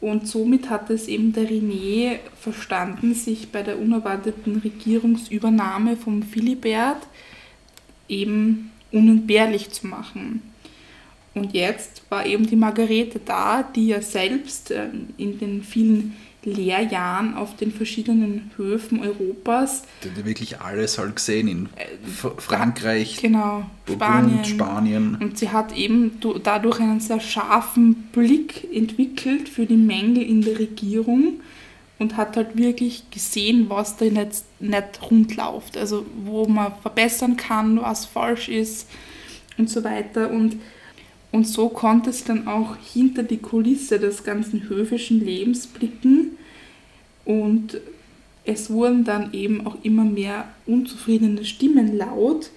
Und 0.00 0.28
somit 0.28 0.68
hat 0.68 0.90
es 0.90 1.08
eben 1.08 1.32
der 1.32 1.48
René 1.48 2.18
verstanden, 2.38 3.14
sich 3.14 3.50
bei 3.50 3.62
der 3.62 3.78
unerwarteten 3.78 4.56
Regierungsübernahme 4.58 5.96
vom 5.96 6.22
Philibert 6.22 7.06
eben 8.08 8.70
unentbehrlich 8.92 9.70
zu 9.70 9.86
machen. 9.86 10.42
Und 11.32 11.52
jetzt 11.52 12.02
war 12.10 12.26
eben 12.26 12.46
die 12.46 12.56
Margarete 12.56 13.18
da, 13.24 13.62
die 13.62 13.88
ja 13.88 14.02
selbst 14.02 14.70
ähm, 14.70 15.08
in 15.16 15.38
den 15.38 15.62
vielen 15.62 16.14
Lehrjahren 16.44 17.34
auf 17.34 17.56
den 17.56 17.72
verschiedenen 17.72 18.50
Höfen 18.56 19.00
Europas. 19.00 19.82
Die 20.02 20.10
hat 20.10 20.24
wirklich 20.24 20.60
alles 20.60 20.98
halt 20.98 21.16
gesehen 21.16 21.48
in 21.48 21.68
äh, 21.76 21.86
Frankreich, 22.38 23.18
genau, 23.20 23.66
Spanien. 23.90 24.44
Spanien. 24.44 25.18
Und 25.20 25.38
sie 25.38 25.50
hat 25.50 25.76
eben 25.76 26.20
dadurch 26.42 26.80
einen 26.80 27.00
sehr 27.00 27.20
scharfen 27.20 27.94
Blick 28.12 28.68
entwickelt 28.74 29.48
für 29.48 29.66
die 29.66 29.76
Mängel 29.76 30.22
in 30.22 30.42
der 30.42 30.58
Regierung 30.58 31.40
und 31.98 32.16
hat 32.16 32.36
halt 32.36 32.56
wirklich 32.56 33.10
gesehen, 33.10 33.66
was 33.68 33.96
da 33.96 34.04
nicht, 34.04 34.44
nicht 34.60 35.10
rund 35.10 35.36
läuft. 35.36 35.76
Also 35.76 36.04
wo 36.24 36.46
man 36.46 36.72
verbessern 36.82 37.36
kann, 37.36 37.80
was 37.80 38.04
falsch 38.04 38.48
ist 38.48 38.88
und 39.56 39.70
so 39.70 39.84
weiter. 39.84 40.30
Und, 40.30 40.56
und 41.34 41.48
so 41.48 41.68
konnte 41.68 42.10
es 42.10 42.22
dann 42.22 42.46
auch 42.46 42.76
hinter 42.76 43.24
die 43.24 43.38
Kulisse 43.38 43.98
des 43.98 44.22
ganzen 44.22 44.68
höfischen 44.68 45.18
Lebens 45.18 45.66
blicken. 45.66 46.38
Und 47.24 47.80
es 48.44 48.70
wurden 48.70 49.02
dann 49.02 49.32
eben 49.32 49.66
auch 49.66 49.76
immer 49.82 50.04
mehr 50.04 50.44
unzufriedene 50.64 51.44
Stimmen 51.44 51.98
laut. 51.98 52.50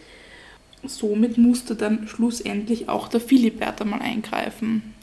Somit 0.85 1.39
musste 1.39 1.73
dann 1.73 2.07
schlussendlich 2.07 2.87
auch 2.87 3.07
der 3.07 3.19
Philibert 3.19 3.81
einmal 3.81 4.03
eingreifen. 4.03 4.93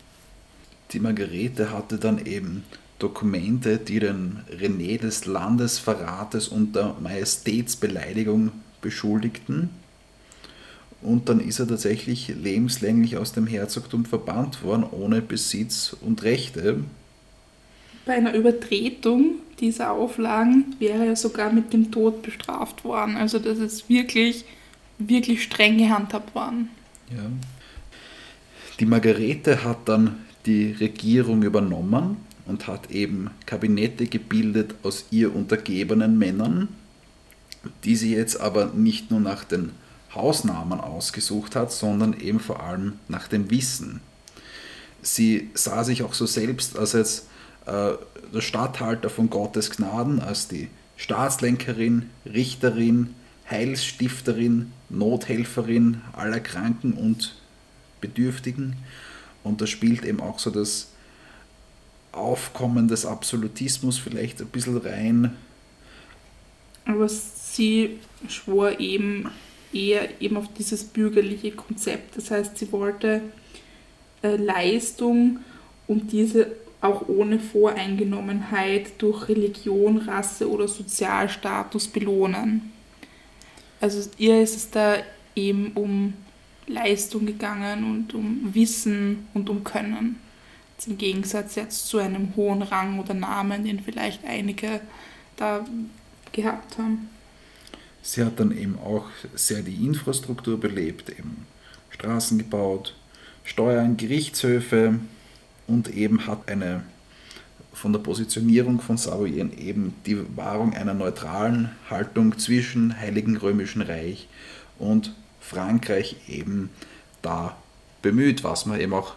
Die 0.93 1.01
Margarete 1.01 1.73
hatte 1.73 1.99
dann 1.99 2.25
eben 2.25 2.63
Dokumente, 3.01 3.79
die 3.79 3.99
den 3.99 4.39
René 4.57 5.01
des 5.01 5.27
Landesverrates 5.27 6.47
und 6.47 6.77
der 6.77 6.95
Majestätsbeleidigung 7.03 8.53
beschuldigten. 8.81 9.71
Und 11.05 11.29
dann 11.29 11.39
ist 11.39 11.59
er 11.59 11.69
tatsächlich 11.69 12.29
lebenslänglich 12.29 13.19
aus 13.19 13.33
dem 13.33 13.47
Herzogtum 13.47 14.07
verbannt 14.07 14.63
worden, 14.63 14.85
ohne 14.91 15.21
Besitz 15.21 15.95
und 16.01 16.23
Rechte. 16.23 16.83
Bei 18.07 18.15
einer 18.15 18.33
Übertretung 18.33 19.35
dieser 19.61 19.93
Auflagen 19.93 20.75
wäre 20.79 21.05
er 21.05 21.17
sogar 21.17 21.53
mit 21.53 21.75
dem 21.75 21.93
Tod 21.93 22.23
bestraft 22.23 22.85
worden. 22.85 23.17
Also 23.17 23.39
das 23.39 23.59
ist 23.59 23.91
wirklich, 23.91 24.47
wirklich 24.99 25.43
streng 25.43 25.77
gehandhabt 25.77 26.35
worden. 26.35 26.71
Ja. 27.11 27.25
Die 28.81 28.87
Margarete 28.87 29.63
hat 29.63 29.87
dann 29.87 30.17
die 30.47 30.73
Regierung 30.73 31.43
übernommen 31.43 32.17
und 32.47 32.67
hat 32.67 32.91
eben 32.91 33.31
Kabinette 33.45 34.07
gebildet 34.07 34.75
aus 34.83 35.05
ihr 35.11 35.37
untergebenen 35.37 36.19
Männern, 36.19 36.69
die 37.85 37.95
sie 37.95 38.15
jetzt 38.15 38.41
aber 38.41 38.73
nicht 38.75 39.11
nur 39.11 39.21
nach 39.21 39.45
den 39.45 39.73
Hausnamen 40.15 40.81
ausgesucht 40.81 41.57
hat, 41.57 41.73
sondern 41.73 42.19
eben 42.19 42.41
vor 42.41 42.63
allem 42.63 42.99
nach 43.09 43.29
dem 43.29 43.51
Wissen. 43.51 44.01
Sie 45.03 45.51
sah 45.55 45.85
sich 45.85 46.03
auch 46.03 46.15
so 46.15 46.27
selbst 46.27 46.79
als 46.79 46.93
jetzt 46.93 47.29
äh, 47.67 47.93
der 48.33 48.41
Statthalter 48.41 49.11
von 49.11 49.31
Gottes 49.31 49.71
Gnaden, 49.71 50.21
als 50.21 50.49
die 50.49 50.69
Staatslenkerin, 50.97 52.11
Richterin, 52.25 53.15
Heilsstifterin, 53.51 54.73
Nothelferin 54.89 56.01
aller 56.13 56.41
Kranken 56.41 56.93
und 56.95 57.35
Bedürftigen. 58.01 58.77
Und 59.43 59.61
da 59.61 59.67
spielt 59.67 60.05
eben 60.05 60.21
auch 60.21 60.39
so 60.39 60.51
das 60.51 60.89
Aufkommen 62.13 62.89
des 62.89 63.05
Absolutismus 63.05 63.99
vielleicht 63.99 64.41
ein 64.41 64.49
bisschen 64.49 64.79
rein. 64.79 65.37
Aber 66.87 67.09
sie 67.09 67.99
schwor 68.29 68.79
eben 68.79 69.31
eher 69.75 70.21
eben 70.21 70.37
auf 70.37 70.53
dieses 70.57 70.85
bürgerliche 70.85 71.53
Konzept. 71.53 72.17
Das 72.17 72.31
heißt, 72.31 72.57
sie 72.59 72.71
wollte 72.73 73.23
äh, 74.23 74.37
Leistung 74.37 75.41
und 75.87 76.13
diese 76.13 76.53
auch 76.81 77.09
ohne 77.09 77.39
Voreingenommenheit 77.41 78.93
durch 78.99 79.29
Religion, 79.29 79.97
Rasse 79.99 80.51
oder 80.51 80.69
Sozialstatus 80.69 81.89
belohnen. 81.89 82.73
Also 83.81 84.09
ihr 84.19 84.43
ist 84.43 84.57
es 84.57 84.71
da 84.71 84.97
eben 85.35 85.73
um 85.75 86.13
Leistung 86.67 87.27
gegangen 87.27 87.85
und 87.85 88.15
um 88.15 88.55
Wissen 88.55 89.29
und 89.35 89.49
um 89.49 89.65
Können. 89.65 90.21
Im 90.87 90.99
Gegensatz 90.99 91.55
jetzt 91.55 91.87
zu 91.87 91.97
einem 91.97 92.37
hohen 92.37 92.61
Rang 92.61 92.99
oder 92.99 93.15
Namen, 93.15 93.65
den 93.65 93.81
vielleicht 93.81 94.25
einige 94.27 94.81
da 95.37 95.65
gehabt 96.33 96.77
haben. 96.77 97.09
Sie 98.07 98.23
hat 98.23 98.39
dann 98.39 98.57
eben 98.57 98.79
auch 98.79 99.07
sehr 99.35 99.63
die 99.63 99.87
Infrastruktur 99.87 100.61
belebt, 100.61 101.09
eben 101.09 101.47
Straßen 101.89 102.37
gebaut, 102.37 102.95
Steuern, 103.45 103.97
Gerichtshöfe 103.97 105.01
und 105.67 105.89
eben 105.89 106.27
hat 106.27 106.47
eine 106.51 106.83
von 107.73 107.95
der 107.95 108.01
Positionierung 108.01 108.83
von 108.83 108.99
Savoyen 108.99 109.57
eben 109.59 109.95
die 110.05 110.19
Wahrung 110.37 110.75
einer 110.75 110.93
neutralen 110.93 111.71
Haltung 111.89 112.39
zwischen 112.39 112.95
Heiligen 113.01 113.39
Römischen 113.39 113.81
Reich 113.81 114.29
und 114.79 115.15
Frankreich 115.41 116.17
eben 116.29 116.69
da 117.23 117.57
bemüht, 118.03 118.45
was 118.45 118.67
man 118.67 118.81
eben 118.81 118.93
auch 118.93 119.15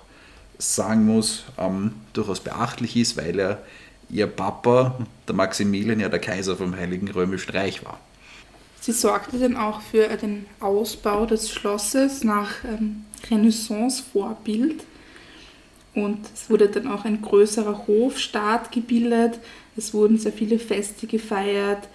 sagen 0.60 1.06
muss, 1.06 1.44
ähm, 1.58 1.92
durchaus 2.14 2.40
beachtlich 2.40 2.96
ist, 2.96 3.18
weil 3.18 3.38
er 3.38 3.62
ihr 4.10 4.28
Papa, 4.28 4.98
der 5.28 5.36
Maximilian, 5.36 6.00
ja 6.00 6.08
der 6.08 6.20
Kaiser 6.20 6.56
vom 6.56 6.74
Heiligen 6.74 7.10
Römischen 7.10 7.52
Reich 7.52 7.84
war. 7.84 8.00
Sie 8.88 8.94
sorgte 8.94 9.38
dann 9.38 9.58
auch 9.58 9.82
für 9.82 10.08
den 10.16 10.46
Ausbau 10.62 11.26
des 11.26 11.52
Schlosses 11.52 12.24
nach 12.24 12.64
ähm, 12.64 13.04
Renaissance-Vorbild. 13.30 14.86
Und 15.94 16.20
es 16.34 16.50
wurde 16.50 16.70
dann 16.70 16.88
auch 16.88 17.04
ein 17.04 17.22
größerer 17.22 17.86
Hofstaat 17.86 18.72
gebildet. 18.72 19.42
Es 19.76 19.94
wurden 19.94 20.18
sehr 20.18 20.32
viele 20.32 20.58
Feste 20.58 21.06
gefeiert. 21.06 21.90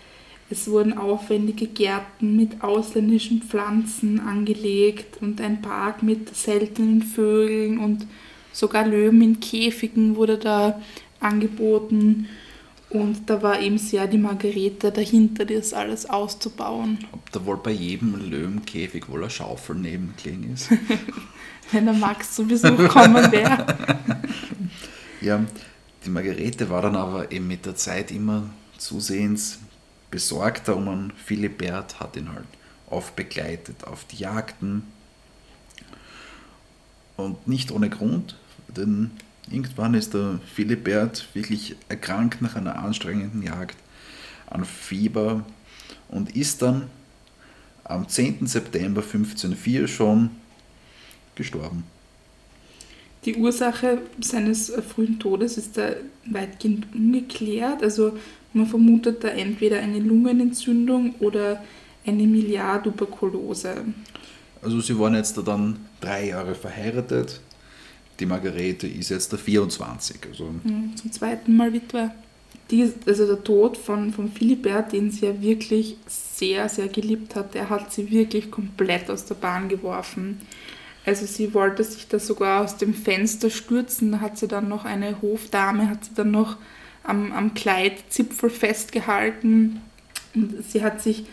Es 0.50 0.68
wurden 0.68 0.98
aufwendige 0.98 1.66
Gärten 1.66 2.36
mit 2.36 2.62
ausländischen 2.62 3.40
Pflanzen 3.40 4.20
angelegt 4.20 5.16
und 5.22 5.40
ein 5.40 5.62
Park 5.62 6.02
mit 6.02 6.36
seltenen 6.36 7.02
Vögeln 7.02 7.78
und 7.78 8.06
sogar 8.52 8.86
Löwen 8.86 9.22
in 9.22 9.40
Käfigen 9.40 10.14
wurde 10.16 10.36
da 10.36 10.78
angeboten. 11.20 12.28
Und 12.92 13.30
da 13.30 13.42
war 13.42 13.58
eben 13.58 13.78
sehr 13.78 14.06
die 14.06 14.18
Margarete 14.18 14.92
dahinter, 14.92 15.46
das 15.46 15.72
alles 15.72 16.04
auszubauen. 16.04 16.98
Ob 17.12 17.32
da 17.32 17.44
wohl 17.46 17.56
bei 17.56 17.70
jedem 17.70 18.30
Löwenkäfig 18.30 19.08
wohl 19.08 19.22
eine 19.22 19.30
Schaufel 19.30 19.76
neben 19.76 20.12
gelegen 20.22 20.52
ist? 20.52 20.68
Wenn 21.72 21.86
der 21.86 21.94
Max 21.94 22.34
zu 22.34 22.46
Besuch 22.46 22.88
kommen 22.88 23.32
wäre. 23.32 23.66
ja, 25.22 25.42
die 26.04 26.10
Margarete 26.10 26.68
war 26.68 26.82
dann 26.82 26.96
aber 26.96 27.32
eben 27.32 27.46
mit 27.46 27.64
der 27.64 27.76
Zeit 27.76 28.10
immer 28.10 28.50
zusehends 28.76 29.60
besorgter 30.10 30.76
um 30.76 30.88
einen 30.88 31.12
Philibert, 31.12 31.98
hat 31.98 32.16
ihn 32.16 32.30
halt 32.30 32.44
oft 32.90 33.16
begleitet 33.16 33.84
auf 33.84 34.04
die 34.04 34.16
Jagden. 34.16 34.82
Und 37.16 37.48
nicht 37.48 37.70
ohne 37.70 37.88
Grund, 37.88 38.36
denn 38.68 39.12
irgendwann 39.50 39.94
ist 39.94 40.14
der 40.14 40.40
Philibert 40.54 41.28
wirklich 41.34 41.76
erkrankt 41.88 42.42
nach 42.42 42.56
einer 42.56 42.78
anstrengenden 42.78 43.42
Jagd 43.42 43.76
an 44.48 44.64
Fieber 44.64 45.44
und 46.08 46.36
ist 46.36 46.62
dann 46.62 46.88
am 47.84 48.08
10. 48.08 48.46
September 48.46 49.02
1504 49.02 49.88
schon 49.88 50.30
gestorben. 51.34 51.84
Die 53.24 53.36
Ursache 53.36 53.98
seines 54.20 54.72
frühen 54.88 55.18
Todes 55.18 55.56
ist 55.56 55.76
da 55.76 55.90
weitgehend 56.26 56.86
ungeklärt. 56.94 57.82
Also 57.82 58.18
man 58.52 58.66
vermutet 58.66 59.22
da 59.22 59.28
entweder 59.28 59.78
eine 59.78 60.00
Lungenentzündung 60.00 61.14
oder 61.20 61.62
eine 62.04 62.26
Miliartuberkulose. 62.26 63.84
Also 64.60 64.80
sie 64.80 64.98
waren 64.98 65.14
jetzt 65.14 65.36
da 65.38 65.42
dann 65.42 65.76
drei 66.00 66.28
Jahre 66.28 66.54
verheiratet. 66.54 67.40
Die 68.20 68.26
Margarete 68.26 68.86
ist 68.86 69.10
jetzt 69.10 69.32
der 69.32 69.38
24. 69.38 70.16
Also 70.28 70.50
mhm, 70.64 70.96
Zum 70.96 71.12
zweiten 71.12 71.56
Mal 71.56 71.72
Witwe. 71.72 72.10
Die, 72.70 72.90
also 73.06 73.26
der 73.26 73.42
Tod 73.42 73.76
von, 73.76 74.12
von 74.12 74.30
Philibert, 74.30 74.92
den 74.92 75.10
sie 75.10 75.26
ja 75.26 75.40
wirklich 75.42 75.96
sehr, 76.06 76.68
sehr 76.68 76.88
geliebt 76.88 77.34
hat, 77.34 77.54
der 77.54 77.68
hat 77.68 77.92
sie 77.92 78.10
wirklich 78.10 78.50
komplett 78.50 79.10
aus 79.10 79.26
der 79.26 79.34
Bahn 79.34 79.68
geworfen. 79.68 80.40
Also 81.04 81.26
sie 81.26 81.52
wollte 81.52 81.82
sich 81.82 82.06
da 82.08 82.18
sogar 82.18 82.62
aus 82.62 82.76
dem 82.76 82.94
Fenster 82.94 83.50
stürzen, 83.50 84.12
da 84.12 84.20
hat 84.20 84.38
sie 84.38 84.46
dann 84.46 84.68
noch 84.68 84.84
eine 84.84 85.20
Hofdame, 85.20 85.88
hat 85.90 86.04
sie 86.04 86.14
dann 86.14 86.30
noch 86.30 86.56
am, 87.02 87.32
am 87.32 87.54
Kleidzipfel 87.54 88.50
festgehalten 88.50 89.80
und 90.34 90.64
sie 90.66 90.82
hat 90.82 91.02
sich 91.02 91.24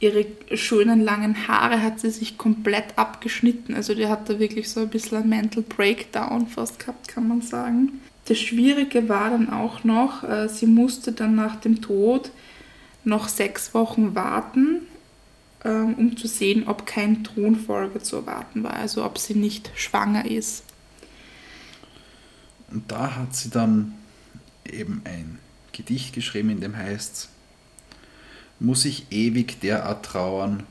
ihre 0.00 0.26
schönen 0.54 1.00
langen 1.00 1.48
Haare 1.48 1.82
hat 1.82 2.00
sie 2.00 2.10
sich 2.10 2.38
komplett 2.38 2.96
abgeschnitten. 2.96 3.74
Also 3.74 3.94
die 3.94 4.06
hat 4.06 4.28
da 4.28 4.38
wirklich 4.38 4.70
so 4.70 4.80
ein 4.80 4.88
bisschen 4.88 5.18
ein 5.18 5.28
Mental 5.28 5.62
Breakdown 5.62 6.46
fast 6.46 6.78
gehabt, 6.78 7.08
kann 7.08 7.26
man 7.26 7.42
sagen. 7.42 8.00
Das 8.26 8.38
Schwierige 8.38 9.08
war 9.08 9.30
dann 9.30 9.50
auch 9.50 9.84
noch, 9.84 10.22
äh, 10.22 10.48
sie 10.48 10.66
musste 10.66 11.12
dann 11.12 11.34
nach 11.34 11.56
dem 11.56 11.80
Tod 11.80 12.30
noch 13.04 13.28
sechs 13.28 13.74
Wochen 13.74 14.14
warten, 14.14 14.82
ähm, 15.64 15.94
um 15.94 16.16
zu 16.16 16.28
sehen, 16.28 16.68
ob 16.68 16.86
kein 16.86 17.24
Thronfolger 17.24 18.00
zu 18.00 18.16
erwarten 18.16 18.62
war, 18.62 18.74
also 18.74 19.04
ob 19.04 19.18
sie 19.18 19.34
nicht 19.34 19.72
schwanger 19.74 20.30
ist. 20.30 20.62
Und 22.70 22.92
da 22.92 23.16
hat 23.16 23.34
sie 23.34 23.50
dann 23.50 23.94
eben 24.70 25.00
ein 25.04 25.38
Gedicht 25.72 26.14
geschrieben, 26.14 26.50
in 26.50 26.60
dem 26.60 26.76
heißt 26.76 27.30
muss 28.60 28.84
ich 28.84 29.06
ewig 29.10 29.60
derart 29.60 30.04
trauern 30.04 30.64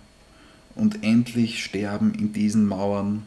und 0.76 1.04
endlich 1.04 1.64
sterben 1.64 2.14
in 2.14 2.34
diesen 2.34 2.66
Mauern, 2.66 3.24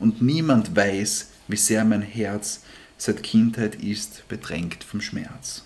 und 0.00 0.20
niemand 0.20 0.74
weiß, 0.74 1.30
wie 1.48 1.56
sehr 1.56 1.84
mein 1.84 2.02
Herz 2.02 2.62
seit 2.96 3.22
Kindheit 3.22 3.76
ist 3.76 4.26
bedrängt 4.28 4.82
vom 4.82 5.00
Schmerz. 5.00 5.62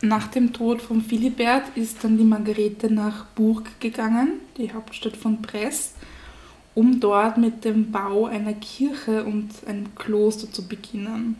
Nach 0.00 0.26
dem 0.28 0.52
Tod 0.52 0.82
von 0.82 1.00
Philibert 1.00 1.76
ist 1.76 2.02
dann 2.02 2.18
die 2.18 2.24
Margarete 2.24 2.92
nach 2.92 3.26
Burg 3.26 3.78
gegangen, 3.78 4.40
die 4.56 4.72
Hauptstadt 4.72 5.16
von 5.16 5.40
Brest, 5.40 5.94
um 6.74 6.98
dort 6.98 7.38
mit 7.38 7.64
dem 7.64 7.92
Bau 7.92 8.26
einer 8.26 8.54
Kirche 8.54 9.22
und 9.24 9.50
einem 9.66 9.94
Kloster 9.94 10.50
zu 10.50 10.66
beginnen. 10.66 11.36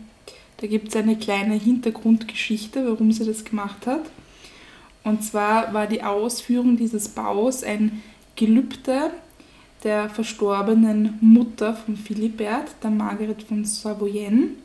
Da 0.57 0.67
gibt 0.67 0.89
es 0.89 0.95
eine 0.95 1.17
kleine 1.17 1.55
Hintergrundgeschichte, 1.55 2.85
warum 2.89 3.11
sie 3.11 3.25
das 3.25 3.43
gemacht 3.43 3.85
hat. 3.85 4.05
Und 5.03 5.23
zwar 5.23 5.73
war 5.73 5.87
die 5.87 6.03
Ausführung 6.03 6.77
dieses 6.77 7.09
Baus 7.09 7.63
ein 7.63 8.01
Gelübde 8.35 9.11
der 9.83 10.09
verstorbenen 10.09 11.17
Mutter 11.19 11.75
von 11.75 11.97
Philibert, 11.97 12.75
der 12.81 12.89
Margaret 12.89 13.43
von 13.43 13.65
Savoyen. 13.65 14.57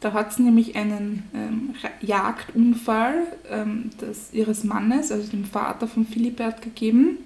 Da 0.00 0.12
hat 0.12 0.32
es 0.32 0.38
nämlich 0.38 0.76
einen 0.76 1.24
ähm, 1.34 1.74
Jagdunfall 2.00 3.26
ähm, 3.50 3.90
des, 4.00 4.32
ihres 4.32 4.64
Mannes, 4.64 5.12
also 5.12 5.30
dem 5.30 5.44
Vater 5.44 5.86
von 5.86 6.06
Philibert, 6.06 6.62
gegeben. 6.62 7.18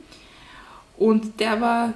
Und 0.96 1.40
der 1.40 1.60
war 1.60 1.94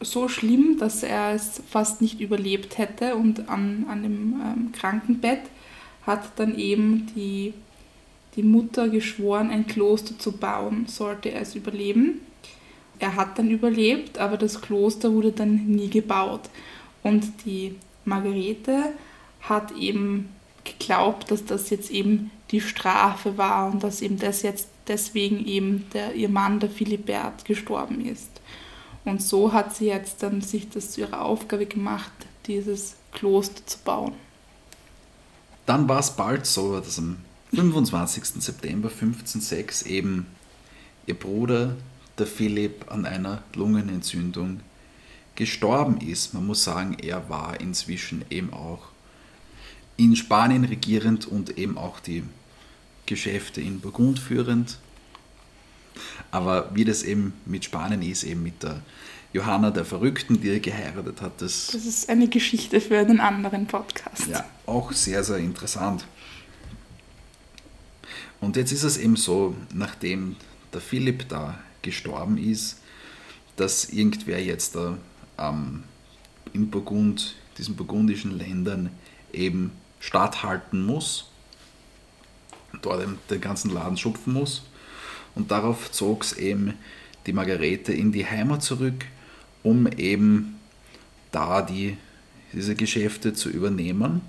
so 0.00 0.28
schlimm, 0.28 0.78
dass 0.78 1.02
er 1.02 1.34
es 1.34 1.62
fast 1.68 2.00
nicht 2.00 2.20
überlebt 2.20 2.78
hätte 2.78 3.16
und 3.16 3.48
an, 3.48 3.86
an 3.88 4.02
dem 4.02 4.40
ähm, 4.40 4.72
Krankenbett 4.72 5.42
hat 6.06 6.30
dann 6.36 6.56
eben 6.56 7.06
die 7.16 7.54
die 8.36 8.42
Mutter 8.42 8.88
geschworen, 8.88 9.50
ein 9.50 9.66
Kloster 9.66 10.18
zu 10.18 10.32
bauen, 10.32 10.86
sollte 10.86 11.30
er 11.30 11.40
es 11.40 11.54
überleben. 11.54 12.20
Er 12.98 13.16
hat 13.16 13.38
dann 13.38 13.50
überlebt, 13.50 14.18
aber 14.18 14.36
das 14.36 14.60
Kloster 14.60 15.12
wurde 15.12 15.32
dann 15.32 15.66
nie 15.66 15.88
gebaut. 15.88 16.48
Und 17.02 17.44
die 17.44 17.74
Margarete 18.04 18.92
hat 19.40 19.72
eben 19.72 20.30
geglaubt, 20.64 21.30
dass 21.30 21.44
das 21.44 21.70
jetzt 21.70 21.90
eben 21.90 22.30
die 22.50 22.60
Strafe 22.60 23.38
war 23.38 23.70
und 23.70 23.82
dass 23.82 24.02
eben 24.02 24.18
das 24.18 24.42
jetzt 24.42 24.68
deswegen 24.88 25.44
eben 25.46 25.86
der, 25.92 26.14
ihr 26.14 26.28
Mann, 26.28 26.60
der 26.60 26.70
Philibert, 26.70 27.44
gestorben 27.44 28.04
ist. 28.04 28.30
Und 29.04 29.22
so 29.22 29.52
hat 29.52 29.74
sie 29.74 29.86
jetzt 29.86 30.22
dann 30.22 30.40
sich 30.40 30.68
das 30.68 30.92
zu 30.92 31.02
ihrer 31.02 31.22
Aufgabe 31.24 31.66
gemacht, 31.66 32.12
dieses 32.46 32.96
Kloster 33.12 33.64
zu 33.66 33.78
bauen. 33.84 34.14
Dann 35.64 35.88
war 35.88 36.00
es 36.00 36.10
bald 36.10 36.46
so, 36.46 36.78
dass 36.78 36.98
am 36.98 37.18
25. 37.56 38.42
September 38.42 38.90
1506 38.90 39.82
eben 39.84 40.26
ihr 41.06 41.14
Bruder, 41.14 41.74
der 42.18 42.26
Philipp, 42.26 42.92
an 42.92 43.06
einer 43.06 43.42
Lungenentzündung 43.54 44.60
gestorben 45.36 45.98
ist. 46.02 46.34
Man 46.34 46.46
muss 46.46 46.64
sagen, 46.64 46.98
er 47.00 47.30
war 47.30 47.58
inzwischen 47.58 48.26
eben 48.28 48.52
auch 48.52 48.88
in 49.96 50.16
Spanien 50.16 50.64
regierend 50.64 51.26
und 51.26 51.56
eben 51.56 51.78
auch 51.78 51.98
die 51.98 52.24
Geschäfte 53.06 53.62
in 53.62 53.80
Burgund 53.80 54.18
führend. 54.18 54.78
Aber 56.30 56.74
wie 56.74 56.84
das 56.84 57.02
eben 57.04 57.32
mit 57.46 57.64
Spanien 57.64 58.02
ist, 58.02 58.24
eben 58.24 58.42
mit 58.42 58.62
der 58.62 58.82
Johanna 59.32 59.70
der 59.70 59.86
Verrückten, 59.86 60.42
die 60.42 60.50
er 60.50 60.60
geheiratet 60.60 61.22
hat, 61.22 61.40
das, 61.40 61.68
das 61.72 61.86
ist 61.86 62.10
eine 62.10 62.28
Geschichte 62.28 62.82
für 62.82 62.98
einen 62.98 63.20
anderen 63.20 63.66
Podcast. 63.66 64.26
Ja, 64.28 64.44
auch 64.66 64.92
sehr, 64.92 65.24
sehr 65.24 65.38
interessant. 65.38 66.04
Und 68.40 68.56
jetzt 68.56 68.72
ist 68.72 68.82
es 68.82 68.98
eben 68.98 69.16
so, 69.16 69.54
nachdem 69.72 70.36
der 70.72 70.80
Philipp 70.80 71.28
da 71.28 71.58
gestorben 71.82 72.38
ist, 72.38 72.80
dass 73.56 73.86
irgendwer 73.86 74.42
jetzt 74.42 74.74
da 74.76 74.98
ähm, 75.38 75.84
in 76.52 76.70
Burgund, 76.70 77.34
diesen 77.58 77.76
burgundischen 77.76 78.36
Ländern 78.36 78.90
eben 79.32 79.72
statthalten 80.00 80.84
muss, 80.84 81.30
dort 82.82 83.06
den 83.30 83.40
ganzen 83.40 83.70
Laden 83.70 83.96
schupfen 83.96 84.32
muss. 84.32 84.62
Und 85.34 85.50
darauf 85.50 85.90
zog 85.90 86.22
es 86.22 86.34
eben 86.34 86.74
die 87.26 87.32
Margarete 87.32 87.92
in 87.92 88.12
die 88.12 88.26
Heimat 88.26 88.62
zurück, 88.62 89.04
um 89.62 89.86
eben 89.86 90.58
da 91.32 91.62
die, 91.62 91.96
diese 92.52 92.74
Geschäfte 92.74 93.32
zu 93.34 93.50
übernehmen. 93.50 94.20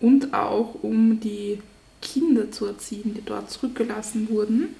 Und 0.00 0.34
auch 0.34 0.74
um 0.82 1.20
die 1.20 1.60
Kinder 2.02 2.50
zu 2.50 2.66
erziehen, 2.66 3.14
die 3.14 3.24
dort 3.24 3.50
zurückgelassen 3.50 4.28
wurden. 4.28 4.74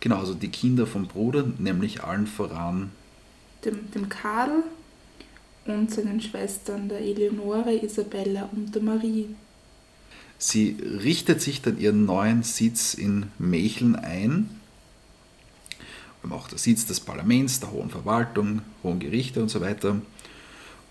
Genau, 0.00 0.18
also 0.18 0.34
die 0.34 0.48
Kinder 0.48 0.86
vom 0.86 1.06
Bruder, 1.06 1.44
nämlich 1.58 2.04
allen 2.04 2.26
voran 2.26 2.90
dem, 3.64 3.90
dem 3.92 4.08
Karl 4.08 4.62
und 5.66 5.90
seinen 5.90 6.20
Schwestern, 6.20 6.88
der 6.88 7.00
Eleonore, 7.00 7.74
Isabella 7.74 8.48
und 8.52 8.74
der 8.74 8.82
Marie. 8.82 9.28
Sie 10.38 10.76
richtet 11.02 11.40
sich 11.40 11.62
dann 11.62 11.78
ihren 11.78 12.04
neuen 12.04 12.42
Sitz 12.42 12.94
in 12.94 13.26
Mecheln 13.38 13.96
ein, 13.96 14.50
auch 16.30 16.48
der 16.48 16.58
Sitz 16.58 16.86
des 16.86 17.00
Parlaments, 17.00 17.60
der 17.60 17.70
Hohen 17.70 17.90
Verwaltung, 17.90 18.62
Hohen 18.82 18.98
Gerichte 18.98 19.42
und 19.42 19.50
so 19.50 19.60
weiter. 19.60 20.00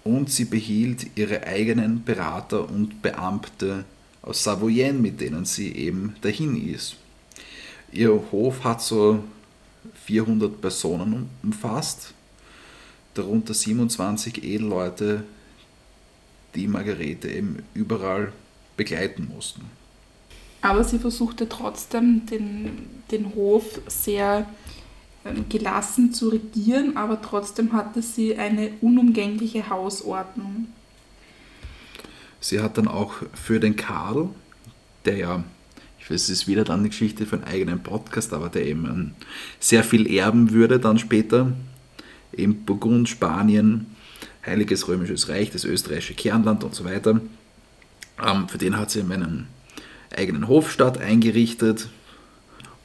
Und 0.03 0.29
sie 0.29 0.45
behielt 0.45 1.17
ihre 1.17 1.43
eigenen 1.47 2.03
Berater 2.03 2.69
und 2.69 3.01
Beamte 3.01 3.84
aus 4.24 4.43
Savoyen, 4.43 5.01
mit 5.01 5.21
denen 5.21 5.45
sie 5.45 5.71
eben 5.76 6.15
dahin 6.21 6.55
ist. 6.55 6.95
Ihr 7.91 8.19
Hof 8.32 8.63
hat 8.63 8.82
so 8.82 9.24
400 10.05 10.59
Personen 10.59 11.30
umfasst, 11.43 12.13
darunter 13.13 13.53
27 13.53 14.43
Edelleute, 14.43 15.24
die 16.55 16.67
Margarete 16.67 17.30
eben 17.30 17.63
überall 17.74 18.32
begleiten 18.76 19.30
mussten. 19.34 19.61
Aber 20.61 20.84
sie 20.84 20.97
versuchte 20.97 21.49
trotzdem 21.49 22.26
den, 22.26 22.88
den 23.11 23.36
Hof 23.36 23.82
sehr 23.88 24.47
ähm, 25.26 25.45
gelassen 25.49 26.13
zu 26.13 26.30
regieren, 26.30 26.95
aber 26.95 27.21
trotzdem 27.21 27.74
hatte 27.74 28.01
sie 28.01 28.38
eine 28.38 28.71
unumgängliche 28.82 29.69
Hausordnung. 29.69 30.67
Sie 32.44 32.60
hat 32.60 32.78
dann 32.78 32.89
auch 32.89 33.14
für 33.34 33.62
den 33.62 33.78
Karl, 33.78 34.28
der 35.06 35.16
ja, 35.16 35.44
ich 35.98 36.10
weiß, 36.10 36.24
es 36.24 36.30
ist 36.30 36.48
wieder 36.48 36.66
dann 36.66 36.82
eine 36.82 36.89
Geschichte 36.89 37.26
für 37.26 37.38
einen 37.38 37.46
eigenen 37.46 37.82
Podcast, 37.82 38.34
aber 38.34 38.50
der 38.50 38.66
eben 38.66 39.16
sehr 39.62 39.82
viel 39.82 40.14
erben 40.14 40.52
würde 40.52 40.78
dann 40.78 41.00
später, 41.00 41.54
eben 42.36 42.66
Burgund, 42.66 43.08
Spanien, 43.08 43.86
Heiliges 44.46 44.89
Römisches 44.89 45.30
Reich, 45.30 45.52
das 45.52 45.64
österreichische 45.64 46.16
Kernland 46.16 46.66
und 46.66 46.76
so 46.76 46.84
weiter. 46.84 47.22
Ähm, 48.22 48.50
für 48.50 48.58
den 48.58 48.78
hat 48.78 48.91
sie 48.91 49.00
einen 49.00 49.48
eigenen 50.14 50.50
Hofstaat 50.50 50.98
eingerichtet. 50.98 51.88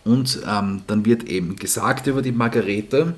Und 0.05 0.39
ähm, 0.47 0.83
dann 0.87 1.05
wird 1.05 1.25
eben 1.25 1.57
gesagt 1.57 2.07
über 2.07 2.23
die 2.23 2.31
Margarete. 2.31 3.15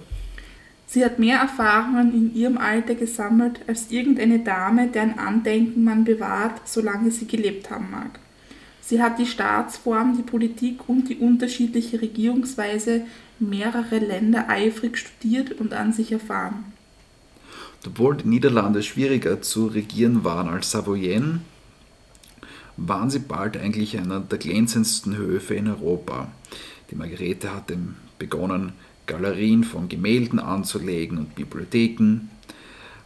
Sie 0.93 1.05
hat 1.05 1.20
mehr 1.20 1.38
Erfahrungen 1.38 2.12
in 2.12 2.34
ihrem 2.34 2.59
Alter 2.59 2.97
gesammelt 2.97 3.61
als 3.68 3.93
irgendeine 3.93 4.41
Dame, 4.41 4.88
deren 4.88 5.20
Andenken 5.20 5.84
man 5.84 6.03
bewahrt, 6.03 6.62
solange 6.64 7.12
sie 7.12 7.28
gelebt 7.28 7.70
haben 7.70 7.93
mag. 7.93 8.18
Sie 8.80 9.01
hat 9.01 9.20
die 9.20 9.26
Staatsform, 9.26 10.16
die 10.16 10.24
Politik 10.24 10.88
und 10.88 11.09
die 11.09 11.18
unterschiedliche 11.18 12.03
Regierungsweise 12.03 13.03
mehrerer 13.38 14.01
Länder 14.01 14.49
eifrig 14.49 14.99
studiert 14.99 15.53
und 15.53 15.74
an 15.74 15.93
sich 15.93 16.11
erfahren. 16.11 16.72
Obwohl 17.86 18.16
die 18.16 18.26
Niederlande 18.26 18.82
schwieriger 18.82 19.41
zu 19.41 19.68
regieren 19.68 20.24
waren 20.24 20.49
als 20.49 20.72
Savoyen, 20.72 21.43
waren 22.76 23.11
sie 23.11 23.20
bald 23.20 23.57
eigentlich 23.57 23.97
einer 23.97 24.18
der 24.18 24.38
glänzendsten 24.38 25.16
Höfe 25.16 25.55
in 25.55 25.68
Europa. 25.68 26.32
Die 26.91 26.97
Margarete 26.97 27.55
hatte 27.55 27.78
begonnen, 28.18 28.72
Galerien 29.11 29.64
von 29.64 29.88
Gemälden 29.88 30.38
anzulegen 30.38 31.18
und 31.18 31.34
Bibliotheken, 31.34 32.30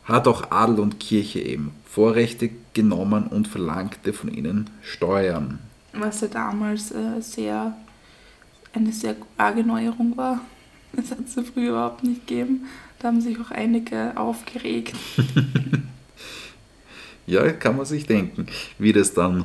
hat 0.05 0.29
auch 0.29 0.51
Adel 0.51 0.81
und 0.81 1.01
Kirche 1.01 1.41
eben 1.41 1.73
Vorrechte 1.87 2.51
genommen 2.75 3.27
und 3.27 3.49
verlangte 3.49 4.13
von 4.13 4.33
ihnen 4.33 4.69
Steuern. 4.83 5.61
Was 5.95 6.21
ja 6.21 6.29
damals 6.29 6.91
äh, 6.91 7.21
sehr 7.21 7.75
eine 8.75 8.93
sehr 8.93 9.17
arge 9.39 9.65
Neuerung 9.65 10.17
war. 10.17 10.41
Das 10.97 11.11
hat 11.11 11.19
es 11.27 11.35
ja 11.35 11.43
früher 11.43 11.71
überhaupt 11.71 12.05
nicht 12.05 12.25
gegeben. 12.25 12.67
Da 13.01 13.09
haben 13.09 13.21
sich 13.21 13.41
auch 13.41 13.51
einige 13.51 14.17
aufgeregt. 14.17 14.95
ja, 17.27 17.51
kann 17.51 17.77
man 17.77 17.85
sich 17.85 18.07
denken, 18.07 18.47
wie 18.79 18.93
das 18.93 19.13
dann. 19.13 19.45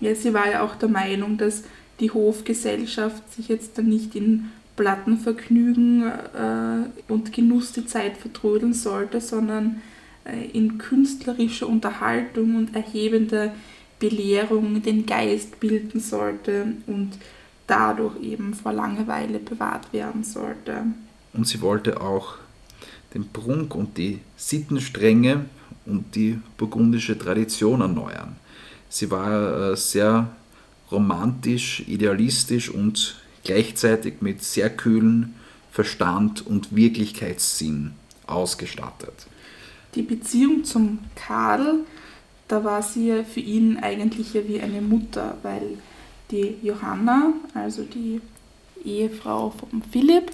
Ja, 0.00 0.14
sie 0.14 0.32
war 0.32 0.50
ja 0.50 0.62
auch 0.62 0.74
der 0.76 0.88
Meinung, 0.88 1.36
dass 1.36 1.64
die 2.00 2.10
Hofgesellschaft 2.10 3.32
sich 3.32 3.48
jetzt 3.48 3.78
dann 3.78 3.88
nicht 3.88 4.14
in 4.14 4.50
Plattenvergnügen 4.76 6.02
äh, 6.02 7.12
und 7.12 7.32
Genuss 7.32 7.72
die 7.72 7.86
Zeit 7.86 8.16
vertrödeln 8.16 8.74
sollte, 8.74 9.20
sondern 9.20 9.80
äh, 10.24 10.46
in 10.52 10.78
künstlerischer 10.78 11.68
Unterhaltung 11.68 12.56
und 12.56 12.74
erhebender 12.74 13.54
Belehrung 14.00 14.82
den 14.82 15.06
Geist 15.06 15.60
bilden 15.60 16.00
sollte 16.00 16.74
und 16.86 17.12
dadurch 17.66 18.20
eben 18.20 18.54
vor 18.54 18.72
Langeweile 18.72 19.38
bewahrt 19.38 19.92
werden 19.92 20.24
sollte. 20.24 20.82
Und 21.32 21.46
sie 21.46 21.60
wollte 21.60 22.00
auch 22.00 22.36
den 23.14 23.28
Prunk 23.28 23.74
und 23.74 23.96
die 23.96 24.20
Sittenstrenge 24.36 25.46
und 25.86 26.14
die 26.14 26.38
burgundische 26.56 27.16
Tradition 27.16 27.80
erneuern. 27.80 28.36
Sie 28.88 29.10
war 29.10 29.72
äh, 29.72 29.76
sehr 29.76 30.28
romantisch, 30.94 31.84
idealistisch 31.86 32.70
und 32.70 33.20
gleichzeitig 33.44 34.14
mit 34.20 34.42
sehr 34.42 34.70
kühlen 34.70 35.34
Verstand 35.70 36.46
und 36.46 36.74
Wirklichkeitssinn 36.74 37.92
ausgestattet. 38.26 39.26
Die 39.94 40.02
Beziehung 40.02 40.64
zum 40.64 41.00
Karl 41.14 41.84
da 42.48 42.62
war 42.62 42.82
sie 42.82 43.08
ja 43.08 43.24
für 43.24 43.40
ihn 43.40 43.78
eigentlich 43.78 44.34
ja 44.34 44.46
wie 44.46 44.60
eine 44.60 44.80
Mutter, 44.80 45.38
weil 45.42 45.78
die 46.30 46.56
Johanna, 46.62 47.32
also 47.54 47.82
die 47.82 48.20
Ehefrau 48.84 49.50
von 49.50 49.82
Philipp, 49.90 50.30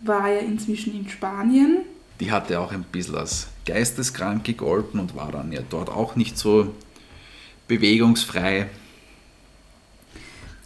war 0.00 0.28
ja 0.28 0.40
inzwischen 0.40 0.94
in 0.94 1.08
Spanien. 1.08 1.78
Die 2.20 2.30
hatte 2.30 2.60
auch 2.60 2.72
ein 2.72 2.84
bisschen 2.84 3.16
als 3.16 3.48
geisteskrank 3.64 4.44
gegolten 4.44 5.00
und 5.00 5.16
war 5.16 5.32
dann 5.32 5.52
ja 5.52 5.60
dort 5.68 5.88
auch 5.88 6.16
nicht 6.16 6.36
so 6.36 6.74
bewegungsfrei. 7.66 8.68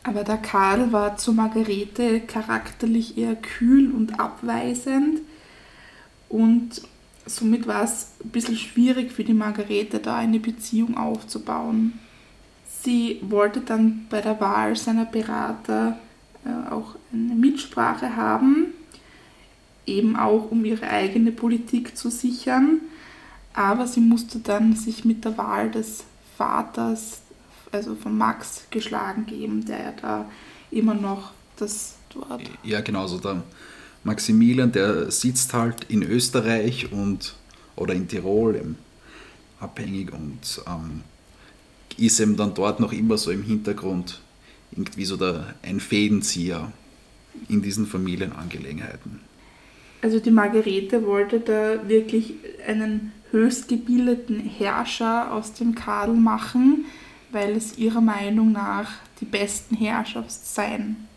Aber 0.04 0.24
der 0.24 0.38
Karl 0.38 0.92
war 0.92 1.16
zu 1.16 1.32
Margarete 1.32 2.20
charakterlich 2.20 3.16
eher 3.16 3.36
kühl 3.36 3.92
und 3.92 4.18
abweisend 4.18 5.20
und 6.28 6.82
somit 7.26 7.66
war 7.66 7.84
es 7.84 8.08
ein 8.24 8.30
bisschen 8.30 8.56
schwierig 8.56 9.12
für 9.12 9.24
die 9.24 9.34
Margarete, 9.34 9.98
da 9.98 10.16
eine 10.16 10.40
Beziehung 10.40 10.96
aufzubauen. 10.96 12.00
Sie 12.66 13.20
wollte 13.22 13.60
dann 13.60 14.06
bei 14.10 14.20
der 14.20 14.40
Wahl 14.40 14.74
seiner 14.76 15.04
Berater 15.04 15.98
äh, 16.44 16.72
auch 16.72 16.96
eine 17.12 17.34
Mitsprache 17.34 18.16
haben, 18.16 18.68
eben 19.86 20.16
auch 20.16 20.50
um 20.50 20.64
ihre 20.64 20.88
eigene 20.88 21.30
Politik 21.30 21.96
zu 21.96 22.10
sichern. 22.10 22.80
Aber 23.54 23.86
sie 23.86 24.00
musste 24.00 24.38
dann 24.38 24.74
sich 24.74 25.04
mit 25.04 25.24
der 25.24 25.36
Wahl 25.38 25.70
des 25.70 26.04
Vaters, 26.36 27.21
also 27.72 27.94
von 27.94 28.16
Max, 28.16 28.66
geschlagen 28.70 29.26
geben, 29.26 29.64
der 29.64 29.78
ja 29.78 29.92
da 30.00 30.30
immer 30.70 30.94
noch 30.94 31.32
das 31.56 31.96
dort. 32.14 32.42
Ja, 32.62 32.80
genau, 32.80 33.06
so 33.06 33.18
der 33.18 33.42
Maximilian, 34.04 34.72
der 34.72 35.10
sitzt 35.10 35.54
halt 35.54 35.84
in 35.84 36.02
Österreich 36.02 36.92
und 36.92 37.34
oder 37.76 37.94
in 37.94 38.06
Tirol 38.06 38.56
eben, 38.56 38.78
abhängig 39.60 40.12
und 40.12 40.62
ähm, 40.66 41.02
ist 41.96 42.20
eben 42.20 42.36
dann 42.36 42.54
dort 42.54 42.80
noch 42.80 42.92
immer 42.92 43.16
so 43.16 43.30
im 43.30 43.42
Hintergrund 43.42 44.20
irgendwie 44.72 45.04
so 45.04 45.16
der, 45.16 45.54
ein 45.62 45.80
Fädenzieher 45.80 46.72
in 47.48 47.62
diesen 47.62 47.86
Familienangelegenheiten. 47.86 49.20
Also 50.02 50.18
die 50.18 50.30
Margarete 50.30 51.06
wollte 51.06 51.40
da 51.40 51.88
wirklich 51.88 52.34
einen 52.66 53.12
höchst 53.30 53.68
gebildeten 53.68 54.40
Herrscher 54.40 55.32
aus 55.32 55.54
dem 55.54 55.74
Kadel 55.74 56.14
machen, 56.14 56.86
weil 57.32 57.56
es 57.56 57.78
ihrer 57.78 58.00
Meinung 58.00 58.52
nach 58.52 58.90
die 59.20 59.24
besten 59.24 59.74
Herrscher 59.74 60.24
seien. 60.28 61.08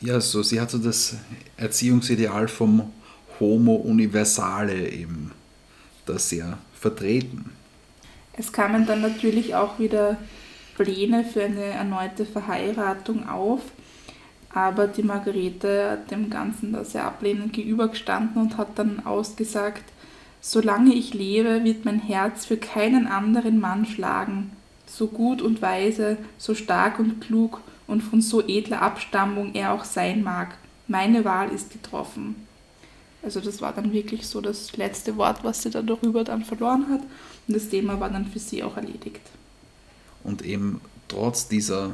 Ja, 0.00 0.20
so 0.20 0.42
sie 0.42 0.60
hat 0.60 0.70
so 0.70 0.78
das 0.78 1.16
Erziehungsideal 1.56 2.48
vom 2.48 2.92
Homo 3.40 3.74
Universale 3.74 4.90
eben 4.90 5.32
da 6.06 6.18
sehr 6.18 6.58
vertreten. 6.74 7.50
Es 8.32 8.52
kamen 8.52 8.86
dann 8.86 9.00
natürlich 9.00 9.54
auch 9.54 9.78
wieder 9.78 10.16
Pläne 10.76 11.24
für 11.24 11.42
eine 11.42 11.64
erneute 11.64 12.24
Verheiratung 12.24 13.28
auf, 13.28 13.60
aber 14.50 14.86
die 14.86 15.02
Margarete 15.02 15.90
hat 15.90 16.10
dem 16.10 16.30
Ganzen 16.30 16.72
da 16.72 16.84
sehr 16.84 17.04
ablehnend 17.04 17.52
gegenübergestanden 17.52 18.40
und 18.40 18.56
hat 18.56 18.78
dann 18.78 19.04
ausgesagt, 19.04 19.84
solange 20.40 20.94
ich 20.94 21.14
lebe, 21.14 21.64
wird 21.64 21.84
mein 21.84 21.98
Herz 21.98 22.46
für 22.46 22.56
keinen 22.56 23.08
anderen 23.08 23.58
Mann 23.58 23.86
schlagen, 23.86 24.52
so 24.88 25.06
gut 25.06 25.42
und 25.42 25.62
weise, 25.62 26.18
so 26.38 26.54
stark 26.54 26.98
und 26.98 27.20
klug 27.20 27.60
und 27.86 28.02
von 28.02 28.20
so 28.20 28.46
edler 28.46 28.82
Abstammung 28.82 29.54
er 29.54 29.72
auch 29.72 29.84
sein 29.84 30.22
mag. 30.22 30.56
Meine 30.86 31.24
Wahl 31.24 31.50
ist 31.50 31.70
getroffen. 31.70 32.46
Also 33.22 33.40
das 33.40 33.60
war 33.60 33.72
dann 33.72 33.92
wirklich 33.92 34.26
so 34.26 34.40
das 34.40 34.76
letzte 34.76 35.16
Wort, 35.16 35.42
was 35.42 35.62
sie 35.62 35.70
da 35.70 35.82
darüber 35.82 36.24
dann 36.24 36.44
verloren 36.44 36.86
hat. 36.88 37.02
Und 37.46 37.56
das 37.56 37.68
Thema 37.68 37.98
war 38.00 38.10
dann 38.10 38.26
für 38.26 38.38
sie 38.38 38.62
auch 38.62 38.76
erledigt. 38.76 39.20
Und 40.22 40.42
eben 40.42 40.80
trotz 41.08 41.48
dieser 41.48 41.92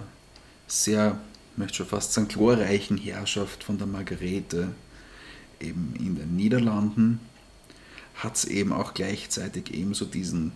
sehr, 0.66 1.18
ich 1.52 1.58
möchte 1.58 1.78
schon 1.78 1.86
fast 1.86 2.12
sagen, 2.12 2.28
glorreichen 2.28 2.98
Herrschaft 2.98 3.64
von 3.64 3.78
der 3.78 3.86
Margarete 3.86 4.68
eben 5.60 5.94
in 5.98 6.16
den 6.16 6.36
Niederlanden, 6.36 7.20
hat 8.16 8.36
es 8.36 8.44
eben 8.44 8.72
auch 8.72 8.94
gleichzeitig 8.94 9.72
ebenso 9.72 10.04
diesen 10.04 10.52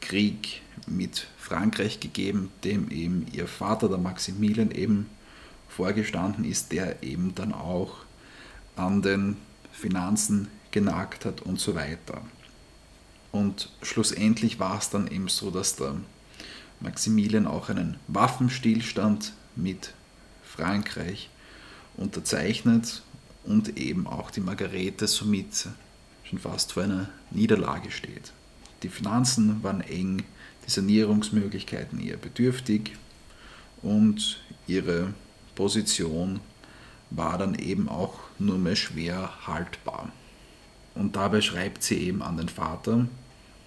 Krieg 0.00 0.62
mit 0.86 1.26
Frankreich 1.44 2.00
gegeben, 2.00 2.50
dem 2.64 2.90
eben 2.90 3.26
ihr 3.32 3.46
Vater, 3.46 3.90
der 3.90 3.98
Maximilian, 3.98 4.70
eben 4.70 5.10
vorgestanden 5.68 6.42
ist, 6.42 6.72
der 6.72 7.02
eben 7.02 7.34
dann 7.34 7.52
auch 7.52 7.96
an 8.76 9.02
den 9.02 9.36
Finanzen 9.70 10.48
genagt 10.70 11.26
hat 11.26 11.42
und 11.42 11.60
so 11.60 11.74
weiter. 11.74 12.22
Und 13.30 13.68
schlussendlich 13.82 14.58
war 14.58 14.78
es 14.78 14.88
dann 14.88 15.06
eben 15.06 15.28
so, 15.28 15.50
dass 15.50 15.76
der 15.76 15.96
Maximilian 16.80 17.46
auch 17.46 17.68
einen 17.68 17.98
Waffenstillstand 18.08 19.34
mit 19.54 19.92
Frankreich 20.44 21.28
unterzeichnet 21.98 23.02
und 23.44 23.76
eben 23.76 24.06
auch 24.06 24.30
die 24.30 24.40
Margarete 24.40 25.06
somit 25.06 25.68
schon 26.24 26.38
fast 26.38 26.72
vor 26.72 26.84
einer 26.84 27.10
Niederlage 27.30 27.90
steht. 27.90 28.32
Die 28.84 28.90
Finanzen 28.90 29.62
waren 29.62 29.80
eng, 29.80 30.24
die 30.66 30.70
Sanierungsmöglichkeiten 30.70 31.98
eher 32.00 32.18
bedürftig 32.18 32.92
und 33.82 34.42
ihre 34.66 35.14
Position 35.54 36.40
war 37.08 37.38
dann 37.38 37.54
eben 37.54 37.88
auch 37.88 38.12
nur 38.38 38.58
mehr 38.58 38.76
schwer 38.76 39.30
haltbar. 39.46 40.12
Und 40.94 41.16
dabei 41.16 41.40
schreibt 41.40 41.82
sie 41.82 41.96
eben 41.96 42.20
an 42.20 42.36
den 42.36 42.50
Vater. 42.50 43.06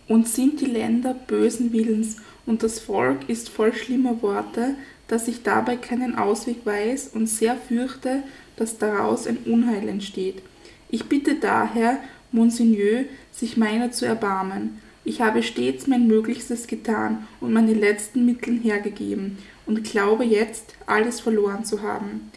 Und 0.08 0.28
sind 0.28 0.62
die 0.62 0.66
Länder 0.66 1.16
bösen 1.16 1.74
Willens 1.74 2.18
und 2.46 2.62
das 2.62 2.80
Volk 2.80 3.28
ist 3.28 3.50
voll 3.50 3.74
schlimmer 3.74 4.22
Worte, 4.22 4.76
dass 5.08 5.28
ich 5.28 5.42
dabei 5.42 5.78
keinen 5.78 6.16
Ausweg 6.16 6.64
weiß 6.64 7.08
und 7.16 7.26
sehr 7.26 7.56
fürchte, 7.56 8.22
dass 8.56 8.78
daraus 8.78 9.26
ein 9.26 9.38
Unheil 9.46 9.90
entsteht. 9.90 10.44
Ich 10.90 11.06
bitte 11.06 11.40
daher, 11.40 11.98
Monseigneur, 12.32 13.06
sich 13.32 13.58
meiner 13.58 13.92
zu 13.92 14.06
erbarmen. 14.06 14.80
Ich 15.08 15.22
habe 15.22 15.42
stets 15.42 15.88
mein 15.88 16.06
Möglichstes 16.06 16.68
getan 16.68 17.30
und 17.40 17.54
meine 17.54 17.74
letzten 17.74 18.26
Mittel 18.26 18.60
hergegeben 18.60 19.38
und 19.66 19.86
glaube 19.86 20.26
jetzt, 20.26 20.74
alles 20.86 21.22
verloren 21.22 21.64
zu 21.64 21.82
haben. 21.82 22.30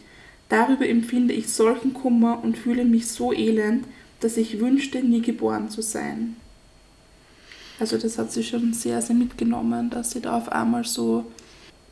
Darüber 0.47 0.87
empfinde 0.87 1.33
ich 1.33 1.51
solchen 1.51 1.93
Kummer 1.93 2.41
und 2.41 2.57
fühle 2.57 2.85
mich 2.85 3.09
so 3.09 3.33
elend, 3.33 3.83
dass 4.21 4.37
ich 4.37 4.61
wünschte, 4.61 5.03
nie 5.03 5.21
geboren 5.21 5.69
zu 5.69 5.81
sein. 5.81 6.37
Also 7.77 7.97
das 7.97 8.17
hat 8.17 8.31
sie 8.31 8.45
schon 8.45 8.71
sehr, 8.71 9.01
sehr 9.01 9.17
mitgenommen, 9.17 9.89
dass 9.89 10.11
sie 10.11 10.21
da 10.21 10.37
auf 10.37 10.49
einmal 10.49 10.85
so 10.85 11.25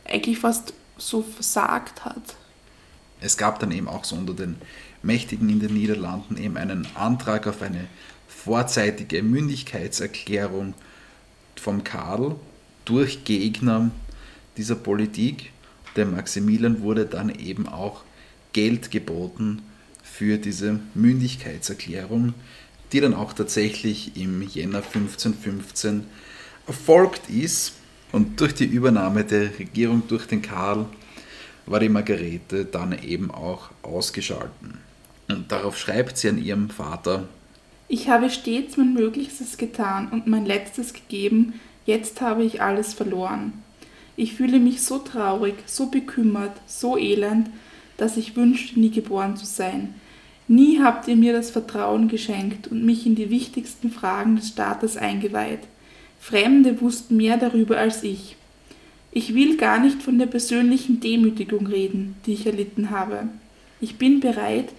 eigentlich 0.06 0.40
fast 0.40 0.74
so 0.98 1.22
versagt 1.24 2.06
hat. 2.06 2.38
Es 3.20 3.36
gab 3.36 3.60
dann 3.60 3.74
eben 3.74 3.90
auch 3.90 4.06
so 4.06 4.16
unter 4.16 4.34
den 4.34 4.56
Mächtigen 5.04 5.50
in 5.50 5.60
den 5.60 5.74
Niederlanden 5.74 6.38
eben 6.38 6.56
einen 6.56 6.88
Antrag 6.96 7.48
auf 7.48 7.62
eine 7.62 7.90
vorzeitige 8.44 9.22
Mündigkeitserklärung 9.22 10.74
vom 11.56 11.84
Karl 11.84 12.36
durch 12.86 13.26
Gegner 13.26 13.92
dieser 14.58 14.76
Politik. 14.76 15.52
Dem 15.98 16.16
Maximilian 16.16 16.82
wurde 16.82 17.06
dann 17.06 17.30
eben 17.30 17.68
auch 17.68 18.04
Geld 18.54 18.92
geboten 18.92 19.62
für 20.04 20.38
diese 20.38 20.80
Mündigkeitserklärung, 20.96 22.34
die 22.92 23.02
dann 23.02 23.14
auch 23.14 23.34
tatsächlich 23.34 24.16
im 24.16 24.42
Jänner 24.42 24.80
1515 24.80 26.06
erfolgt 26.66 27.30
ist. 27.30 27.74
Und 28.12 28.40
durch 28.40 28.56
die 28.56 28.66
Übernahme 28.66 29.24
der 29.24 29.60
Regierung 29.60 30.04
durch 30.08 30.26
den 30.26 30.42
Karl 30.42 30.86
war 31.66 31.80
die 31.80 31.90
Margarete 31.90 32.66
dann 32.66 32.98
eben 33.04 33.30
auch 33.32 33.70
ausgeschalten. 33.84 34.80
Und 35.28 35.52
darauf 35.52 35.78
schreibt 35.78 36.18
sie 36.18 36.30
an 36.30 36.44
ihrem 36.44 36.70
Vater, 36.72 37.28
ich 37.90 38.08
habe 38.08 38.30
stets 38.30 38.78
mein 38.78 38.94
Möglichstes 38.94 39.58
getan 39.58 40.10
und 40.12 40.28
mein 40.28 40.46
Letztes 40.46 40.94
gegeben, 40.94 41.60
jetzt 41.86 42.22
habe 42.22 42.44
ich 42.44 42.62
alles 42.62 42.94
verloren. 42.94 43.54
Ich 44.16 44.36
fühle 44.36 44.60
mich 44.60 44.84
so 44.84 45.00
traurig, 45.00 45.56
so 45.66 45.88
bekümmert, 45.88 46.52
so 46.68 46.98
elend, 46.98 47.50
dass 47.98 48.16
ich 48.16 48.36
wünschte, 48.36 48.80
nie 48.80 48.92
geboren 48.92 49.36
zu 49.36 49.46
sein. 49.46 49.96
Nie 50.48 50.80
habt 50.80 51.08
ihr 51.08 51.16
mir 51.16 51.34
das 51.34 51.50
Vertrauen 51.50 52.08
geschenkt 52.10 52.68
und 52.68 52.86
mich 52.86 53.06
in 53.06 53.16
die 53.16 53.30
wichtigsten 53.32 53.92
Fragen 53.92 54.36
des 54.36 54.50
Staates 54.50 54.96
eingeweiht. 54.96 55.62
Fremde 56.20 56.82
wussten 56.82 57.18
mehr 57.18 57.38
darüber 57.38 57.78
als 57.78 58.04
ich. 58.04 58.36
Ich 59.12 59.34
will 59.34 59.58
gar 59.58 59.80
nicht 59.80 60.04
von 60.04 60.20
der 60.20 60.28
persönlichen 60.28 61.00
Demütigung 61.00 61.66
reden, 61.66 62.16
die 62.26 62.34
ich 62.34 62.46
erlitten 62.46 62.92
habe. 62.92 63.30
Ich 63.82 63.98
bin 63.98 64.20
bereit, 64.20 64.70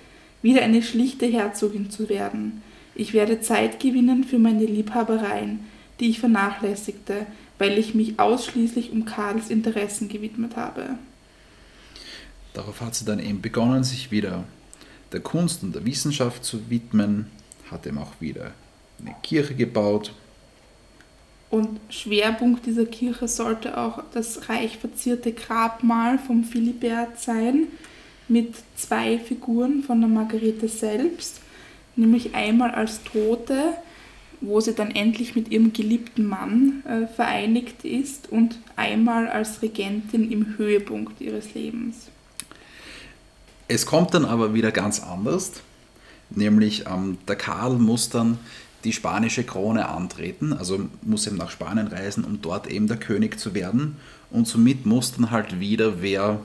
wieder 0.42 0.62
eine 0.62 0.82
schlichte 0.82 1.26
Herzogin 1.26 1.90
zu 1.90 2.08
werden. 2.08 2.62
Ich 3.00 3.14
werde 3.14 3.40
Zeit 3.40 3.80
gewinnen 3.80 4.24
für 4.24 4.38
meine 4.38 4.66
Liebhabereien, 4.66 5.60
die 6.00 6.10
ich 6.10 6.20
vernachlässigte, 6.20 7.24
weil 7.56 7.78
ich 7.78 7.94
mich 7.94 8.20
ausschließlich 8.20 8.90
um 8.90 9.06
Karls 9.06 9.48
Interessen 9.48 10.10
gewidmet 10.10 10.54
habe. 10.56 10.98
Darauf 12.52 12.82
hat 12.82 12.94
sie 12.94 13.06
dann 13.06 13.18
eben 13.18 13.40
begonnen, 13.40 13.84
sich 13.84 14.10
wieder 14.10 14.44
der 15.12 15.20
Kunst 15.20 15.62
und 15.62 15.74
der 15.74 15.86
Wissenschaft 15.86 16.44
zu 16.44 16.68
widmen, 16.68 17.30
hat 17.70 17.86
eben 17.86 17.96
auch 17.96 18.20
wieder 18.20 18.52
eine 19.00 19.16
Kirche 19.22 19.54
gebaut. 19.54 20.12
Und 21.48 21.80
Schwerpunkt 21.88 22.66
dieser 22.66 22.84
Kirche 22.84 23.28
sollte 23.28 23.78
auch 23.78 24.02
das 24.12 24.50
reich 24.50 24.76
verzierte 24.76 25.32
Grabmal 25.32 26.18
vom 26.18 26.44
Philibert 26.44 27.18
sein, 27.18 27.68
mit 28.28 28.56
zwei 28.76 29.18
Figuren 29.18 29.82
von 29.82 30.00
der 30.00 30.10
Margarete 30.10 30.68
selbst, 30.68 31.40
nämlich 32.00 32.34
einmal 32.34 32.72
als 32.72 33.02
Tote, 33.04 33.74
wo 34.40 34.60
sie 34.60 34.74
dann 34.74 34.90
endlich 34.90 35.36
mit 35.36 35.50
ihrem 35.50 35.72
geliebten 35.72 36.26
Mann 36.26 36.82
äh, 36.86 37.06
vereinigt 37.06 37.84
ist, 37.84 38.30
und 38.30 38.58
einmal 38.76 39.28
als 39.28 39.62
Regentin 39.62 40.30
im 40.30 40.56
Höhepunkt 40.56 41.20
ihres 41.20 41.54
Lebens. 41.54 42.08
Es 43.68 43.86
kommt 43.86 44.14
dann 44.14 44.24
aber 44.24 44.54
wieder 44.54 44.72
ganz 44.72 45.00
anders, 45.00 45.52
nämlich 46.30 46.84
ähm, 46.86 47.18
der 47.28 47.36
Karl 47.36 47.74
muss 47.74 48.08
dann 48.08 48.38
die 48.84 48.92
spanische 48.92 49.44
Krone 49.44 49.88
antreten, 49.88 50.52
also 50.54 50.88
muss 51.02 51.26
eben 51.26 51.36
nach 51.36 51.50
Spanien 51.50 51.86
reisen, 51.86 52.24
um 52.24 52.40
dort 52.40 52.66
eben 52.66 52.88
der 52.88 52.96
König 52.96 53.38
zu 53.38 53.54
werden. 53.54 53.96
Und 54.30 54.48
somit 54.48 54.86
muss 54.86 55.12
dann 55.12 55.30
halt 55.30 55.60
wieder 55.60 56.00
wer 56.00 56.40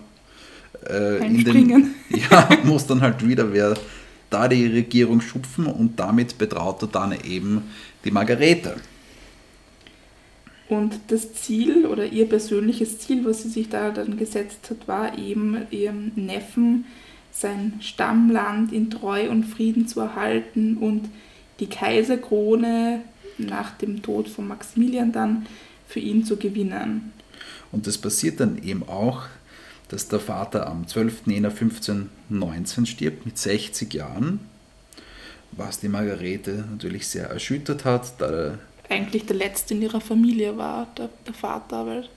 äh, 0.89 1.25
in 1.25 1.45
den, 1.45 1.95
ja, 2.09 2.49
muss 2.63 2.85
dann 2.87 3.01
halt 3.01 3.25
wieder 3.25 3.53
wer 3.53 3.75
da 4.35 4.49
die 4.49 4.67
Regierung 4.67 5.21
schupfen 5.21 5.65
und 5.65 5.97
damit 5.97 6.37
betraut 6.37 6.81
er 6.81 6.89
dann 6.89 7.15
eben 7.23 7.63
die 8.03 8.11
Margarete. 8.11 8.75
Und 10.67 10.99
das 11.07 11.33
Ziel 11.33 11.85
oder 11.85 12.05
ihr 12.05 12.27
persönliches 12.27 12.99
Ziel, 12.99 13.23
was 13.23 13.43
sie 13.43 13.49
sich 13.49 13.69
da 13.69 13.91
dann 13.91 14.17
gesetzt 14.17 14.69
hat, 14.69 14.89
war 14.89 15.17
eben 15.17 15.65
ihrem 15.71 16.11
Neffen 16.15 16.83
sein 17.31 17.73
Stammland 17.79 18.73
in 18.73 18.89
Treu 18.89 19.29
und 19.29 19.45
Frieden 19.45 19.87
zu 19.87 20.01
erhalten 20.01 20.77
und 20.77 21.07
die 21.61 21.67
Kaiserkrone 21.67 23.01
nach 23.37 23.77
dem 23.77 24.01
Tod 24.01 24.27
von 24.27 24.47
Maximilian 24.49 25.13
dann 25.13 25.45
für 25.87 26.01
ihn 26.01 26.25
zu 26.25 26.35
gewinnen. 26.35 27.13
Und 27.71 27.87
das 27.87 27.97
passiert 27.97 28.41
dann 28.41 28.61
eben 28.61 28.83
auch, 28.83 29.23
dass 29.89 30.07
der 30.07 30.19
Vater 30.19 30.67
am 30.67 30.87
12. 30.87 31.27
Jänner 31.27 31.49
1519 31.49 32.85
stirbt 32.85 33.25
mit 33.25 33.37
60 33.37 33.93
Jahren, 33.93 34.39
was 35.51 35.79
die 35.79 35.89
Margarete 35.89 36.65
natürlich 36.71 37.07
sehr 37.07 37.29
erschüttert 37.29 37.85
hat, 37.85 38.19
da 38.19 38.57
eigentlich 38.89 39.25
der 39.25 39.35
letzte 39.35 39.73
in 39.73 39.81
ihrer 39.81 40.01
Familie 40.01 40.57
war, 40.57 40.87
der, 40.97 41.09
der 41.25 41.33
Vater, 41.33 41.85
weil 41.85 42.07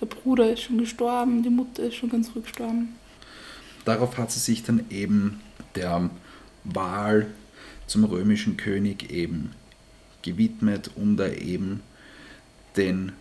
der 0.00 0.06
Bruder 0.06 0.52
ist 0.52 0.62
schon 0.62 0.78
gestorben, 0.78 1.42
die 1.42 1.50
Mutter 1.50 1.84
ist 1.84 1.94
schon 1.94 2.10
ganz 2.10 2.28
früh 2.28 2.40
gestorben. 2.40 2.96
Darauf 3.84 4.18
hat 4.18 4.30
sie 4.30 4.40
sich 4.40 4.62
dann 4.62 4.84
eben 4.90 5.40
der 5.74 6.10
Wahl 6.64 7.28
zum 7.86 8.04
römischen 8.04 8.56
König 8.56 9.10
eben 9.10 9.52
gewidmet, 10.22 10.90
um 10.94 11.16
da 11.16 11.28
eben 11.28 11.82
den 12.76 13.12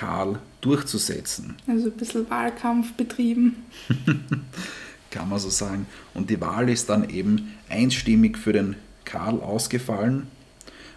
Karl 0.00 0.38
durchzusetzen. 0.60 1.56
Also 1.66 1.86
ein 1.86 1.92
bisschen 1.92 2.28
Wahlkampf 2.30 2.92
betrieben. 2.94 3.64
Kann 5.10 5.28
man 5.28 5.38
so 5.38 5.50
sagen. 5.50 5.86
Und 6.14 6.30
die 6.30 6.40
Wahl 6.40 6.68
ist 6.68 6.88
dann 6.88 7.10
eben 7.10 7.54
einstimmig 7.68 8.38
für 8.38 8.52
den 8.52 8.76
Karl 9.04 9.40
ausgefallen 9.40 10.28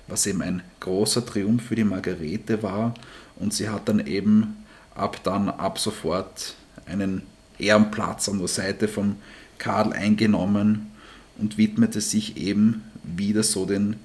was 0.07 0.27
eben 0.27 0.41
ein 0.41 0.61
großer 0.79 1.25
Triumph 1.25 1.63
für 1.63 1.75
die 1.75 1.83
Margarete 1.83 2.61
war. 2.63 2.93
Und 3.35 3.53
sie 3.53 3.69
hat 3.69 3.87
dann 3.89 4.05
eben 4.05 4.57
ab 4.95 5.19
dann, 5.23 5.49
ab 5.49 5.79
sofort 5.79 6.55
einen 6.85 7.23
Ehrenplatz 7.57 8.29
an 8.29 8.39
der 8.39 8.47
Seite 8.47 8.87
von 8.87 9.15
Karl 9.57 9.93
eingenommen 9.93 10.91
und 11.37 11.57
widmete 11.57 12.01
sich 12.01 12.37
eben 12.37 12.83
wieder 13.03 13.43
so 13.43 13.65
den 13.65 13.95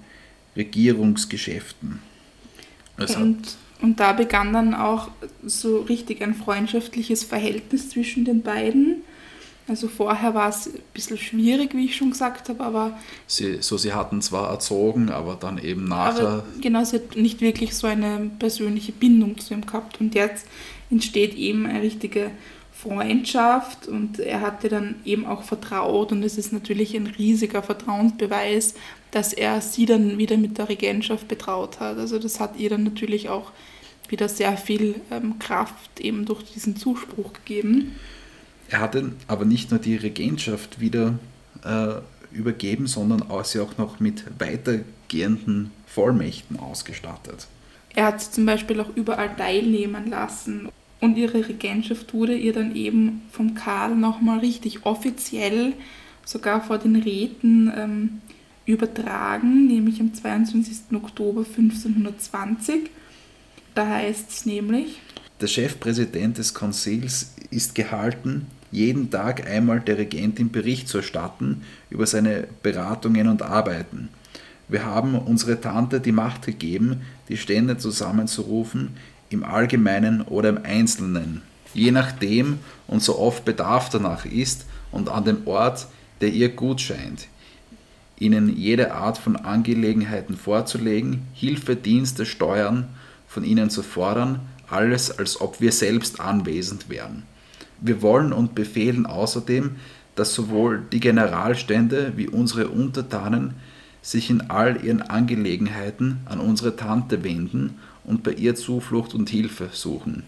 Regierungsgeschäften. 0.56 2.00
Und, 2.96 3.56
und 3.80 4.00
da 4.00 4.12
begann 4.12 4.52
dann 4.52 4.74
auch 4.74 5.08
so 5.44 5.80
richtig 5.82 6.22
ein 6.22 6.34
freundschaftliches 6.34 7.24
Verhältnis 7.24 7.90
zwischen 7.90 8.24
den 8.24 8.42
beiden. 8.42 9.02
Also 9.68 9.86
vorher 9.86 10.34
war 10.34 10.48
es 10.48 10.66
ein 10.66 10.80
bisschen 10.94 11.18
schwierig, 11.18 11.74
wie 11.74 11.84
ich 11.84 11.96
schon 11.96 12.10
gesagt 12.10 12.48
habe, 12.48 12.64
aber... 12.64 12.98
Sie, 13.26 13.58
so, 13.60 13.76
sie 13.76 13.92
hatten 13.92 14.22
zwar 14.22 14.50
erzogen, 14.50 15.10
aber 15.10 15.36
dann 15.38 15.58
eben 15.58 15.84
nachher... 15.84 16.42
Genau, 16.62 16.82
sie 16.84 16.96
hat 16.96 17.16
nicht 17.16 17.42
wirklich 17.42 17.76
so 17.76 17.86
eine 17.86 18.30
persönliche 18.38 18.92
Bindung 18.92 19.38
zu 19.38 19.52
ihm 19.52 19.66
gehabt. 19.66 20.00
Und 20.00 20.14
jetzt 20.14 20.46
entsteht 20.90 21.34
eben 21.34 21.66
eine 21.66 21.82
richtige 21.82 22.30
Freundschaft 22.78 23.88
und 23.88 24.20
er 24.20 24.40
hatte 24.40 24.68
dann 24.68 24.96
eben 25.04 25.26
auch 25.26 25.42
vertraut 25.42 26.12
und 26.12 26.22
es 26.22 26.38
ist 26.38 26.52
natürlich 26.52 26.94
ein 26.94 27.08
riesiger 27.08 27.60
Vertrauensbeweis, 27.60 28.74
dass 29.10 29.32
er 29.32 29.60
sie 29.60 29.86
dann 29.86 30.18
wieder 30.18 30.36
mit 30.36 30.58
der 30.58 30.68
Regentschaft 30.68 31.28
betraut 31.28 31.80
hat. 31.80 31.98
Also 31.98 32.18
das 32.18 32.40
hat 32.40 32.56
ihr 32.58 32.70
dann 32.70 32.84
natürlich 32.84 33.28
auch 33.28 33.52
wieder 34.08 34.28
sehr 34.28 34.56
viel 34.56 35.00
ähm, 35.10 35.38
Kraft 35.38 36.00
eben 36.00 36.24
durch 36.24 36.42
diesen 36.44 36.76
Zuspruch 36.76 37.32
gegeben. 37.32 37.94
Er 38.70 38.80
hatte 38.80 39.12
aber 39.26 39.44
nicht 39.44 39.70
nur 39.70 39.80
die 39.80 39.96
Regentschaft 39.96 40.80
wieder 40.80 41.18
äh, 41.64 41.94
übergeben, 42.32 42.86
sondern 42.86 43.22
auch 43.30 43.44
sie 43.44 43.60
auch 43.60 43.78
noch 43.78 44.00
mit 44.00 44.24
weitergehenden 44.38 45.70
Vollmächten 45.86 46.58
ausgestattet. 46.58 47.46
Er 47.94 48.06
hat 48.06 48.20
sie 48.20 48.30
zum 48.30 48.46
Beispiel 48.46 48.80
auch 48.80 48.94
überall 48.94 49.34
teilnehmen 49.34 50.10
lassen 50.10 50.68
und 51.00 51.16
ihre 51.16 51.48
Regentschaft 51.48 52.12
wurde 52.12 52.36
ihr 52.36 52.52
dann 52.52 52.74
eben 52.74 53.22
vom 53.30 53.54
Karl 53.54 53.94
nochmal 53.94 54.40
richtig 54.40 54.84
offiziell, 54.84 55.72
sogar 56.24 56.62
vor 56.62 56.78
den 56.78 56.96
Räten, 56.96 57.72
ähm, 57.74 58.20
übertragen, 58.68 59.66
nämlich 59.66 59.98
am 60.00 60.12
22. 60.12 60.94
Oktober 60.94 61.40
1520. 61.40 62.90
Da 63.74 63.86
heißt 63.86 64.30
es 64.30 64.46
nämlich, 64.46 65.00
der 65.40 65.46
Chefpräsident 65.46 66.36
des 66.36 66.52
Konzils 66.52 67.34
ist 67.50 67.74
gehalten, 67.74 68.46
jeden 68.70 69.10
Tag 69.10 69.46
einmal 69.48 69.80
der 69.80 69.96
Regentin 69.96 70.50
Bericht 70.50 70.88
zu 70.88 70.98
erstatten 70.98 71.62
über 71.88 72.06
seine 72.06 72.46
Beratungen 72.62 73.28
und 73.28 73.42
Arbeiten. 73.42 74.10
Wir 74.68 74.84
haben 74.84 75.14
unsere 75.14 75.60
Tante 75.60 76.00
die 76.00 76.12
Macht 76.12 76.44
gegeben, 76.44 77.02
die 77.28 77.38
Stände 77.38 77.78
zusammenzurufen, 77.78 78.96
im 79.30 79.44
Allgemeinen 79.44 80.22
oder 80.22 80.50
im 80.50 80.58
Einzelnen, 80.62 81.42
je 81.72 81.90
nachdem 81.90 82.58
und 82.86 83.02
so 83.02 83.18
oft 83.18 83.44
Bedarf 83.44 83.88
danach 83.88 84.26
ist 84.26 84.66
und 84.90 85.08
an 85.08 85.24
dem 85.24 85.46
Ort, 85.46 85.86
der 86.20 86.30
ihr 86.30 86.50
gut 86.50 86.80
scheint, 86.80 87.28
ihnen 88.20 88.56
jede 88.56 88.92
Art 88.92 89.18
von 89.18 89.36
Angelegenheiten 89.36 90.36
vorzulegen, 90.36 91.22
Hilfe, 91.34 91.76
Dienste, 91.76 92.26
Steuern 92.26 92.88
von 93.26 93.44
ihnen 93.44 93.70
zu 93.70 93.82
fordern, 93.82 94.40
alles 94.68 95.16
als 95.18 95.40
ob 95.40 95.60
wir 95.60 95.72
selbst 95.72 96.20
anwesend 96.20 96.88
wären. 96.88 97.22
Wir 97.80 98.02
wollen 98.02 98.32
und 98.32 98.54
befehlen 98.54 99.06
außerdem, 99.06 99.76
dass 100.14 100.34
sowohl 100.34 100.82
die 100.92 101.00
Generalstände 101.00 102.14
wie 102.16 102.28
unsere 102.28 102.68
Untertanen 102.68 103.54
sich 104.02 104.30
in 104.30 104.50
all 104.50 104.84
ihren 104.84 105.02
Angelegenheiten 105.02 106.18
an 106.24 106.40
unsere 106.40 106.76
Tante 106.76 107.22
wenden 107.22 107.78
und 108.04 108.22
bei 108.22 108.32
ihr 108.32 108.54
Zuflucht 108.54 109.14
und 109.14 109.28
Hilfe 109.28 109.68
suchen. 109.72 110.24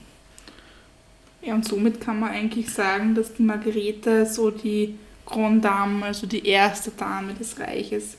Ja, 1.43 1.55
und 1.55 1.65
somit 1.65 2.01
kann 2.01 2.21
man 2.21 2.31
eigentlich 2.31 2.71
sagen, 2.71 3.15
dass 3.15 3.33
die 3.35 3.43
Margarete 3.43 4.27
so 4.27 4.51
die 4.51 4.97
Grand 5.31 5.65
Dame, 5.65 6.05
also 6.05 6.27
die 6.27 6.47
erste 6.47 6.91
Dame 6.91 7.35
des 7.35 7.59
Reiches 7.59 8.17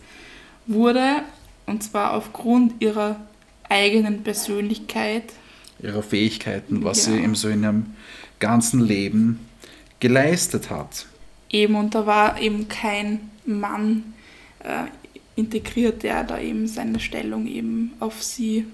wurde, 0.66 1.24
und 1.66 1.84
zwar 1.84 2.14
aufgrund 2.14 2.82
ihrer 2.82 3.18
eigenen 3.70 4.24
Persönlichkeit. 4.24 5.34
Ihrer 5.82 6.04
Fähigkeiten, 6.04 6.84
was 6.84 7.06
ja. 7.06 7.14
sie 7.14 7.20
eben 7.20 7.36
so 7.36 7.50
in 7.50 7.64
ihrem 7.64 7.86
ganzen 8.40 8.82
Leben 8.82 9.40
geleistet 10.00 10.70
hat. 10.70 11.06
Eben, 11.50 11.76
und 11.76 11.96
da 11.96 12.06
war 12.06 12.40
eben 12.40 12.68
kein 12.68 13.30
Mann 13.46 14.14
äh, 14.60 14.86
integriert, 15.36 16.04
der 16.04 16.24
da 16.24 16.40
eben 16.40 16.68
seine 16.68 17.00
Stellung 17.00 17.48
eben 17.48 17.94
auf 18.00 18.24
sie 18.24 18.66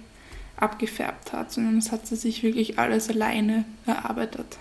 abgefärbt 0.57 1.33
hat, 1.33 1.51
sondern 1.51 1.75
das 1.75 1.91
hat 1.91 2.07
sie 2.07 2.15
sich 2.15 2.43
wirklich 2.43 2.79
alles 2.79 3.09
alleine 3.09 3.65
erarbeitet. 3.85 4.57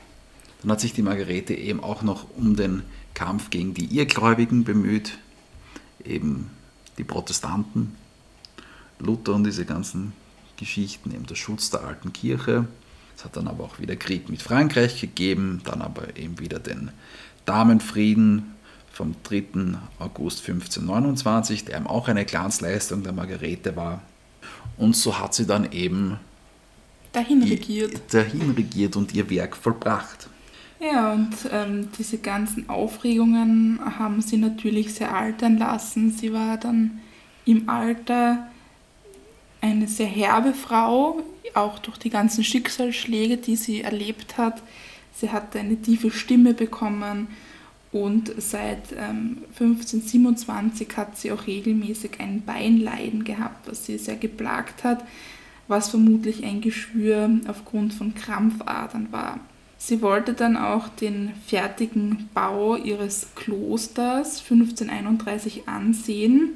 Dann 0.62 0.72
hat 0.72 0.81
sich 0.81 0.93
die 0.93 1.03
Margarete 1.03 1.55
eben 1.55 1.83
auch 1.83 2.03
noch 2.03 2.27
um 2.37 2.57
den 2.57 2.83
Kampf 3.17 3.49
gegen 3.49 3.73
die 3.73 3.87
Irrgläubigen 3.97 4.62
bemüht, 4.62 5.17
eben 6.05 6.51
die 6.99 7.05
Protestanten, 7.05 7.97
Luther 8.99 9.33
und 9.35 9.45
diese 9.45 9.64
ganzen 9.64 10.12
Geschichten, 10.57 11.12
eben 11.12 11.27
der 11.27 11.35
Schutz 11.35 11.71
der 11.71 11.83
alten 11.83 12.12
Kirche. 12.12 12.67
Es 13.17 13.25
hat 13.25 13.37
dann 13.37 13.49
aber 13.49 13.64
auch 13.64 13.79
wieder 13.79 13.97
Krieg 13.97 14.29
mit 14.29 14.43
Frankreich 14.43 15.01
gegeben, 15.01 15.62
dann 15.64 15.81
aber 15.81 16.17
eben 16.19 16.39
wieder 16.39 16.59
den 16.59 16.91
Damenfrieden 17.47 18.55
vom 18.93 19.14
3. 19.25 19.79
August 19.99 20.41
1529, 20.47 21.64
der 21.64 21.79
eben 21.79 21.87
auch 21.87 22.09
eine 22.09 22.27
Glanzleistung 22.27 23.03
der 23.03 23.14
Margarete 23.14 23.77
war. 23.77 24.03
Und 24.77 24.95
so 24.95 25.19
hat 25.19 25.35
sie 25.35 25.47
dann 25.47 25.73
eben 25.73 26.19
dahin 27.12 27.43
regiert, 27.43 28.12
dahin 28.12 28.51
regiert 28.51 28.95
und 28.95 29.14
ihr 29.14 29.31
Werk 29.31 29.57
vollbracht. 29.57 30.29
Ja, 30.93 31.12
und 31.14 31.34
ähm, 31.51 31.89
diese 31.99 32.18
ganzen 32.18 32.68
Aufregungen 32.68 33.80
haben 33.99 34.20
sie 34.20 34.37
natürlich 34.37 34.95
sehr 34.95 35.14
altern 35.14 35.59
lassen. 35.59 36.12
Sie 36.12 36.32
war 36.32 36.59
dann 36.59 37.01
im 37.45 37.68
Alter 37.68 38.47
eine 39.61 39.89
sehr 39.89 40.07
herbe 40.07 40.53
Frau, 40.53 41.22
auch 41.55 41.80
durch 41.80 41.99
die 41.99 42.11
ganzen 42.11 42.45
Schicksalsschläge, 42.45 43.37
die 43.37 43.57
sie 43.57 43.80
erlebt 43.80 44.39
hat. 44.39 44.62
Sie 45.12 45.30
hatte 45.30 45.59
eine 45.59 45.80
tiefe 45.80 46.11
Stimme 46.11 46.55
bekommen 46.55 47.28
und 47.91 48.32
seit 48.41 48.93
ähm, 48.93 49.39
1527 49.59 50.97
hat 50.97 51.16
sie 51.16 51.32
auch 51.32 51.47
regelmäßig 51.47 52.20
ein 52.20 52.43
Beinleiden 52.43 53.24
gehabt, 53.24 53.66
was 53.66 53.87
sie 53.87 53.99
sehr 53.99 54.16
geplagt 54.16 54.84
hat, 54.84 55.05
was 55.66 55.89
vermutlich 55.89 56.45
ein 56.45 56.61
Geschwür 56.61 57.28
aufgrund 57.49 57.95
von 57.95 58.14
Krampfadern 58.14 59.11
war. 59.11 59.41
Sie 59.79 60.01
wollte 60.03 60.33
dann 60.33 60.57
auch 60.57 60.89
den 60.89 61.33
fertigen 61.47 62.29
Bau 62.33 62.77
ihres 62.77 63.29
Klosters 63.35 64.41
1531 64.41 65.68
ansehen. 65.68 66.53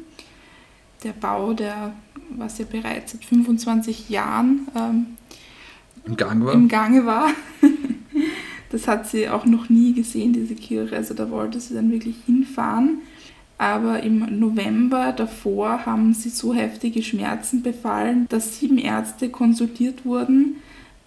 Der 1.05 1.12
Bau, 1.12 1.53
der 1.53 1.93
was 2.31 2.59
ja 2.59 2.64
bereits 2.71 3.12
seit 3.12 3.25
25 3.25 4.09
Jahren 4.09 4.68
ähm, 4.77 5.07
im, 6.05 6.16
Gang 6.16 6.45
war. 6.45 6.55
im 6.55 6.68
Gange 6.68 7.05
war. 7.05 7.31
das 8.71 8.89
hat 8.89 9.09
sie 9.09 9.29
auch 9.29 9.45
noch 9.45 9.68
nie 9.68 9.93
gesehen, 9.93 10.33
diese 10.33 10.55
Kirche. 10.55 10.97
Also 10.97 11.14
da 11.14 11.31
wollte 11.31 11.61
sie 11.61 11.75
dann 11.75 11.91
wirklich 11.91 12.16
hinfahren. 12.27 12.99
Aber 13.59 14.03
im 14.03 14.39
November 14.39 15.12
davor 15.12 15.85
haben 15.85 16.14
sie 16.14 16.31
so 16.31 16.55
heftige 16.55 17.03
Schmerzen 17.03 17.62
befallen, 17.62 18.27
dass 18.31 18.59
sieben 18.59 18.79
Ärzte 18.79 19.29
konsultiert 19.29 20.07
wurden, 20.07 20.57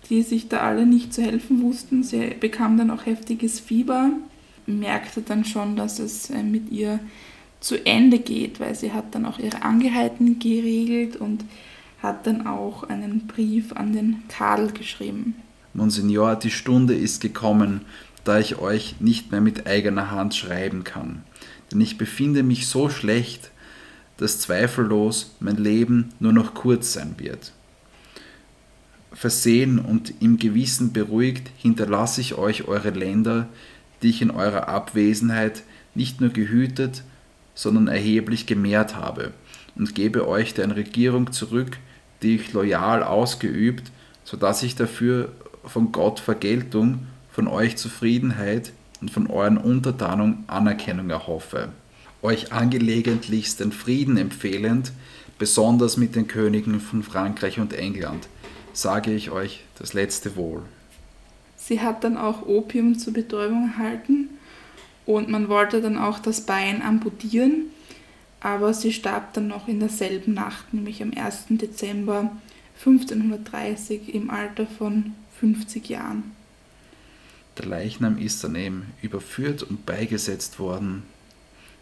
die 0.10 0.22
sich 0.22 0.49
da 0.49 0.60
alle 0.60 0.86
nicht 0.86 1.14
zu 1.14 1.22
helfen 1.22 1.62
wussten. 1.62 2.04
Sie 2.04 2.36
bekam 2.39 2.78
dann 2.78 2.91
auch 2.91 3.06
heftiges 3.06 3.60
Fieber, 3.60 4.12
merkte 4.66 5.22
dann 5.22 5.45
schon, 5.45 5.76
dass 5.76 5.99
es 5.99 6.30
äh, 6.30 6.43
mit 6.43 6.72
ihr 6.72 6.99
zu 7.60 7.86
Ende 7.86 8.20
geht, 8.20 8.60
weil 8.60 8.76
sie 8.76 8.91
hat 8.91 9.16
dann 9.16 9.26
auch 9.26 9.39
ihre 9.39 9.62
Angehalten 9.64 10.39
geregelt 10.39 11.16
und 11.16 11.45
hat 12.01 12.28
dann 12.28 12.45
auch 12.45 12.84
einen 12.84 13.28
Brief 13.28 13.72
an 13.74 13.93
den 13.93 14.24
Karl 14.28 14.72
geschrieben. 14.72 15.36
Monsignor, 15.74 16.36
die 16.36 16.51
Stunde 16.51 16.93
ist 16.93 17.22
gekommen, 17.22 17.82
da 18.26 18.39
ich 18.39 18.60
euch 18.60 18.95
nicht 18.99 19.32
mehr 19.32 19.41
mit 19.41 19.66
eigener 19.66 20.12
Hand 20.12 20.36
schreiben 20.36 20.84
kann. 20.84 21.24
Denn 21.72 21.82
ich 21.82 21.97
befinde 21.97 22.43
mich 22.43 22.68
so 22.68 22.89
schlecht, 22.89 23.51
dass 24.18 24.39
zweifellos 24.39 25.36
mein 25.39 25.58
Leben 25.58 26.10
nur 26.20 26.34
noch 26.34 26.54
kurz 26.54 26.93
sein 26.93 27.16
wird. 27.18 27.54
Versehen 29.14 29.80
und 29.80 30.22
im 30.22 30.38
Gewissen 30.38 30.91
beruhigt 30.91 31.49
hinterlasse 31.57 32.22
ich 32.22 32.36
euch 32.36 32.68
eure 32.68 32.89
Länder, 32.89 33.47
die 34.01 34.09
ich 34.09 34.22
in 34.22 34.32
eurer 34.32 34.68
Abwesenheit 34.68 35.64
nicht 35.95 36.20
nur 36.20 36.32
gehütet, 36.32 37.03
sondern 37.55 37.88
erheblich 37.88 38.45
gemehrt 38.45 38.95
habe, 38.95 39.32
und 39.76 39.95
gebe 39.95 40.28
euch 40.28 40.53
deren 40.53 40.72
Regierung 40.72 41.32
zurück, 41.32 41.78
die 42.22 42.36
ich 42.36 42.53
loyal 42.53 43.03
ausgeübt, 43.03 43.91
so 44.24 44.38
dass 44.38 44.64
ich 44.64 44.76
dafür 44.76 45.32
von 45.64 45.91
Gott 45.91 46.20
Vergeltung, 46.20 47.07
von 47.32 47.47
euch 47.47 47.78
Zufriedenheit 47.78 48.74
und 49.01 49.11
von 49.11 49.28
euren 49.28 49.57
Untertanen 49.57 50.43
Anerkennung 50.47 51.09
erhoffe. 51.09 51.70
Euch 52.22 52.53
angelegentlichst 52.53 53.59
den 53.59 53.72
Frieden 53.72 54.18
empfehlend, 54.18 54.91
besonders 55.38 55.97
mit 55.97 56.16
den 56.16 56.28
Königen 56.28 56.80
von 56.80 57.03
Frankreich 57.03 57.59
und 57.59 57.74
England, 57.74 58.28
sage 58.74 59.13
ich 59.13 59.32
euch 59.32 59.63
das 59.78 59.93
letzte 59.93 60.36
Wohl. 60.36 60.63
Sie 61.55 61.80
hat 61.80 62.03
dann 62.03 62.17
auch 62.17 62.45
Opium 62.45 62.97
zur 62.99 63.13
Betäubung 63.13 63.71
erhalten 63.71 64.30
und 65.05 65.30
man 65.30 65.47
wollte 65.47 65.82
dann 65.82 65.97
auch 65.97 66.19
das 66.19 66.41
Bein 66.41 66.82
amputieren, 66.82 67.67
aber 68.41 68.74
sie 68.74 68.91
starb 68.91 69.34
dann 69.34 69.47
noch 69.47 69.67
in 69.67 69.80
derselben 69.80 70.34
Nacht, 70.34 70.74
nämlich 70.74 71.01
am 71.01 71.13
1. 71.15 71.45
Dezember 71.49 72.32
1530 72.80 74.13
im 74.13 74.30
Alter 74.30 74.65
von 74.65 75.13
50 75.39 75.88
Jahren. 75.88 76.32
Der 77.57 77.65
Leichnam 77.65 78.17
ist 78.17 78.43
dann 78.43 78.55
eben 78.55 78.88
überführt 79.01 79.63
und 79.63 79.86
beigesetzt 79.86 80.59
worden 80.59 81.03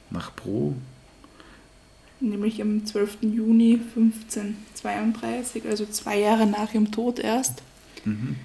nach 0.09 0.35
Bro. 0.35 0.75
Nämlich 2.21 2.61
am 2.61 2.85
12. 2.85 3.23
Juni 3.23 3.79
1532, 3.95 5.65
also 5.65 5.85
zwei 5.87 6.19
Jahre 6.19 6.45
nach 6.45 6.73
ihrem 6.73 6.91
Tod 6.91 7.19
erst. 7.19 7.63
Mhm. 8.05 8.37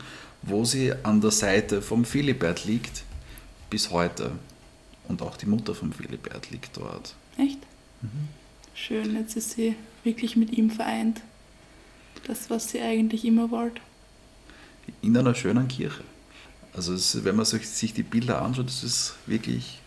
Wo 0.42 0.64
sie 0.64 0.92
an 1.02 1.20
der 1.20 1.30
Seite 1.30 1.82
vom 1.82 2.04
Philibert 2.04 2.64
liegt, 2.64 3.04
bis 3.70 3.90
heute. 3.90 4.32
Und 5.08 5.22
auch 5.22 5.36
die 5.36 5.46
Mutter 5.46 5.74
vom 5.74 5.92
Philibert 5.92 6.50
liegt 6.50 6.76
dort. 6.76 7.14
Echt? 7.36 7.58
Mhm. 8.02 8.28
Schön, 8.74 9.16
jetzt 9.16 9.36
ist 9.36 9.52
sie 9.52 9.76
wirklich 10.04 10.36
mit 10.36 10.56
ihm 10.56 10.70
vereint. 10.70 11.20
Das, 12.26 12.50
was 12.50 12.70
sie 12.70 12.80
eigentlich 12.80 13.24
immer 13.24 13.50
wollte. 13.50 13.80
In 15.02 15.16
einer 15.16 15.34
schönen 15.34 15.68
Kirche. 15.68 16.02
Also 16.72 16.92
es, 16.92 17.24
wenn 17.24 17.36
man 17.36 17.44
sich 17.46 17.94
die 17.94 18.02
Bilder 18.02 18.42
anschaut, 18.42 18.66
das 18.66 18.84
ist 18.84 19.14
wirklich 19.26 19.80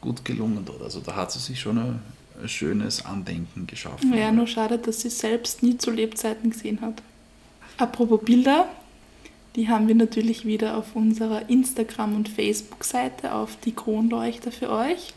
gut 0.00 0.24
gelungen 0.24 0.64
dort. 0.64 0.82
Also 0.82 1.00
da 1.00 1.16
hat 1.16 1.32
sie 1.32 1.40
sich 1.40 1.60
schon 1.60 1.78
ein, 1.78 1.88
ein 1.88 2.02
schönes 2.46 3.04
Andenken 3.04 3.66
geschaffen. 3.66 4.12
Ja, 4.14 4.32
nur 4.32 4.46
schade, 4.46 4.78
dass 4.78 5.00
sie 5.00 5.10
selbst 5.10 5.62
nie 5.62 5.78
zu 5.78 5.90
Lebzeiten 5.90 6.50
gesehen 6.50 6.80
hat. 6.80 7.02
Apropos 7.78 8.20
Bilder, 8.24 8.68
die 9.56 9.68
haben 9.68 9.88
wir 9.88 9.94
natürlich 9.94 10.44
wieder 10.44 10.76
auf 10.76 10.96
unserer 10.96 11.48
Instagram- 11.48 12.16
und 12.16 12.28
Facebook-Seite 12.28 13.32
auf 13.32 13.56
die 13.64 13.72
Kronleuchter 13.72 14.50
für 14.50 14.70
euch. 14.70 15.14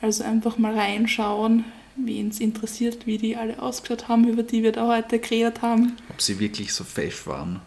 Also 0.00 0.22
einfach 0.22 0.58
mal 0.58 0.78
reinschauen, 0.78 1.64
wen 1.96 2.28
es 2.28 2.40
interessiert, 2.40 3.06
wie 3.06 3.18
die 3.18 3.36
alle 3.36 3.60
ausgeschaut 3.60 4.08
haben, 4.08 4.28
über 4.28 4.42
die 4.42 4.62
wir 4.62 4.72
da 4.72 4.86
heute 4.86 5.18
geredet 5.18 5.62
haben. 5.62 5.96
Ob 6.10 6.20
sie 6.20 6.38
wirklich 6.38 6.72
so 6.72 6.84
fesch 6.84 7.26
waren. 7.26 7.60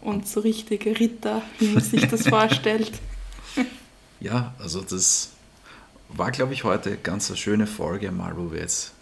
Und 0.00 0.28
so 0.28 0.40
richtige 0.40 0.98
Ritter, 0.98 1.42
wie 1.58 1.68
man 1.68 1.82
sich 1.82 2.06
das 2.06 2.28
vorstellt. 2.28 2.92
Ja, 4.20 4.52
also 4.58 4.80
das 4.80 5.30
war, 6.08 6.30
glaube 6.30 6.54
ich, 6.54 6.64
heute 6.64 6.96
ganz 6.96 7.30
eine 7.30 7.36
schöne 7.36 7.66
Folge, 7.66 8.10
mal 8.10 8.36
wo 8.36 8.52
wir 8.52 8.60
jetzt 8.60 8.92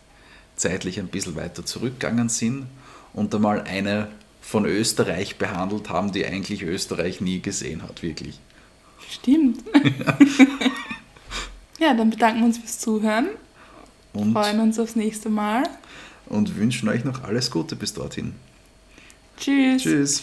zeitlich 0.56 0.98
ein 0.98 1.08
bisschen 1.08 1.36
weiter 1.36 1.64
zurückgegangen 1.64 2.28
sind 2.28 2.66
und 3.12 3.34
einmal 3.34 3.62
eine 3.62 4.08
von 4.40 4.64
Österreich 4.64 5.38
behandelt 5.38 5.90
haben, 5.90 6.12
die 6.12 6.24
eigentlich 6.24 6.62
Österreich 6.62 7.20
nie 7.20 7.40
gesehen 7.40 7.82
hat, 7.82 8.02
wirklich. 8.02 8.38
Stimmt. 9.08 9.62
ja, 11.78 11.94
dann 11.94 12.10
bedanken 12.10 12.40
wir 12.40 12.46
uns 12.46 12.58
fürs 12.58 12.78
Zuhören. 12.78 13.28
Und 14.12 14.32
freuen 14.32 14.60
uns 14.60 14.78
aufs 14.78 14.96
nächste 14.96 15.28
Mal. 15.28 15.64
Und 16.26 16.56
wünschen 16.56 16.88
euch 16.88 17.04
noch 17.04 17.24
alles 17.24 17.50
Gute 17.50 17.76
bis 17.76 17.92
dorthin. 17.92 18.34
Tschüss. 19.36 19.82
Tschüss. 19.82 20.22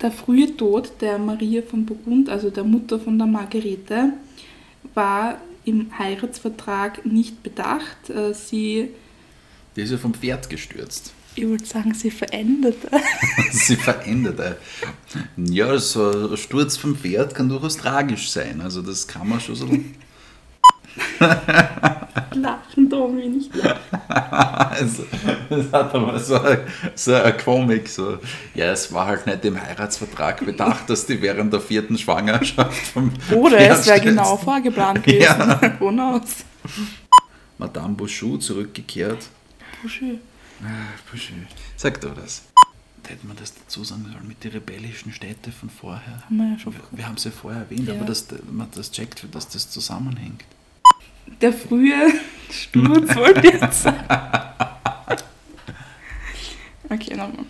Der 0.00 0.10
frühe 0.10 0.54
Tod 0.56 0.90
der 1.00 1.18
Maria 1.18 1.62
von 1.62 1.86
Burgund, 1.86 2.28
also 2.28 2.50
der 2.50 2.64
Mutter 2.64 2.98
von 2.98 3.16
der 3.16 3.26
Margarete, 3.26 4.14
war 4.94 5.38
im 5.64 5.98
Heiratsvertrag 5.98 7.06
nicht 7.06 7.42
bedacht. 7.42 8.10
Äh, 8.10 8.34
sie. 8.34 8.90
Die 9.76 9.82
ist 9.82 9.90
ja 9.90 9.98
vom 9.98 10.14
Pferd 10.14 10.48
gestürzt. 10.48 11.12
Ich 11.36 11.44
würde 11.44 11.64
sagen, 11.64 11.92
sie 11.94 12.12
veränderte. 12.12 12.88
sie 13.50 13.74
veränderte. 13.76 14.56
Ja, 15.36 15.76
so 15.78 16.30
ein 16.30 16.36
Sturz 16.36 16.76
vom 16.76 16.96
Pferd 16.96 17.34
kann 17.34 17.48
durchaus 17.48 17.76
tragisch 17.76 18.30
sein. 18.30 18.60
Also 18.60 18.82
das 18.82 19.08
kann 19.08 19.28
man 19.28 19.40
schon 19.40 19.56
so. 19.56 19.66
lachen, 22.34 22.88
Tommy, 22.88 23.28
nicht 23.28 23.54
lachen. 23.54 23.78
das 25.48 25.72
hat 25.72 25.94
aber 25.94 26.18
so, 26.18 26.38
so 26.94 27.14
eine 27.14 27.36
Komik. 27.36 27.88
So. 27.88 28.18
Ja, 28.54 28.72
es 28.72 28.92
war 28.92 29.06
halt 29.06 29.26
nicht 29.26 29.44
im 29.44 29.60
Heiratsvertrag 29.60 30.44
bedacht, 30.44 30.88
dass 30.90 31.06
die 31.06 31.20
während 31.20 31.52
der 31.52 31.60
vierten 31.60 31.96
Schwangerschaft 31.98 32.86
vom 32.88 33.12
Oder 33.32 33.58
es 33.58 33.86
wäre 33.86 34.00
genau 34.00 34.36
vorgeplant 34.36 35.02
gewesen. 35.04 35.22
Ja. 35.22 36.20
Madame 37.58 37.94
Bouchou 37.94 38.36
zurückgekehrt. 38.36 39.28
Bouchou. 39.82 40.18
Ah, 40.62 40.98
Bouchou. 41.10 41.34
Sag 41.76 42.00
doch 42.00 42.14
das. 42.14 42.42
Hätte 43.06 43.26
man 43.26 43.36
das 43.36 43.52
dazu 43.54 43.84
sagen 43.84 44.06
sollen 44.10 44.26
mit 44.26 44.42
den 44.42 44.52
rebellischen 44.52 45.12
Städten 45.12 45.52
von 45.52 45.68
vorher? 45.68 46.24
Haben 46.24 46.36
wir 46.38 46.52
ja 46.52 46.58
schon. 46.58 46.72
Wir, 46.72 46.80
wir 46.90 47.06
haben 47.06 47.18
sie 47.18 47.28
ja 47.28 47.34
vorher 47.34 47.60
erwähnt, 47.62 47.86
ja. 47.86 47.94
aber 47.94 48.06
dass 48.06 48.26
man 48.50 48.68
das 48.74 48.90
checkt, 48.90 49.26
dass 49.32 49.48
das 49.48 49.70
zusammenhängt 49.70 50.44
der 51.40 51.52
frühe 51.52 52.12
Sturz 52.50 53.14
wollte 53.16 53.46
ich 53.46 53.60
jetzt 53.60 53.82
sagen. 53.82 54.04
Okay, 56.90 57.16
nochmal. 57.16 57.46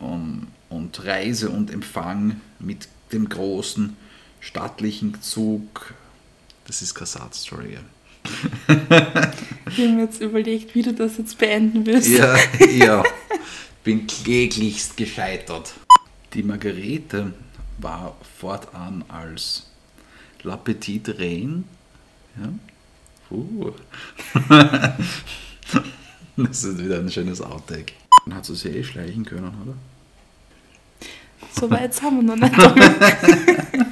Um, 0.00 0.48
und 0.68 1.06
Reise 1.06 1.48
und 1.48 1.72
Empfang 1.72 2.40
mit 2.58 2.88
dem 3.12 3.28
großen 3.28 3.96
stattlichen 4.40 5.22
Zug. 5.22 5.94
Das 6.66 6.82
ist 6.82 6.94
keine 6.94 7.06
Sad-Story. 7.06 7.78
ich 8.68 9.78
habe 9.78 9.88
mir 9.88 10.02
jetzt 10.02 10.20
überlegt, 10.20 10.74
wie 10.74 10.82
du 10.82 10.92
das 10.92 11.18
jetzt 11.18 11.38
beenden 11.38 11.86
willst. 11.86 12.08
Ja, 12.08 12.36
ja. 12.70 13.02
Bin 13.84 14.06
kläglichst 14.06 14.96
gescheitert. 14.96 15.74
Die 16.34 16.42
Margarete 16.42 17.32
war 17.78 18.16
fortan 18.38 19.04
als 19.08 19.70
La 20.42 20.56
Petite 20.56 21.18
Reine 21.18 21.64
ja, 22.36 22.52
Uh. 23.34 23.72
das 26.36 26.64
ist 26.64 26.78
wieder 26.82 26.98
ein 26.98 27.10
schönes 27.10 27.40
Outtake. 27.40 27.92
Dann 28.24 28.34
hat 28.36 28.44
sie 28.46 28.54
sich 28.54 28.74
eh 28.74 28.84
schleichen 28.84 29.24
können, 29.24 29.52
oder? 29.62 29.74
So 31.52 31.70
weit 31.70 32.00
haben 32.02 32.26
wir 32.26 32.36
noch 32.36 32.36
nicht. 32.36 32.54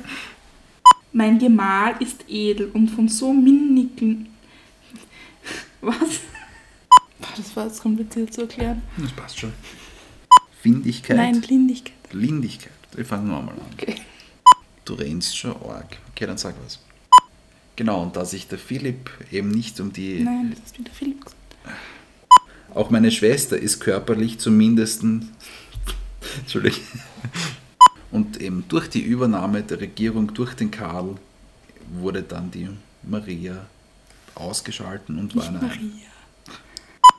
mein 1.12 1.38
Gemahl 1.38 1.94
ist 2.00 2.24
edel 2.28 2.70
und 2.72 2.88
von 2.88 3.08
so 3.08 3.32
minnigen. 3.32 4.28
Was? 5.80 6.20
Das 7.36 7.56
war 7.56 7.66
jetzt 7.66 7.82
kompliziert 7.82 8.32
zu 8.32 8.42
erklären. 8.42 8.82
Das 8.98 9.12
passt 9.12 9.38
schon. 9.38 9.52
Findigkeit. 10.60 11.16
Nein, 11.16 11.42
Lindigkeit. 11.42 11.94
Lindigkeit. 12.12 12.72
Wir 12.94 13.04
fangen 13.04 13.28
nochmal 13.28 13.54
an. 13.54 13.66
Okay. 13.72 13.96
Du 14.84 14.94
rennst 14.94 15.36
schon 15.36 15.52
arg. 15.62 15.96
Okay, 16.10 16.26
dann 16.26 16.38
sag 16.38 16.54
was. 16.64 16.78
Genau, 17.76 18.02
und 18.02 18.16
da 18.16 18.24
sich 18.24 18.48
der 18.48 18.58
Philipp 18.58 19.10
eben 19.30 19.50
nicht 19.50 19.80
um 19.80 19.92
die. 19.92 20.20
Nein, 20.20 20.50
das 20.54 20.66
ist 20.66 20.78
wieder 20.78 20.92
Philipp 20.92 21.24
gesagt. 21.24 21.36
Auch 22.74 22.90
meine 22.90 23.10
Schwester 23.10 23.58
ist 23.58 23.80
körperlich 23.80 24.38
zumindest. 24.38 25.04
Entschuldigung. 26.40 26.80
Und 28.10 28.40
eben 28.40 28.64
durch 28.68 28.88
die 28.88 29.00
Übernahme 29.00 29.62
der 29.62 29.80
Regierung 29.80 30.34
durch 30.34 30.54
den 30.54 30.70
Karl 30.70 31.16
wurde 31.94 32.22
dann 32.22 32.50
die 32.50 32.68
Maria 33.02 33.66
ausgeschalten 34.34 35.18
und 35.18 35.34
nicht 35.34 35.36
war 35.36 35.48
eine. 35.48 35.66
Maria. 35.66 36.11